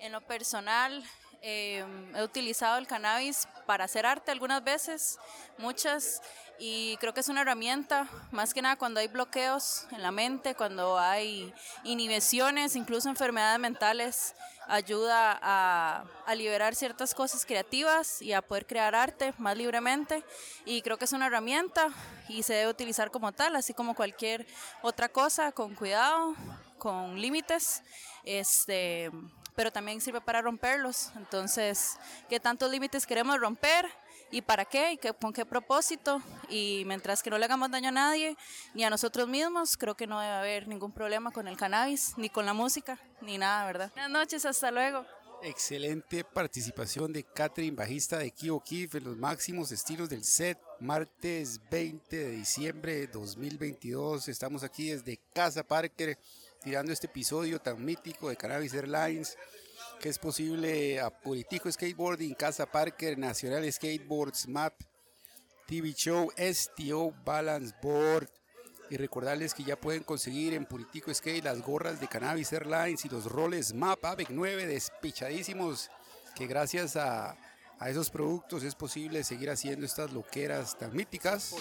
En 0.00 0.10
lo 0.10 0.20
personal, 0.20 1.04
em, 1.42 2.16
he 2.16 2.24
utilizado 2.24 2.76
el 2.78 2.88
cannabis 2.88 3.46
para 3.66 3.84
hacer 3.84 4.04
arte 4.04 4.32
algunas 4.32 4.64
veces, 4.64 5.20
muchas, 5.58 6.20
y 6.64 6.96
creo 6.98 7.12
que 7.12 7.18
es 7.18 7.28
una 7.28 7.40
herramienta, 7.40 8.08
más 8.30 8.54
que 8.54 8.62
nada 8.62 8.76
cuando 8.76 9.00
hay 9.00 9.08
bloqueos 9.08 9.88
en 9.90 10.00
la 10.00 10.12
mente, 10.12 10.54
cuando 10.54 10.96
hay 10.96 11.52
inhibiciones, 11.82 12.76
incluso 12.76 13.08
enfermedades 13.08 13.58
mentales, 13.58 14.36
ayuda 14.68 15.40
a, 15.42 16.04
liberar 16.36 16.76
ciertas 16.76 17.14
cosas 17.14 17.44
creativas 17.44 18.22
y 18.22 18.32
a 18.32 18.42
poder 18.42 18.64
crear 18.64 18.94
arte 18.94 19.34
más 19.38 19.56
libremente. 19.56 20.22
Y 20.64 20.82
creo 20.82 20.98
que 20.98 21.06
es 21.06 21.12
una 21.12 21.26
herramienta 21.26 21.88
y 22.28 22.44
se 22.44 22.54
debe 22.54 22.70
utilizar 22.70 23.10
como 23.10 23.32
tal, 23.32 23.56
así 23.56 23.74
como 23.74 23.96
cualquier 23.96 24.46
otra 24.82 25.08
cosa, 25.08 25.50
con 25.50 25.74
cuidado, 25.74 26.36
con 26.78 27.20
límites. 27.20 27.82
Este, 28.22 29.10
pero 29.56 29.72
también 29.72 30.00
sirve 30.00 30.20
para 30.20 30.40
romperlos. 30.40 31.10
Entonces, 31.16 31.98
¿qué 32.28 32.38
tantos 32.38 32.70
límites 32.70 33.04
queremos 33.04 33.40
romper? 33.40 33.90
¿Y 34.32 34.40
para 34.40 34.64
qué? 34.64 34.92
¿Y 34.92 34.96
qué, 34.96 35.12
con 35.12 35.32
qué 35.32 35.44
propósito? 35.44 36.22
Y 36.48 36.84
mientras 36.86 37.22
que 37.22 37.28
no 37.28 37.36
le 37.36 37.44
hagamos 37.44 37.70
daño 37.70 37.90
a 37.90 37.92
nadie, 37.92 38.34
ni 38.72 38.82
a 38.82 38.88
nosotros 38.88 39.28
mismos, 39.28 39.76
creo 39.76 39.94
que 39.94 40.06
no 40.06 40.18
debe 40.18 40.32
haber 40.32 40.68
ningún 40.68 40.90
problema 40.90 41.30
con 41.30 41.48
el 41.48 41.58
cannabis, 41.58 42.14
ni 42.16 42.30
con 42.30 42.46
la 42.46 42.54
música, 42.54 42.98
ni 43.20 43.36
nada, 43.36 43.66
¿verdad? 43.66 43.90
Buenas 43.92 44.10
noches, 44.10 44.46
hasta 44.46 44.70
luego. 44.70 45.04
Excelente 45.42 46.24
participación 46.24 47.12
de 47.12 47.24
Catherine, 47.24 47.76
bajista 47.76 48.18
de 48.18 48.30
Kio 48.30 48.58
Kif 48.60 48.94
en 48.94 49.04
los 49.04 49.16
máximos 49.18 49.70
estilos 49.70 50.08
del 50.08 50.24
set. 50.24 50.58
Martes 50.80 51.60
20 51.70 52.16
de 52.16 52.30
diciembre 52.30 52.94
de 52.94 53.06
2022. 53.08 54.28
Estamos 54.28 54.62
aquí 54.62 54.90
desde 54.90 55.20
Casa 55.34 55.62
Parker 55.62 56.18
tirando 56.62 56.92
este 56.92 57.06
episodio 57.06 57.60
tan 57.60 57.84
mítico 57.84 58.28
de 58.28 58.36
Cannabis 58.36 58.72
Airlines 58.72 59.36
que 60.02 60.08
es 60.08 60.18
posible 60.18 60.98
a 60.98 61.10
Puritico 61.10 61.70
Skateboarding, 61.70 62.34
Casa 62.34 62.66
Parker, 62.66 63.16
Nacional 63.16 63.72
Skateboards, 63.72 64.48
MAP, 64.48 64.74
TV 65.64 65.94
Show, 65.94 66.28
STO, 66.36 67.14
Balance 67.24 67.72
Board. 67.80 68.28
Y 68.90 68.96
recordarles 68.96 69.54
que 69.54 69.62
ya 69.62 69.76
pueden 69.76 70.02
conseguir 70.02 70.54
en 70.54 70.66
Puritico 70.66 71.14
Skate 71.14 71.44
las 71.44 71.62
gorras 71.62 72.00
de 72.00 72.08
Cannabis 72.08 72.52
Airlines 72.52 73.04
y 73.04 73.10
los 73.10 73.26
roles 73.26 73.74
MAP 73.74 74.04
AVEC 74.04 74.30
9 74.30 74.66
despichadísimos. 74.66 75.88
Que 76.34 76.48
gracias 76.48 76.96
a, 76.96 77.36
a 77.82 77.90
esos 77.90 78.10
productos 78.10 78.62
es 78.62 78.76
posible 78.76 79.24
seguir 79.24 79.50
haciendo 79.50 79.84
estas 79.84 80.12
loqueras 80.12 80.78
tan 80.78 80.94
míticas. 80.94 81.52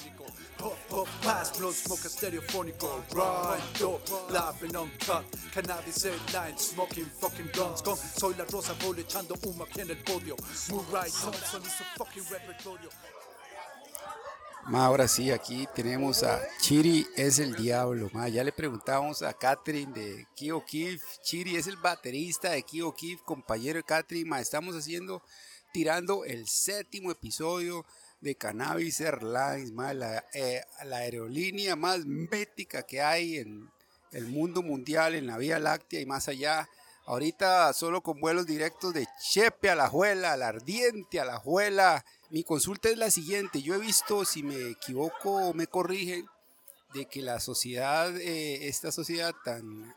Ma, 14.67 14.85
ahora 14.85 15.07
sí, 15.07 15.31
aquí 15.31 15.67
tenemos 15.73 16.21
a 16.21 16.39
Chiri 16.59 17.07
es 17.17 17.39
el 17.39 17.55
diablo. 17.55 18.11
Ma, 18.13 18.29
ya 18.29 18.43
le 18.43 18.51
preguntábamos 18.51 19.23
a 19.23 19.33
Catherine 19.33 19.91
de 19.91 20.27
Kio 20.35 20.63
Kif. 20.63 21.01
Chiri 21.23 21.55
es 21.55 21.65
el 21.65 21.77
baterista 21.77 22.51
de 22.51 22.61
Kio 22.61 22.93
Kif, 22.93 23.23
compañero 23.23 23.77
de 23.77 23.83
Catherine. 23.83 24.29
Ma, 24.29 24.39
estamos 24.39 24.75
haciendo 24.75 25.23
tirando 25.71 26.25
el 26.25 26.47
séptimo 26.47 27.11
episodio 27.11 27.85
de 28.19 28.35
Cannabis 28.35 29.01
Airlines, 29.01 29.71
la, 29.71 30.25
eh, 30.33 30.61
la, 30.85 30.97
aerolínea 30.97 31.75
más 31.75 32.05
mética 32.05 32.83
que 32.83 33.01
hay 33.01 33.37
en 33.37 33.69
el 34.11 34.27
mundo 34.27 34.61
mundial, 34.61 35.15
en 35.15 35.27
la 35.27 35.37
Vía 35.37 35.59
Láctea 35.59 36.01
y 36.01 36.05
más 36.05 36.27
allá. 36.27 36.69
Ahorita 37.05 37.73
solo 37.73 38.01
con 38.01 38.19
vuelos 38.21 38.45
directos 38.45 38.93
de 38.93 39.07
Chepe 39.19 39.69
a 39.69 39.75
la 39.75 39.89
Juela, 39.89 40.33
al 40.33 40.43
Ardiente 40.43 41.19
a 41.19 41.25
la 41.25 41.39
Juela. 41.39 42.05
Mi 42.29 42.43
consulta 42.43 42.89
es 42.89 42.97
la 42.97 43.09
siguiente. 43.09 43.61
Yo 43.61 43.75
he 43.75 43.79
visto, 43.79 44.23
si 44.23 44.43
me 44.43 44.69
equivoco 44.69 45.53
me 45.53 45.67
corrigen, 45.67 46.27
de 46.93 47.05
que 47.05 47.21
la 47.21 47.39
sociedad, 47.39 48.15
eh, 48.17 48.67
esta 48.67 48.91
sociedad 48.91 49.33
tan, 49.43 49.95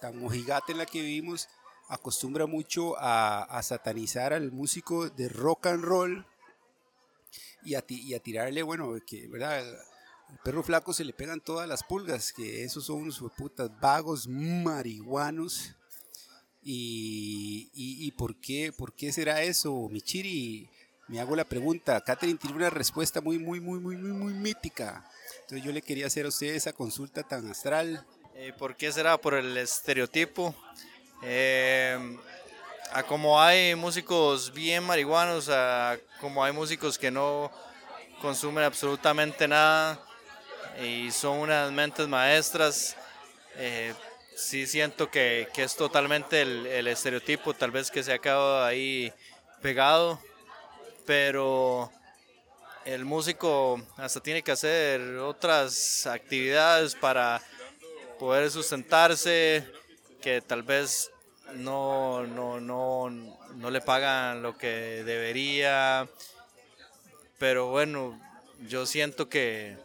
tan 0.00 0.18
mojigata 0.18 0.72
en 0.72 0.78
la 0.78 0.86
que 0.86 1.00
vivimos, 1.00 1.48
acostumbra 1.88 2.46
mucho 2.46 2.94
a, 2.98 3.60
satanizar 3.62 4.32
al 4.32 4.52
músico 4.52 5.08
de 5.08 5.28
rock 5.28 5.66
and 5.66 5.84
roll 5.84 6.26
y 7.62 7.74
a, 7.74 7.84
y 7.88 8.18
tirarle, 8.20 8.62
bueno, 8.62 8.94
que, 9.06 9.26
¿verdad? 9.28 9.58
Al 10.28 10.38
perro 10.42 10.62
flaco 10.62 10.92
se 10.92 11.04
le 11.04 11.12
pegan 11.12 11.40
todas 11.40 11.68
las 11.68 11.84
pulgas, 11.84 12.32
que 12.32 12.64
esos 12.64 12.86
son 12.86 13.02
unos 13.02 13.22
putas 13.36 13.70
vagos 13.80 14.26
marihuanos. 14.28 15.74
Y, 16.68 17.70
y, 17.74 18.10
por, 18.12 18.40
qué, 18.40 18.72
por 18.72 18.92
qué 18.92 19.12
será 19.12 19.40
eso, 19.40 19.88
Michiri? 19.88 20.68
Me 21.06 21.20
hago 21.20 21.36
la 21.36 21.44
pregunta. 21.44 22.00
Catherine 22.00 22.40
tiene 22.40 22.56
una 22.56 22.70
respuesta 22.70 23.20
muy, 23.20 23.38
muy, 23.38 23.60
muy, 23.60 23.78
muy, 23.78 23.96
muy, 23.96 24.10
muy 24.10 24.34
mítica. 24.34 25.08
Entonces 25.42 25.64
yo 25.64 25.70
le 25.70 25.80
quería 25.80 26.08
hacer 26.08 26.26
a 26.26 26.30
usted 26.30 26.56
esa 26.56 26.72
consulta 26.72 27.22
tan 27.22 27.48
astral. 27.48 28.04
Eh, 28.34 28.52
¿Por 28.58 28.76
qué 28.76 28.90
será? 28.90 29.16
Por 29.16 29.34
el 29.34 29.56
estereotipo 29.56 30.56
eh, 31.22 31.98
a 32.92 33.02
como 33.02 33.40
hay 33.40 33.74
músicos 33.74 34.52
bien 34.52 34.84
marihuanos, 34.84 35.48
a 35.48 35.98
como 36.20 36.42
hay 36.42 36.52
músicos 36.52 36.98
que 36.98 37.10
no 37.10 37.50
consumen 38.20 38.64
absolutamente 38.64 39.46
nada 39.48 39.98
y 40.82 41.10
son 41.10 41.38
unas 41.38 41.70
mentes 41.72 42.06
maestras. 42.08 42.96
Eh, 43.56 43.94
sí 44.36 44.66
siento 44.66 45.10
que, 45.10 45.48
que, 45.54 45.62
es 45.62 45.76
totalmente 45.76 46.42
el, 46.42 46.66
el, 46.66 46.86
estereotipo, 46.88 47.54
tal 47.54 47.70
vez 47.70 47.90
que 47.90 48.02
se 48.02 48.12
ha 48.12 48.18
quedado 48.18 48.62
ahí 48.64 49.12
pegado, 49.62 50.20
pero 51.06 51.90
el 52.84 53.04
músico 53.04 53.82
hasta 53.96 54.20
tiene 54.20 54.42
que 54.42 54.52
hacer 54.52 55.00
otras 55.16 56.06
actividades 56.06 56.94
para 56.94 57.42
poder 58.18 58.50
sustentarse, 58.50 59.66
que 60.20 60.40
tal 60.40 60.62
vez 60.62 61.10
no, 61.54 62.26
no, 62.26 62.60
no, 62.60 63.10
no 63.10 63.70
le 63.70 63.80
pagan 63.80 64.42
lo 64.42 64.56
que 64.56 65.02
debería. 65.04 66.08
Pero 67.38 67.68
bueno, 67.68 68.20
yo 68.68 68.86
siento 68.86 69.28
que, 69.28 69.76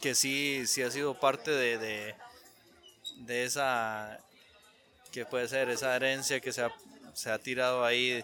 que 0.00 0.14
sí, 0.14 0.66
sí 0.66 0.82
ha 0.82 0.90
sido 0.90 1.18
parte 1.18 1.50
de, 1.50 2.14
de 3.16 3.44
esa, 3.44 4.18
que 5.12 5.24
puede 5.24 5.48
ser 5.48 5.70
esa 5.70 5.96
herencia 5.96 6.40
que 6.40 6.52
se 6.52 6.62
ha, 6.62 6.70
se 7.14 7.30
ha 7.30 7.38
tirado 7.38 7.84
ahí 7.84 8.22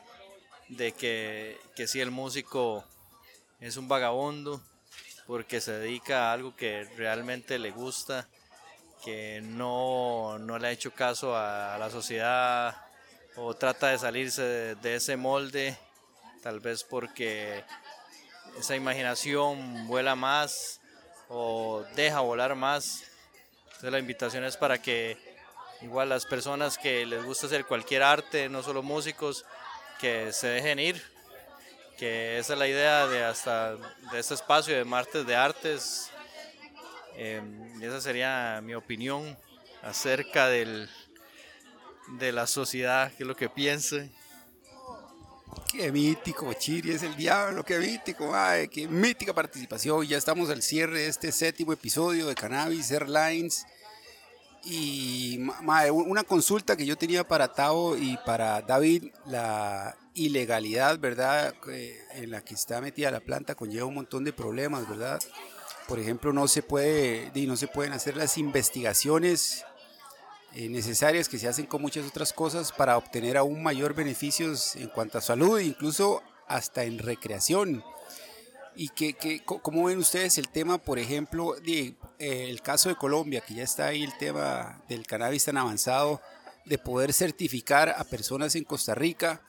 de 0.69 0.93
que, 0.93 1.59
que 1.75 1.87
si 1.87 2.01
el 2.01 2.11
músico 2.11 2.85
es 3.61 3.77
un 3.77 3.89
vagabundo 3.89 4.63
porque 5.27 5.61
se 5.61 5.73
dedica 5.73 6.29
a 6.29 6.33
algo 6.33 6.57
que 6.57 6.85
realmente 6.97 7.59
le 7.59 7.71
gusta, 7.71 8.29
que 9.05 9.41
no, 9.43 10.39
no 10.39 10.59
le 10.59 10.69
ha 10.69 10.71
hecho 10.71 10.93
caso 10.93 11.37
a, 11.37 11.77
la 11.79 11.91
sociedad 11.91 12.77
o 13.37 13.55
trata 13.55 13.89
de 13.89 13.99
salirse 13.99 14.75
de, 14.77 14.95
ese 14.95 15.17
molde, 15.17 15.77
tal 16.43 16.61
vez 16.61 16.85
porque 16.85 17.65
esa 18.59 18.77
imaginación 18.77 19.87
vuela 19.87 20.15
más 20.15 20.81
o 21.29 21.85
deja 21.97 22.21
volar 22.21 22.55
más. 22.55 23.03
Entonces 23.65 23.91
la 23.91 23.99
invitación 23.99 24.45
es 24.45 24.57
para 24.57 24.81
que 24.81 25.17
igual 25.81 26.09
las 26.09 26.25
personas 26.25 26.79
que 26.79 27.05
les 27.05 27.25
gusta 27.25 27.47
hacer 27.47 27.67
cualquier 27.67 28.03
arte, 28.03 28.49
no 28.49 28.63
solo 28.63 28.83
músicos, 28.83 29.45
que 29.99 30.33
se 30.33 30.49
dejen 30.49 30.79
ir, 30.79 31.03
que 31.99 32.39
esa 32.39 32.53
es 32.53 32.59
la 32.59 32.69
idea 32.69 33.07
de 33.07 33.25
hasta 33.25 33.77
de 33.77 34.19
este 34.19 34.35
espacio 34.35 34.77
de 34.77 34.85
martes 34.85 35.27
de 35.27 35.35
artes. 35.35 36.12
Em, 37.17 37.83
esa 37.83 38.01
sería 38.01 38.61
mi 38.63 38.75
opinión 38.75 39.37
acerca 39.83 40.49
del, 40.49 40.89
de 42.19 42.33
la 42.33 42.47
sociedad, 42.47 43.13
qué 43.17 43.25
es 43.25 43.27
lo 43.27 43.37
que 43.37 43.49
piense. 43.49 44.11
Qué 45.71 45.93
mítico, 45.93 46.53
Chiri 46.55 46.93
es 46.93 47.03
el 47.03 47.15
diablo, 47.17 47.65
qué 47.65 47.79
mítico, 47.79 48.35
ay, 48.35 48.69
qué 48.69 48.89
mítica 48.89 49.35
participación. 49.35 50.07
Ya 50.07 50.17
estamos 50.17 50.49
al 50.51 50.63
cierre 50.63 51.01
de 51.01 51.09
este 51.09 51.33
séptimo 51.33 51.73
episodio 51.73 52.27
de 52.27 52.35
Cannabis 52.35 52.91
Airlines. 52.91 53.67
Y 54.65 55.41
una 55.91 56.23
consulta 56.23 56.77
que 56.77 56.87
yo 56.87 56.97
tenía 56.97 57.27
para 57.27 57.53
Tao 57.53 57.97
y 57.97 58.17
para 58.25 58.63
David, 58.63 59.13
la 59.27 59.97
ilegalidad, 60.15 60.99
¿verdad? 60.99 61.55
En 62.15 62.31
la 62.31 62.43
que 62.43 62.55
está 62.55 62.81
metida 62.81 63.11
la 63.11 63.21
planta 63.21 63.55
conlleva 63.55 63.87
un 63.87 63.95
montón 63.95 64.25
de 64.25 64.33
problemas, 64.33 64.89
¿verdad? 64.89 65.21
Por 65.89 65.99
ejemplo, 65.99 66.33
no 66.33 66.49
se 66.49 66.63
puede, 66.63 67.31
no 67.47 67.57
se 67.57 67.69
pueden 67.69 67.93
hacer 67.93 68.17
las 68.17 68.39
investigaciones 68.39 69.65
eh, 70.55 70.69
necesarias 70.69 71.29
que 71.29 71.39
se 71.39 71.49
hacen 71.49 71.67
con 71.67 71.83
muchas 71.83 72.07
otras 72.07 72.33
cosas 72.33 72.73
para 72.73 72.97
obtener 72.97 73.37
aún 73.37 73.63
mayor 73.63 73.95
beneficios 73.95 74.77
en 74.77 74.89
cuanto 74.89 75.19
a 75.19 75.21
salud, 75.21 75.59
incluso 75.61 76.23
hasta 76.47 76.85
en 76.85 76.99
recreación. 76.99 77.83
¿Y 78.75 78.89
que, 78.89 79.15
que, 79.15 79.45
cómo 79.45 79.85
ven 79.85 79.99
ustedes 79.99 80.39
el 80.39 80.49
tema, 80.49 80.79
por 80.79 80.99
ejemplo, 80.99 81.55
de, 81.63 81.95
eh, 82.19 82.49
el 82.49 82.63
caso 82.63 82.89
de 82.89 82.97
Colombia, 82.97 83.43
que 83.47 83.55
ya 83.55 83.65
está 83.65 83.89
ahí 83.89 84.03
el 84.03 84.17
tema 84.17 84.83
del 84.89 85.07
cannabis 85.07 85.45
tan 85.45 85.59
avanzado, 85.59 86.23
de 86.65 86.79
poder 86.79 87.13
certificar 87.13 87.91
a 87.91 88.05
personas 88.05 88.55
en 88.55 88.65
Costa 88.65 88.95
Rica 88.95 89.43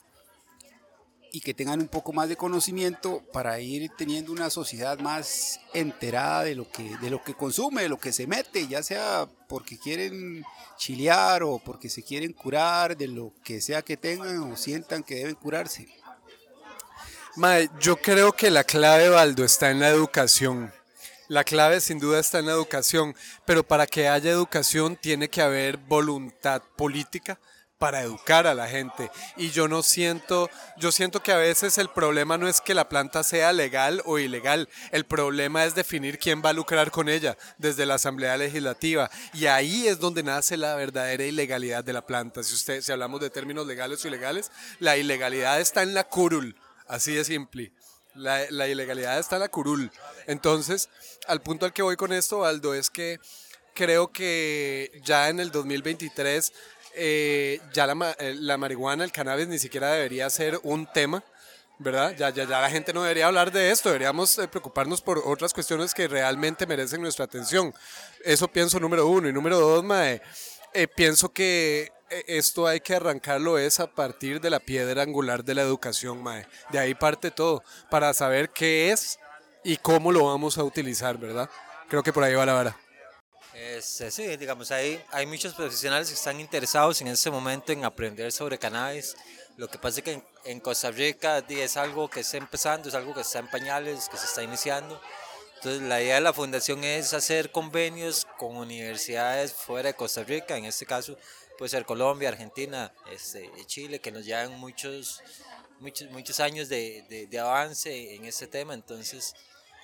y 1.34 1.42
que 1.42 1.54
tengan 1.54 1.82
un 1.82 1.88
poco 1.88 2.14
más 2.14 2.30
de 2.30 2.38
conocimiento 2.38 3.22
para 3.34 3.60
ir 3.60 3.90
teniendo 3.98 4.32
una 4.32 4.50
sociedad 4.50 5.00
más 5.00 5.60
enterada 5.74 6.44
de 6.44 6.56
lo 6.56 6.70
que, 6.70 6.96
de 7.00 7.10
lo 7.10 7.22
que 7.24 7.34
consume, 7.34 7.82
de 7.82 7.90
lo 7.90 7.98
que 7.98 8.14
se 8.14 8.28
mete, 8.28 8.68
ya 8.68 8.84
sea 8.84 9.28
porque 9.50 9.78
quieren 9.78 10.46
chilear 10.78 11.44
o 11.44 11.60
porque 11.60 11.90
se 11.90 12.04
quieren 12.04 12.34
curar, 12.34 12.96
de 12.96 13.08
lo 13.08 13.34
que 13.44 13.62
sea 13.62 13.82
que 13.82 13.98
tengan 13.98 14.38
o 14.44 14.56
sientan 14.56 15.04
que 15.04 15.16
deben 15.16 15.36
curarse 15.36 15.88
yo 17.80 17.98
creo 17.98 18.34
que 18.34 18.52
la 18.52 18.64
clave, 18.64 19.10
Baldo, 19.10 19.44
está 19.44 19.72
en 19.72 19.80
la 19.80 19.90
educación. 19.90 20.72
La 21.28 21.44
clave 21.44 21.82
sin 21.82 22.00
duda 22.00 22.20
está 22.20 22.40
en 22.40 22.46
la 22.46 22.52
educación, 22.52 23.16
pero 23.46 23.64
para 23.64 23.88
que 23.88 24.08
haya 24.08 24.30
educación 24.30 24.98
tiene 24.98 25.30
que 25.30 25.42
haber 25.42 25.78
voluntad 25.78 26.62
política 26.76 27.40
para 27.84 28.00
educar 28.00 28.48
a 28.48 28.54
la 28.54 28.70
gente. 28.70 29.12
Y 29.36 29.50
yo 29.50 29.68
no 29.68 29.84
siento, 29.84 30.50
yo 30.78 30.94
siento 30.94 31.22
que 31.22 31.34
a 31.34 31.38
veces 31.38 31.78
el 31.78 31.90
problema 31.90 32.38
no 32.38 32.48
es 32.48 32.62
que 32.62 32.74
la 32.74 32.88
planta 32.88 33.24
sea 33.24 33.52
legal 33.52 34.02
o 34.06 34.20
ilegal, 34.20 34.70
el 34.92 35.06
problema 35.06 35.66
es 35.66 35.76
definir 35.76 36.18
quién 36.18 36.42
va 36.42 36.52
a 36.52 36.54
lucrar 36.54 36.92
con 36.92 37.10
ella 37.10 37.36
desde 37.58 37.86
la 37.86 37.96
Asamblea 37.96 38.38
Legislativa. 38.38 39.12
Y 39.34 39.48
ahí 39.48 39.86
es 39.90 40.00
donde 40.00 40.24
nace 40.24 40.56
la 40.56 40.76
verdadera 40.76 41.26
ilegalidad 41.26 41.84
de 41.84 41.92
la 41.92 42.06
planta. 42.06 42.42
Si, 42.42 42.54
usted, 42.54 42.82
si 42.82 42.90
hablamos 42.94 43.20
de 43.20 43.30
términos 43.30 43.68
legales 43.68 44.06
o 44.06 44.08
ilegales, 44.08 44.50
la 44.80 44.96
ilegalidad 44.96 45.60
está 45.60 45.84
en 45.84 45.94
la 45.94 46.06
curul 46.06 46.56
Así 46.88 47.14
de 47.14 47.26
simple. 47.26 47.74
La, 48.16 48.66
ilegalidad 48.66 49.20
está 49.20 49.36
en 49.36 49.42
la 49.42 49.50
curul. 49.50 49.92
Entonces, 50.26 50.88
al 51.28 51.42
punto 51.42 51.66
al 51.66 51.74
que 51.74 51.82
voy 51.82 51.98
con 51.98 52.14
esto, 52.14 52.46
Aldo, 52.46 52.76
es 52.76 52.90
que 52.90 53.20
creo 53.74 54.14
que 54.14 55.02
ya 55.04 55.28
en 55.28 55.42
el 55.42 55.52
2023 55.52 56.54
eh, 56.96 57.60
ya 57.74 57.86
eh, 58.20 58.36
la, 58.40 58.58
marihuana, 58.58 59.04
el 59.04 59.12
cannabis 59.12 59.48
ni 59.48 59.60
siquiera 59.60 59.92
debería 59.92 60.30
ser 60.30 60.60
un 60.64 60.86
tema, 60.86 61.24
¿verdad? 61.80 62.16
Ya, 62.16 62.32
la 62.32 62.70
gente 62.70 62.94
no 62.94 63.02
debería 63.04 63.28
hablar 63.28 63.52
de 63.52 63.72
esto, 63.72 63.90
deberíamos 63.90 64.38
eh, 64.38 64.48
preocuparnos 64.48 65.02
por 65.02 65.22
otras 65.26 65.54
cuestiones 65.54 65.94
que 65.94 66.08
realmente 66.08 66.66
merecen 66.66 67.02
nuestra 67.02 67.26
atención. 67.26 67.74
Eso 68.24 68.48
pienso 68.48 68.80
número 68.80 69.08
uno. 69.08 69.28
Y 69.28 69.34
número 69.34 69.60
dos, 69.60 69.84
mae, 69.84 70.22
pienso 70.96 71.30
que 71.30 71.92
esto 72.28 72.68
hay 72.68 72.80
que 72.80 72.96
arrancarlo 72.96 73.58
es 73.58 73.80
a 73.80 73.88
partir 73.88 74.40
de 74.40 74.50
la 74.50 74.60
piedra 74.60 75.02
angular 75.02 75.44
de 75.44 75.56
la 75.56 75.64
educación, 75.64 76.22
mae. 76.22 76.48
De 76.72 76.80
ahí 76.80 76.94
parte 76.94 77.32
todo, 77.32 77.64
para 77.90 78.14
saber 78.14 78.52
qué 78.52 78.92
es 78.92 79.20
y 79.64 79.78
cómo 79.78 80.12
lo 80.12 80.26
vamos 80.26 80.58
a 80.58 80.64
utilizar, 80.64 81.18
¿verdad? 81.18 81.50
Creo 81.90 82.04
que 82.04 82.14
por 82.14 82.24
ahí 82.24 82.34
va 82.34 82.46
la 82.46 82.54
vara. 82.54 82.83
Este, 83.54 84.10
sí, 84.12 84.36
digamos, 84.38 84.72
hay, 84.72 85.04
hay 85.12 85.26
muchos 85.26 85.54
profesionales 85.54 86.08
que 86.08 86.16
están 86.16 86.40
interesados 86.40 87.02
en 87.02 87.08
este 87.08 87.30
momento 87.30 87.72
en 87.72 87.86
aprender 87.86 88.32
sobre 88.32 88.58
cannabis. 88.58 89.16
Lo 89.58 89.68
que 89.70 89.78
pasa 89.78 90.00
es 90.00 90.04
que 90.04 90.24
en, 90.46 90.60
Costa 90.60 90.90
Rica 90.90 91.44
es 91.48 91.78
algo 91.78 92.10
que 92.10 92.22
está 92.22 92.38
empezando, 92.38 92.90
es 92.90 92.96
algo 92.96 93.14
que 93.14 93.22
está 93.22 93.40
en 93.40 93.48
pañales, 93.48 94.10
que 94.10 94.18
se 94.18 94.26
está 94.26 94.42
iniciando. 94.42 95.00
Entonces, 95.58 95.84
la 95.84 96.02
idea 96.02 96.16
de 96.16 96.22
la 96.22 96.34
fundación 96.34 96.84
es 96.84 97.14
hacer 97.14 97.52
convenios 97.52 98.28
con 98.38 98.58
universidades 98.58 99.54
fuera 99.54 99.90
de 99.90 99.96
Costa 99.96 100.24
Rica, 100.24 100.58
en 100.58 100.66
este 100.66 100.86
caso 100.86 101.16
puede 101.58 101.70
ser 101.70 101.86
Colombia, 101.86 102.30
Argentina, 102.30 102.92
este, 103.12 103.50
Chile, 103.66 104.00
que 104.00 104.12
nos 104.12 104.26
llevan 104.26 104.60
muchos, 104.60 105.22
muchos, 105.80 106.10
muchos 106.12 106.40
años 106.40 106.70
de, 106.70 107.28
de, 107.30 107.40
avance 107.40 108.16
en 108.16 108.26
este 108.26 108.48
tema. 108.48 108.74
Entonces, 108.74 109.36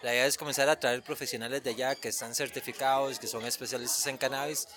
la 0.01 0.13
idea 0.13 0.25
es 0.25 0.37
comenzar 0.37 0.69
a 0.69 0.79
traer 0.79 1.03
profesionales 1.03 1.63
de 1.63 1.71
allá 1.71 1.95
que 1.95 2.09
están 2.09 2.33
certificados, 2.33 3.19
que 3.19 3.27
son 3.27 3.45
especialistas 3.45 4.07
en 4.07 4.17
cannabis, 4.17 4.67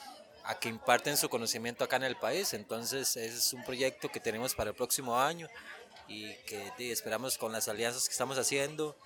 a 0.45 0.59
que 0.59 0.69
imparten 0.69 1.17
su 1.17 1.29
conocimiento 1.29 1.85
acá 1.85 1.97
en 1.97 2.05
el 2.05 2.17
país. 2.17 2.53
Entonces, 2.55 3.17
es 3.17 3.53
un 3.53 3.65
proyecto 3.65 4.09
que 4.09 4.19
tenemos 4.21 4.55
para 4.55 4.71
el 4.71 4.77
próximo 4.77 5.19
año 5.21 5.49
y 6.09 6.35
que 6.47 6.93
esperamos 6.93 7.39
con 7.39 7.53
las 7.53 7.69
alianzas 7.69 8.07
que 8.07 8.13
estamos 8.13 8.37
haciendo 8.39 8.97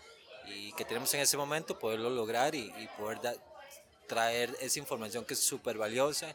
y 0.46 0.72
que 0.72 0.84
tenemos 0.84 1.12
en 1.14 1.20
ese 1.20 1.36
momento 1.36 1.78
poderlo 1.78 2.10
lograr 2.10 2.54
y, 2.54 2.72
poder 2.98 3.18
traer 4.06 4.56
esa 4.60 4.78
información 4.78 5.24
que 5.24 5.34
es 5.34 5.40
súper 5.40 5.76
valiosa 5.76 6.34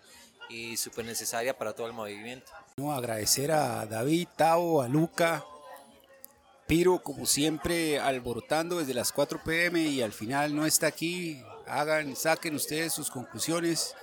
y 0.50 0.76
súper 0.76 1.06
necesaria 1.06 1.58
para 1.58 1.74
todo 1.74 1.88
el 1.88 1.94
movimiento. 1.94 2.52
No, 2.78 2.94
agradecer 2.94 3.52
a 3.52 3.86
David, 3.86 4.28
Tao, 4.36 4.82
a 4.82 4.88
Luca, 4.88 5.46
Piro, 6.72 7.04
como 7.04 7.26
siempre, 7.26 8.00
alborotando 8.00 8.80
desde 8.80 8.94
las 8.94 9.12
4 9.12 9.42
pm 9.44 9.82
y 9.82 10.02
al 10.02 10.14
final 10.14 10.56
no 10.56 10.66
está 10.66 10.88
aquí. 10.88 11.44
Hagan, 11.68 12.16
saquen 12.16 12.56
ustedes 12.56 12.94
sus 12.94 13.12
conclusiones. 13.12 13.94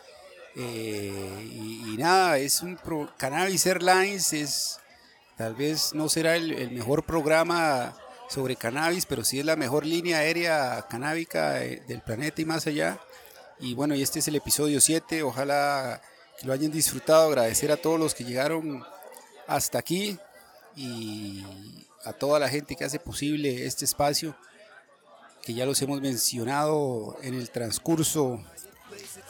Eh, 0.54 1.48
y, 1.50 1.96
nada, 1.96 2.36
es 2.36 2.60
un 2.60 2.78
Cannabis 3.16 3.64
Airlines, 3.64 4.34
es 4.34 4.80
tal 5.38 5.54
vez 5.54 5.94
no 5.94 6.10
será 6.10 6.36
el, 6.36 6.52
el, 6.52 6.70
mejor 6.72 7.06
programa 7.06 7.96
sobre 8.28 8.54
cannabis, 8.54 9.06
pero 9.06 9.24
sí 9.24 9.40
es 9.40 9.46
la 9.46 9.56
mejor 9.56 9.86
línea 9.86 10.18
aérea 10.18 10.84
canábica 10.90 11.64
eh, 11.64 11.82
del 11.88 12.02
planeta 12.02 12.42
y 12.42 12.44
más 12.44 12.66
allá. 12.66 13.00
Y 13.60 13.72
bueno, 13.72 13.94
y 13.94 14.02
este 14.02 14.18
es 14.18 14.28
el 14.28 14.36
episodio 14.36 14.78
7, 14.82 15.22
ojalá 15.22 16.02
que 16.38 16.46
lo 16.46 16.52
hayan 16.52 16.70
disfrutado, 16.70 17.28
agradecer 17.28 17.72
a 17.72 17.78
todos 17.78 17.98
los 17.98 18.14
que 18.14 18.24
llegaron 18.24 18.84
hasta 19.46 19.78
aquí 19.78 20.18
y 20.76 21.42
a 22.04 22.12
toda 22.12 22.38
la 22.38 22.48
gente 22.48 22.76
que 22.76 22.84
hace 22.84 22.98
posible 22.98 23.66
este 23.66 23.84
espacio, 23.84 24.36
que 25.42 25.54
ya 25.54 25.66
los 25.66 25.80
hemos 25.82 26.00
mencionado 26.00 27.16
en 27.22 27.34
el 27.34 27.50
transcurso 27.50 28.42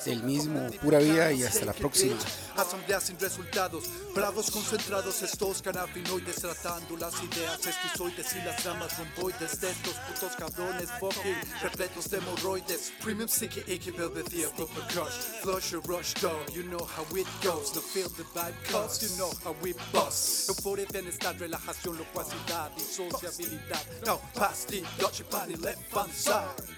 el 0.07 0.23
mismo, 0.23 0.71
pura 0.83 0.99
vida 0.99 1.33
y 1.33 1.43
hasta 1.43 1.65
la 1.65 1.73
próxima. 1.73 2.17
Asamblea 2.57 3.01
sin 3.01 3.19
resultados, 3.19 3.85
bravos 4.15 4.51
concentrados 4.51 5.23
estos 5.23 5.63
canabinoides 5.63 6.37
tratando 6.37 6.97
las 6.97 7.15
ideas 7.23 7.65
esquizoides 7.67 8.35
y 8.35 8.43
las 8.45 8.65
ramas 8.65 8.99
romboides 8.99 9.61
de 9.61 9.71
estos 9.71 9.95
putos 9.95 10.37
cabrones 10.37 10.91
fucking 10.99 11.37
repletos 11.63 12.11
de 12.11 12.19
hemorroides. 12.19 12.93
Premium 13.03 13.29
sticky 13.29 13.63
icky 13.67 13.91
velvetia 13.91 14.49
proper 14.57 14.83
crush, 14.89 15.15
flush 15.43 15.75
or 15.75 15.81
rush 15.89 16.15
dog, 16.21 16.49
you 16.53 16.63
know 16.65 16.85
how 16.97 17.05
it 17.17 17.27
goes. 17.43 17.75
No 17.75 17.81
feel 17.81 18.09
the 18.11 18.25
vibe 18.35 18.55
cause 18.71 19.03
you 19.03 19.17
know 19.17 19.31
how 19.45 19.55
we 19.63 19.75
bust. 19.93 20.49
Euforia, 20.49 20.87
bienestar, 20.93 21.39
relajación, 21.39 21.97
locuacidad 21.97 22.71
y 22.77 22.81
sociabilidad. 22.81 23.85
No, 24.07 24.21
pasti, 24.35 24.83
dodgy, 24.99 25.23
party, 25.25 25.57
left, 25.57 25.83
fun 25.91 26.11
side. 26.13 26.78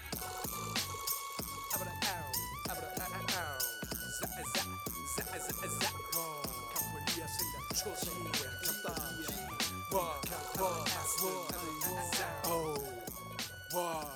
Wow. 13.73 14.10